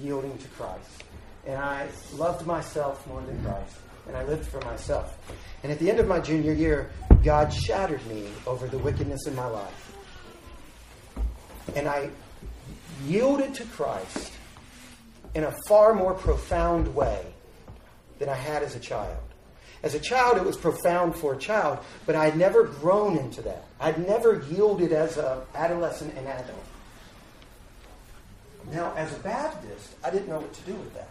yielding 0.00 0.36
to 0.38 0.48
Christ. 0.48 1.04
And 1.46 1.58
I 1.58 1.88
loved 2.14 2.46
myself 2.46 3.06
more 3.06 3.20
than 3.22 3.42
Christ. 3.42 3.76
And 4.08 4.16
I 4.16 4.24
lived 4.24 4.46
for 4.46 4.60
myself. 4.62 5.16
And 5.62 5.70
at 5.70 5.78
the 5.78 5.90
end 5.90 6.00
of 6.00 6.08
my 6.08 6.20
junior 6.20 6.52
year, 6.52 6.90
God 7.22 7.52
shattered 7.52 8.04
me 8.06 8.26
over 8.46 8.66
the 8.66 8.78
wickedness 8.78 9.26
in 9.26 9.34
my 9.36 9.46
life. 9.46 9.96
And 11.76 11.88
I 11.88 12.10
yielded 13.06 13.54
to 13.54 13.64
Christ 13.64 14.32
in 15.34 15.44
a 15.44 15.54
far 15.68 15.94
more 15.94 16.14
profound 16.14 16.94
way 16.94 17.24
than 18.18 18.28
I 18.28 18.34
had 18.34 18.62
as 18.62 18.76
a 18.76 18.80
child. 18.80 19.18
As 19.82 19.94
a 19.94 20.00
child, 20.00 20.36
it 20.36 20.44
was 20.44 20.56
profound 20.56 21.16
for 21.16 21.34
a 21.34 21.38
child, 21.38 21.78
but 22.06 22.14
I 22.14 22.26
had 22.26 22.36
never 22.36 22.64
grown 22.64 23.18
into 23.18 23.42
that. 23.42 23.64
I'd 23.80 24.06
never 24.06 24.40
yielded 24.50 24.92
as 24.92 25.16
an 25.16 25.38
adolescent 25.54 26.14
and 26.16 26.26
adult. 26.28 26.64
Now, 28.70 28.94
as 28.96 29.12
a 29.12 29.18
Baptist, 29.20 29.94
I 30.04 30.10
didn't 30.10 30.28
know 30.28 30.38
what 30.38 30.52
to 30.52 30.62
do 30.62 30.74
with 30.74 30.94
that. 30.94 31.08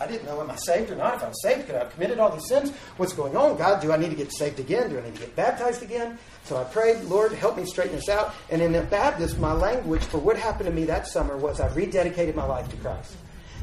I 0.00 0.06
didn't 0.06 0.26
know, 0.26 0.40
am 0.40 0.50
I 0.50 0.56
saved 0.56 0.90
or 0.90 0.96
not? 0.96 1.16
If 1.16 1.24
I'm 1.24 1.34
saved, 1.34 1.66
could 1.66 1.74
I 1.74 1.80
have 1.80 1.92
committed 1.92 2.18
all 2.20 2.30
these 2.30 2.46
sins? 2.46 2.70
What's 2.98 3.12
going 3.12 3.36
on? 3.36 3.56
God, 3.56 3.82
do 3.82 3.90
I 3.92 3.96
need 3.96 4.10
to 4.10 4.16
get 4.16 4.32
saved 4.32 4.60
again? 4.60 4.90
Do 4.90 4.98
I 4.98 5.02
need 5.02 5.14
to 5.14 5.20
get 5.20 5.34
baptized 5.34 5.82
again? 5.82 6.18
So 6.44 6.56
I 6.56 6.64
prayed, 6.64 7.02
Lord, 7.04 7.32
help 7.32 7.56
me 7.56 7.64
straighten 7.64 7.96
this 7.96 8.08
out. 8.08 8.34
And 8.50 8.62
in 8.62 8.72
the 8.72 8.82
Baptist, 8.82 9.38
my 9.38 9.52
language 9.52 10.04
for 10.04 10.18
what 10.18 10.36
happened 10.36 10.66
to 10.66 10.72
me 10.72 10.84
that 10.84 11.08
summer 11.08 11.36
was 11.36 11.58
I 11.60 11.68
rededicated 11.70 12.36
my 12.36 12.44
life 12.44 12.68
to 12.70 12.76
Christ. 12.76 13.16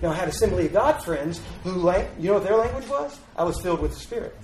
Now, 0.05 0.11
I 0.11 0.17
had 0.17 0.27
Assembly 0.27 0.67
of 0.67 0.73
God 0.73 1.03
friends 1.03 1.41
who, 1.63 1.71
you 2.19 2.27
know 2.27 2.35
what 2.35 2.43
their 2.43 2.57
language 2.57 2.87
was? 2.87 3.17
I 3.35 3.43
was 3.43 3.59
filled 3.63 3.81
with 3.81 3.91
the 3.91 3.99
Spirit. 3.99 4.37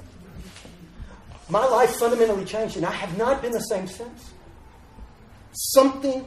My 1.49 1.63
life 1.63 1.97
fundamentally 1.97 2.45
changed, 2.45 2.77
and 2.77 2.85
I 2.85 2.89
have 2.89 3.15
not 3.15 3.43
been 3.43 3.51
the 3.51 3.59
same 3.59 3.85
since. 3.85 4.31
Something, 5.51 6.25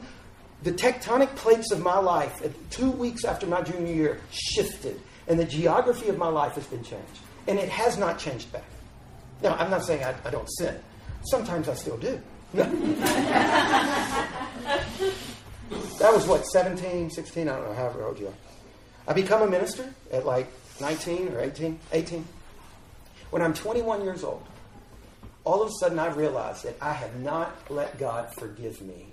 the 0.63 0.71
tectonic 0.71 1.35
plates 1.35 1.73
of 1.73 1.81
my 1.81 1.97
life, 1.97 2.41
two 2.69 2.89
weeks 2.91 3.25
after 3.25 3.45
my 3.45 3.61
junior 3.61 3.93
year, 3.93 4.21
shifted 4.31 5.01
and 5.27 5.37
the 5.37 5.43
geography 5.43 6.07
of 6.07 6.17
my 6.17 6.29
life 6.29 6.53
has 6.53 6.67
been 6.67 6.83
changed. 6.83 7.19
And 7.49 7.59
it 7.59 7.67
has 7.67 7.97
not 7.97 8.17
changed 8.17 8.49
back. 8.53 8.63
Now, 9.43 9.57
I'm 9.57 9.69
not 9.69 9.83
saying 9.83 10.01
I, 10.01 10.15
I 10.23 10.29
don't 10.29 10.47
sin. 10.47 10.79
Sometimes 11.25 11.67
I 11.67 11.73
still 11.73 11.97
do. 11.97 12.21
that 12.53 12.69
was 15.99 16.25
what, 16.25 16.45
17, 16.45 17.09
16? 17.09 17.49
I 17.49 17.55
don't 17.57 17.65
know, 17.65 17.73
however 17.73 18.05
old 18.05 18.17
you 18.17 18.27
are. 18.27 18.33
I 19.07 19.13
become 19.13 19.41
a 19.41 19.47
minister 19.47 19.93
at 20.11 20.25
like 20.25 20.47
19 20.81 21.29
or 21.29 21.39
18, 21.39 21.79
18. 21.91 22.25
When 23.29 23.41
I'm 23.41 23.53
21 23.53 24.03
years 24.03 24.23
old, 24.23 24.45
all 25.43 25.61
of 25.61 25.69
a 25.69 25.73
sudden 25.79 25.99
I 25.99 26.07
realize 26.07 26.63
that 26.63 26.75
I 26.81 26.93
have 26.93 27.19
not 27.19 27.55
let 27.69 27.97
God 27.99 28.33
forgive 28.39 28.81
me 28.81 29.07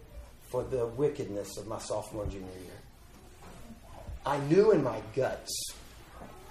for 0.50 0.62
the 0.62 0.86
wickedness 0.86 1.56
of 1.58 1.66
my 1.66 1.78
sophomore 1.78 2.26
junior 2.26 2.46
year. 2.46 2.78
I 4.24 4.38
knew 4.38 4.70
in 4.70 4.82
my 4.82 5.00
guts 5.14 5.52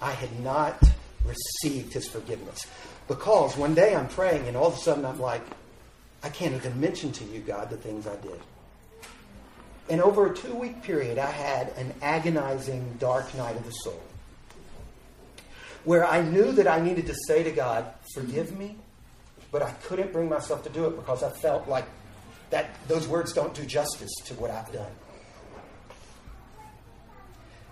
I 0.00 0.12
had 0.12 0.40
not 0.40 0.80
received 1.24 1.92
his 1.92 2.08
forgiveness. 2.08 2.66
Because 3.08 3.56
one 3.56 3.74
day 3.74 3.94
I'm 3.94 4.08
praying 4.08 4.46
and 4.48 4.56
all 4.56 4.68
of 4.68 4.74
a 4.74 4.78
sudden 4.78 5.04
I'm 5.04 5.20
like, 5.20 5.42
I 6.22 6.28
can't 6.28 6.54
even 6.54 6.80
mention 6.80 7.12
to 7.12 7.24
you, 7.24 7.40
God, 7.40 7.70
the 7.70 7.76
things 7.76 8.06
I 8.06 8.16
did. 8.16 8.40
And 9.88 10.00
over 10.00 10.26
a 10.26 10.34
two 10.34 10.54
week 10.54 10.82
period, 10.82 11.18
I 11.18 11.30
had 11.30 11.68
an 11.76 11.92
agonizing 12.02 12.96
dark 12.98 13.34
night 13.36 13.56
of 13.56 13.64
the 13.64 13.70
soul 13.70 14.00
where 15.84 16.06
I 16.06 16.22
knew 16.22 16.52
that 16.52 16.68
I 16.68 16.80
needed 16.80 17.06
to 17.06 17.14
say 17.26 17.42
to 17.42 17.50
God, 17.50 17.86
Forgive 18.14 18.56
me, 18.56 18.76
but 19.50 19.62
I 19.62 19.70
couldn't 19.84 20.12
bring 20.12 20.28
myself 20.28 20.62
to 20.64 20.70
do 20.70 20.86
it 20.86 20.96
because 20.96 21.22
I 21.22 21.30
felt 21.30 21.68
like 21.68 21.86
that 22.50 22.70
those 22.86 23.08
words 23.08 23.32
don't 23.32 23.54
do 23.54 23.64
justice 23.64 24.12
to 24.26 24.34
what 24.34 24.50
I've 24.50 24.72
done. 24.72 24.90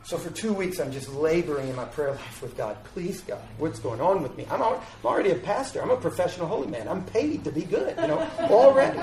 So 0.05 0.19
for 0.19 0.31
two 0.31 0.53
weeks, 0.53 0.81
I'm 0.81 0.91
just 0.91 1.09
laboring 1.09 1.69
in 1.69 1.77
my 1.77 1.85
prayer 1.85 2.11
life 2.11 2.43
with 2.43 2.57
God. 2.57 2.83
Please, 2.83 3.21
God, 3.21 3.41
what's 3.59 3.79
going 3.79 4.01
on 4.01 4.23
with 4.23 4.37
me? 4.37 4.45
I'm 4.51 4.61
already 5.05 5.31
a 5.31 5.37
pastor. 5.37 5.81
I'm 5.81 5.91
a 5.91 5.97
professional 5.97 6.49
holy 6.49 6.67
man. 6.67 6.89
I'm 6.89 7.05
paid 7.05 7.45
to 7.45 7.53
be 7.53 7.63
good, 7.63 7.97
you 7.97 8.09
know, 8.09 8.29
already. 8.41 8.99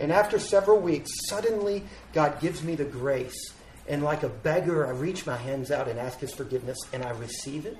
And 0.00 0.10
after 0.10 0.38
several 0.38 0.80
weeks, 0.80 1.10
suddenly 1.28 1.84
God 2.12 2.40
gives 2.40 2.62
me 2.62 2.74
the 2.74 2.84
grace. 2.84 3.52
And 3.86 4.02
like 4.02 4.22
a 4.22 4.28
beggar, 4.28 4.86
I 4.86 4.90
reach 4.90 5.26
my 5.26 5.36
hands 5.36 5.70
out 5.70 5.88
and 5.88 5.98
ask 5.98 6.18
His 6.18 6.32
forgiveness, 6.32 6.78
and 6.92 7.04
I 7.04 7.10
receive 7.10 7.66
it. 7.66 7.78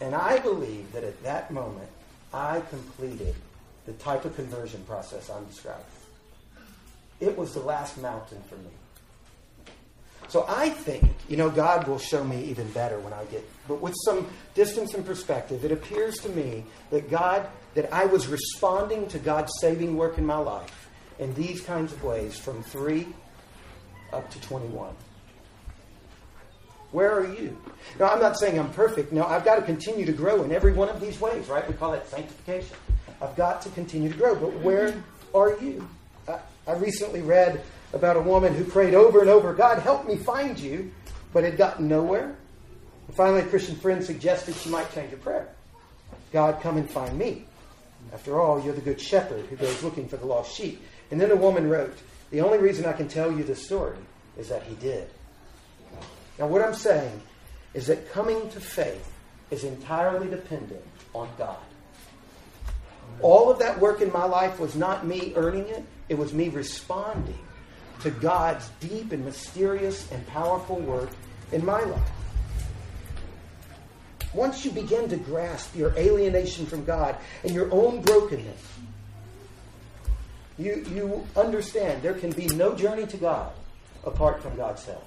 And 0.00 0.14
I 0.14 0.38
believe 0.38 0.92
that 0.92 1.04
at 1.04 1.22
that 1.22 1.50
moment, 1.50 1.88
I 2.32 2.60
completed 2.70 3.34
the 3.86 3.92
type 3.94 4.24
of 4.24 4.34
conversion 4.36 4.82
process 4.84 5.30
I'm 5.30 5.44
describing. 5.46 5.84
It 7.20 7.36
was 7.36 7.54
the 7.54 7.60
last 7.60 8.00
mountain 8.00 8.42
for 8.48 8.56
me. 8.56 8.70
So 10.28 10.44
I 10.48 10.70
think, 10.70 11.04
you 11.28 11.36
know, 11.36 11.50
God 11.50 11.86
will 11.86 11.98
show 11.98 12.24
me 12.24 12.44
even 12.44 12.70
better 12.72 12.98
when 13.00 13.12
I 13.12 13.24
get, 13.26 13.48
but 13.68 13.80
with 13.80 13.94
some 14.04 14.26
distance 14.54 14.94
and 14.94 15.04
perspective, 15.06 15.64
it 15.64 15.72
appears 15.72 16.16
to 16.18 16.28
me 16.30 16.64
that 16.90 17.10
God, 17.10 17.46
that 17.74 17.92
I 17.92 18.06
was 18.06 18.26
responding 18.26 19.08
to 19.08 19.18
God's 19.18 19.52
saving 19.60 19.96
work 19.96 20.18
in 20.18 20.26
my 20.26 20.38
life 20.38 20.88
in 21.18 21.34
these 21.34 21.60
kinds 21.60 21.92
of 21.92 22.02
ways 22.02 22.36
from 22.38 22.62
3 22.62 23.06
up 24.12 24.30
to 24.30 24.40
21. 24.40 24.94
Where 26.90 27.12
are 27.12 27.32
you? 27.34 27.56
Now, 27.98 28.10
I'm 28.10 28.20
not 28.20 28.38
saying 28.38 28.58
I'm 28.58 28.70
perfect. 28.72 29.12
No, 29.12 29.24
I've 29.24 29.44
got 29.44 29.56
to 29.56 29.62
continue 29.62 30.04
to 30.04 30.12
grow 30.12 30.42
in 30.42 30.52
every 30.52 30.72
one 30.72 30.90
of 30.90 31.00
these 31.00 31.18
ways, 31.20 31.48
right? 31.48 31.66
We 31.66 31.74
call 31.74 31.92
that 31.92 32.06
sanctification. 32.06 32.76
I've 33.22 33.34
got 33.34 33.62
to 33.62 33.70
continue 33.70 34.10
to 34.10 34.16
grow. 34.16 34.34
But 34.34 34.52
where 34.60 35.02
are 35.34 35.56
you? 35.58 35.88
I, 36.28 36.38
I 36.66 36.72
recently 36.74 37.22
read 37.22 37.62
about 37.94 38.16
a 38.16 38.20
woman 38.20 38.54
who 38.54 38.64
prayed 38.64 38.94
over 38.94 39.20
and 39.20 39.30
over, 39.30 39.54
God, 39.54 39.78
help 39.78 40.06
me 40.06 40.16
find 40.16 40.58
you, 40.58 40.92
but 41.32 41.44
had 41.44 41.56
gotten 41.56 41.88
nowhere. 41.88 42.36
And 43.12 43.16
finally, 43.18 43.42
a 43.42 43.46
Christian 43.46 43.76
friend 43.76 44.02
suggested 44.02 44.54
she 44.54 44.70
might 44.70 44.90
change 44.94 45.10
her 45.10 45.18
prayer 45.18 45.46
God, 46.32 46.62
come 46.62 46.78
and 46.78 46.88
find 46.88 47.18
me. 47.18 47.44
After 48.10 48.40
all, 48.40 48.58
you're 48.64 48.72
the 48.72 48.80
good 48.80 48.98
shepherd 48.98 49.44
who 49.50 49.56
goes 49.56 49.82
looking 49.82 50.08
for 50.08 50.16
the 50.16 50.24
lost 50.24 50.56
sheep. 50.56 50.82
And 51.10 51.20
then 51.20 51.30
a 51.30 51.36
woman 51.36 51.68
wrote, 51.68 51.94
The 52.30 52.40
only 52.40 52.56
reason 52.56 52.86
I 52.86 52.94
can 52.94 53.08
tell 53.08 53.30
you 53.30 53.44
this 53.44 53.66
story 53.66 53.98
is 54.38 54.48
that 54.48 54.62
he 54.62 54.76
did. 54.76 55.10
Now, 56.38 56.46
what 56.46 56.62
I'm 56.62 56.72
saying 56.72 57.20
is 57.74 57.86
that 57.88 58.10
coming 58.12 58.48
to 58.48 58.60
faith 58.60 59.12
is 59.50 59.64
entirely 59.64 60.30
dependent 60.30 60.82
on 61.14 61.28
God. 61.36 61.58
All 63.20 63.50
of 63.50 63.58
that 63.58 63.78
work 63.78 64.00
in 64.00 64.10
my 64.10 64.24
life 64.24 64.58
was 64.58 64.74
not 64.74 65.06
me 65.06 65.34
earning 65.36 65.68
it, 65.68 65.84
it 66.08 66.16
was 66.16 66.32
me 66.32 66.48
responding 66.48 67.38
to 68.00 68.10
God's 68.10 68.70
deep 68.80 69.12
and 69.12 69.22
mysterious 69.22 70.10
and 70.10 70.26
powerful 70.28 70.76
work 70.78 71.10
in 71.52 71.62
my 71.62 71.82
life. 71.82 72.10
Once 74.34 74.64
you 74.64 74.70
begin 74.70 75.08
to 75.08 75.16
grasp 75.16 75.76
your 75.76 75.92
alienation 75.96 76.66
from 76.66 76.84
God 76.84 77.16
and 77.44 77.52
your 77.52 77.72
own 77.72 78.00
brokenness, 78.00 78.62
you, 80.58 80.84
you 80.90 81.26
understand 81.36 82.02
there 82.02 82.14
can 82.14 82.30
be 82.30 82.46
no 82.48 82.74
journey 82.74 83.06
to 83.06 83.16
God 83.16 83.52
apart 84.04 84.42
from 84.42 84.56
God's 84.56 84.84
help. 84.84 85.04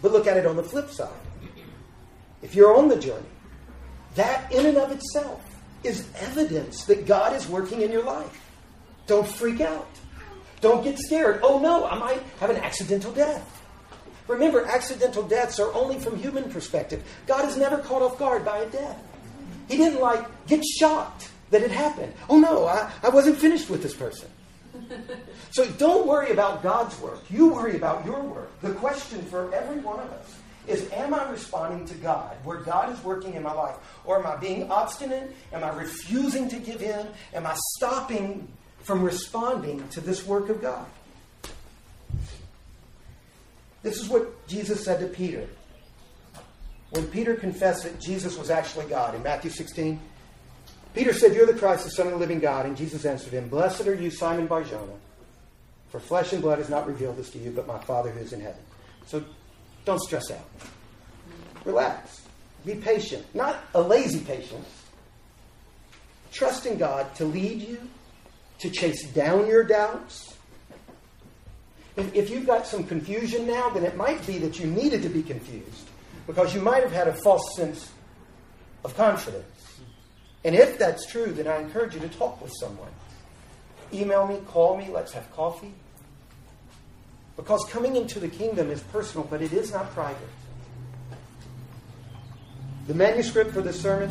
But 0.00 0.12
look 0.12 0.26
at 0.26 0.36
it 0.36 0.46
on 0.46 0.56
the 0.56 0.62
flip 0.62 0.90
side. 0.90 1.08
If 2.42 2.54
you're 2.54 2.76
on 2.76 2.88
the 2.88 2.98
journey, 2.98 3.26
that 4.16 4.52
in 4.52 4.66
and 4.66 4.76
of 4.76 4.90
itself 4.90 5.40
is 5.84 6.08
evidence 6.16 6.84
that 6.84 7.06
God 7.06 7.34
is 7.34 7.48
working 7.48 7.82
in 7.82 7.90
your 7.90 8.04
life. 8.04 8.50
Don't 9.06 9.26
freak 9.26 9.60
out. 9.60 9.88
Don't 10.60 10.84
get 10.84 10.98
scared. 10.98 11.40
Oh 11.42 11.58
no, 11.58 11.86
I 11.86 11.98
might 11.98 12.22
have 12.38 12.50
an 12.50 12.56
accidental 12.56 13.12
death. 13.12 13.62
Remember, 14.28 14.64
accidental 14.64 15.22
deaths 15.22 15.58
are 15.58 15.72
only 15.74 15.98
from 15.98 16.16
human 16.16 16.50
perspective. 16.50 17.02
God 17.26 17.48
is 17.48 17.56
never 17.56 17.78
caught 17.78 18.02
off 18.02 18.18
guard 18.18 18.44
by 18.44 18.58
a 18.58 18.70
death. 18.70 19.02
He 19.68 19.76
didn't 19.76 20.00
like 20.00 20.24
get 20.46 20.64
shocked 20.64 21.30
that 21.50 21.62
it 21.62 21.70
happened. 21.70 22.12
Oh 22.28 22.38
no, 22.38 22.66
I, 22.66 22.90
I 23.02 23.08
wasn't 23.08 23.38
finished 23.38 23.70
with 23.70 23.82
this 23.82 23.94
person. 23.94 24.28
So 25.52 25.66
don't 25.72 26.06
worry 26.06 26.30
about 26.30 26.62
God's 26.62 26.98
work. 26.98 27.20
You 27.28 27.48
worry 27.48 27.76
about 27.76 28.06
your 28.06 28.22
work. 28.22 28.50
The 28.62 28.72
question 28.72 29.20
for 29.24 29.52
every 29.54 29.76
one 29.80 30.00
of 30.00 30.10
us 30.10 30.34
is 30.66 30.90
Am 30.92 31.12
I 31.12 31.30
responding 31.30 31.86
to 31.88 31.94
God 31.96 32.34
where 32.42 32.60
God 32.60 32.90
is 32.90 33.04
working 33.04 33.34
in 33.34 33.42
my 33.42 33.52
life? 33.52 33.76
Or 34.06 34.18
am 34.18 34.26
I 34.26 34.36
being 34.36 34.70
obstinate? 34.70 35.36
Am 35.52 35.62
I 35.62 35.68
refusing 35.74 36.48
to 36.48 36.56
give 36.56 36.80
in? 36.80 37.06
Am 37.34 37.46
I 37.46 37.54
stopping 37.76 38.48
from 38.82 39.02
responding 39.02 39.86
to 39.88 40.00
this 40.00 40.26
work 40.26 40.48
of 40.48 40.62
God? 40.62 40.86
This 43.82 44.00
is 44.00 44.08
what 44.08 44.46
Jesus 44.46 44.84
said 44.84 45.00
to 45.00 45.06
Peter. 45.06 45.46
When 46.90 47.06
Peter 47.06 47.34
confessed 47.34 47.84
that 47.84 48.00
Jesus 48.00 48.36
was 48.36 48.50
actually 48.50 48.86
God 48.86 49.14
in 49.14 49.22
Matthew 49.22 49.50
16, 49.50 49.98
Peter 50.94 51.12
said, 51.12 51.34
You're 51.34 51.46
the 51.46 51.54
Christ, 51.54 51.84
the 51.84 51.90
Son 51.90 52.06
of 52.06 52.12
the 52.12 52.18
living 52.18 52.38
God. 52.38 52.66
And 52.66 52.76
Jesus 52.76 53.04
answered 53.04 53.32
him, 53.32 53.48
Blessed 53.48 53.86
are 53.86 53.94
you, 53.94 54.10
Simon 54.10 54.46
Barjona, 54.46 54.92
for 55.88 56.00
flesh 56.00 56.32
and 56.32 56.42
blood 56.42 56.58
has 56.58 56.68
not 56.68 56.86
revealed 56.86 57.16
this 57.16 57.30
to 57.30 57.38
you, 57.38 57.50
but 57.50 57.66
my 57.66 57.78
Father 57.78 58.10
who 58.10 58.20
is 58.20 58.32
in 58.32 58.40
heaven. 58.40 58.60
So 59.06 59.24
don't 59.84 60.00
stress 60.00 60.30
out. 60.30 60.48
Relax. 61.64 62.22
Be 62.64 62.74
patient. 62.74 63.24
Not 63.34 63.64
a 63.74 63.80
lazy 63.80 64.20
patience. 64.20 64.68
Trust 66.30 66.66
in 66.66 66.78
God 66.78 67.14
to 67.16 67.24
lead 67.24 67.60
you, 67.60 67.78
to 68.60 68.70
chase 68.70 69.10
down 69.12 69.46
your 69.46 69.64
doubts. 69.64 70.31
If, 71.96 72.14
if 72.14 72.30
you've 72.30 72.46
got 72.46 72.66
some 72.66 72.84
confusion 72.84 73.46
now, 73.46 73.68
then 73.70 73.84
it 73.84 73.96
might 73.96 74.26
be 74.26 74.38
that 74.38 74.58
you 74.58 74.66
needed 74.66 75.02
to 75.02 75.08
be 75.08 75.22
confused 75.22 75.88
because 76.26 76.54
you 76.54 76.60
might 76.60 76.82
have 76.82 76.92
had 76.92 77.08
a 77.08 77.12
false 77.12 77.54
sense 77.56 77.90
of 78.84 78.96
confidence. 78.96 79.44
And 80.44 80.54
if 80.54 80.78
that's 80.78 81.06
true, 81.06 81.32
then 81.32 81.46
I 81.46 81.58
encourage 81.60 81.94
you 81.94 82.00
to 82.00 82.08
talk 82.08 82.40
with 82.40 82.52
someone. 82.58 82.90
Email 83.92 84.26
me, 84.26 84.38
call 84.46 84.76
me, 84.76 84.88
let's 84.90 85.12
have 85.12 85.30
coffee. 85.32 85.74
Because 87.36 87.64
coming 87.70 87.96
into 87.96 88.20
the 88.20 88.28
kingdom 88.28 88.70
is 88.70 88.80
personal, 88.84 89.26
but 89.28 89.42
it 89.42 89.52
is 89.52 89.72
not 89.72 89.90
private. 89.92 90.28
The 92.86 92.94
manuscript 92.94 93.52
for 93.52 93.60
this 93.60 93.80
sermon, 93.80 94.10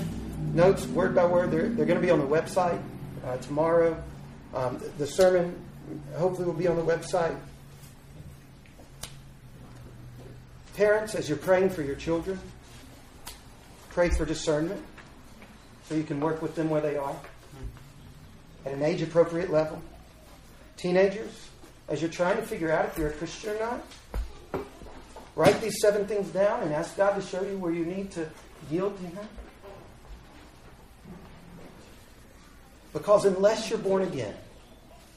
notes 0.54 0.88
word 0.88 1.14
by 1.14 1.26
word, 1.26 1.52
they're, 1.52 1.70
they're 1.70 1.86
going 1.86 2.00
to 2.00 2.06
be 2.06 2.12
on 2.12 2.20
the 2.20 2.26
website 2.26 2.82
uh, 3.26 3.38
tomorrow. 3.38 4.02
Um, 4.54 4.82
the 4.98 5.08
sermon 5.08 5.56
hopefully 6.16 6.46
will 6.46 6.54
be 6.54 6.68
on 6.68 6.78
the 6.78 6.84
website. 6.84 7.38
Parents, 10.82 11.14
as 11.14 11.30
you're 11.30 11.38
praying 11.38 11.70
for 11.70 11.84
your 11.84 11.94
children, 11.94 12.40
pray 13.90 14.10
for 14.10 14.26
discernment 14.26 14.84
so 15.84 15.94
you 15.94 16.02
can 16.02 16.20
work 16.20 16.42
with 16.42 16.56
them 16.56 16.72
where 16.72 16.82
they 16.82 16.98
are 16.98 17.16
at 18.66 18.74
an 18.74 18.82
age 18.82 19.04
appropriate 19.04 19.52
level. 19.52 19.80
Teenagers, 20.78 21.50
as 21.88 22.02
you're 22.02 22.10
trying 22.10 22.38
to 22.38 22.42
figure 22.42 22.72
out 22.72 22.86
if 22.86 22.98
you're 22.98 23.10
a 23.10 23.14
Christian 23.14 23.58
or 23.58 23.60
not, 23.60 24.66
write 25.36 25.62
these 25.62 25.80
seven 25.80 26.08
things 26.08 26.30
down 26.30 26.64
and 26.64 26.74
ask 26.74 26.98
God 26.98 27.14
to 27.14 27.22
show 27.22 27.44
you 27.44 27.60
where 27.60 27.72
you 27.72 27.86
need 27.86 28.10
to 28.14 28.28
yield 28.72 28.98
to 28.98 29.04
Him. 29.04 29.28
Because 32.92 33.26
unless 33.26 33.70
you're 33.70 33.78
born 33.78 34.02
again, 34.02 34.34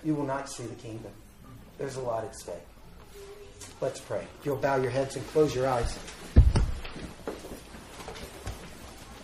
you 0.05 0.15
will 0.15 0.27
not 0.27 0.51
see 0.51 0.65
the 0.65 0.75
kingdom. 0.75 1.13
There's 1.79 1.97
a 1.97 2.03
lot 2.03 2.23
at 2.23 2.37
stake. 2.37 2.74
Let's 3.81 4.01
pray. 4.01 4.27
You'll 4.45 4.57
bow 4.57 4.77
your 4.77 4.91
heads 4.91 5.17
and 5.17 5.27
close 5.29 5.55
your 5.55 5.67
eyes. 5.67 5.99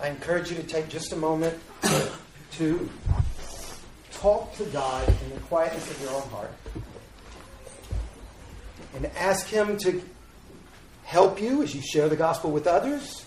I 0.00 0.08
encourage 0.08 0.50
you 0.50 0.56
to 0.56 0.62
take 0.62 0.88
just 0.88 1.12
a 1.12 1.16
moment 1.16 1.58
to 2.52 2.90
talk 4.12 4.54
to 4.56 4.64
God 4.66 5.08
in 5.08 5.34
the 5.34 5.40
quietness 5.42 5.90
of 5.90 6.02
your 6.02 6.10
own 6.10 6.28
heart 6.30 6.52
and 8.94 9.06
ask 9.16 9.46
Him 9.46 9.76
to 9.78 10.02
help 11.04 11.40
you 11.40 11.62
as 11.62 11.74
you 11.74 11.82
share 11.82 12.08
the 12.08 12.16
gospel 12.16 12.50
with 12.50 12.66
others 12.66 13.24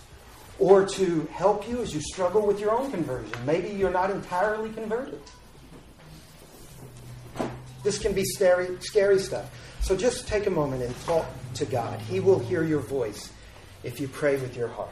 or 0.60 0.86
to 0.86 1.28
help 1.32 1.68
you 1.68 1.82
as 1.82 1.94
you 1.94 2.02
struggle 2.02 2.46
with 2.46 2.60
your 2.60 2.72
own 2.72 2.92
conversion. 2.92 3.34
Maybe 3.46 3.70
you're 3.70 3.92
not 3.92 4.12
entirely 4.12 4.70
converted. 4.70 5.20
This 7.84 8.00
can 8.00 8.14
be 8.14 8.24
scary, 8.24 8.78
scary 8.80 9.20
stuff. 9.20 9.50
So 9.84 9.98
just 9.98 10.30
take 10.30 10.48
a 10.48 10.50
moment 10.50 10.82
and 10.82 10.98
talk 11.02 11.26
to 11.56 11.66
God. 11.66 12.00
He 12.00 12.22
will 12.22 12.40
hear 12.40 12.64
your 12.64 12.80
voice 12.80 13.34
if 13.84 14.00
you 14.00 14.08
pray 14.08 14.38
with 14.38 14.56
your 14.56 14.70
heart. 14.70 14.90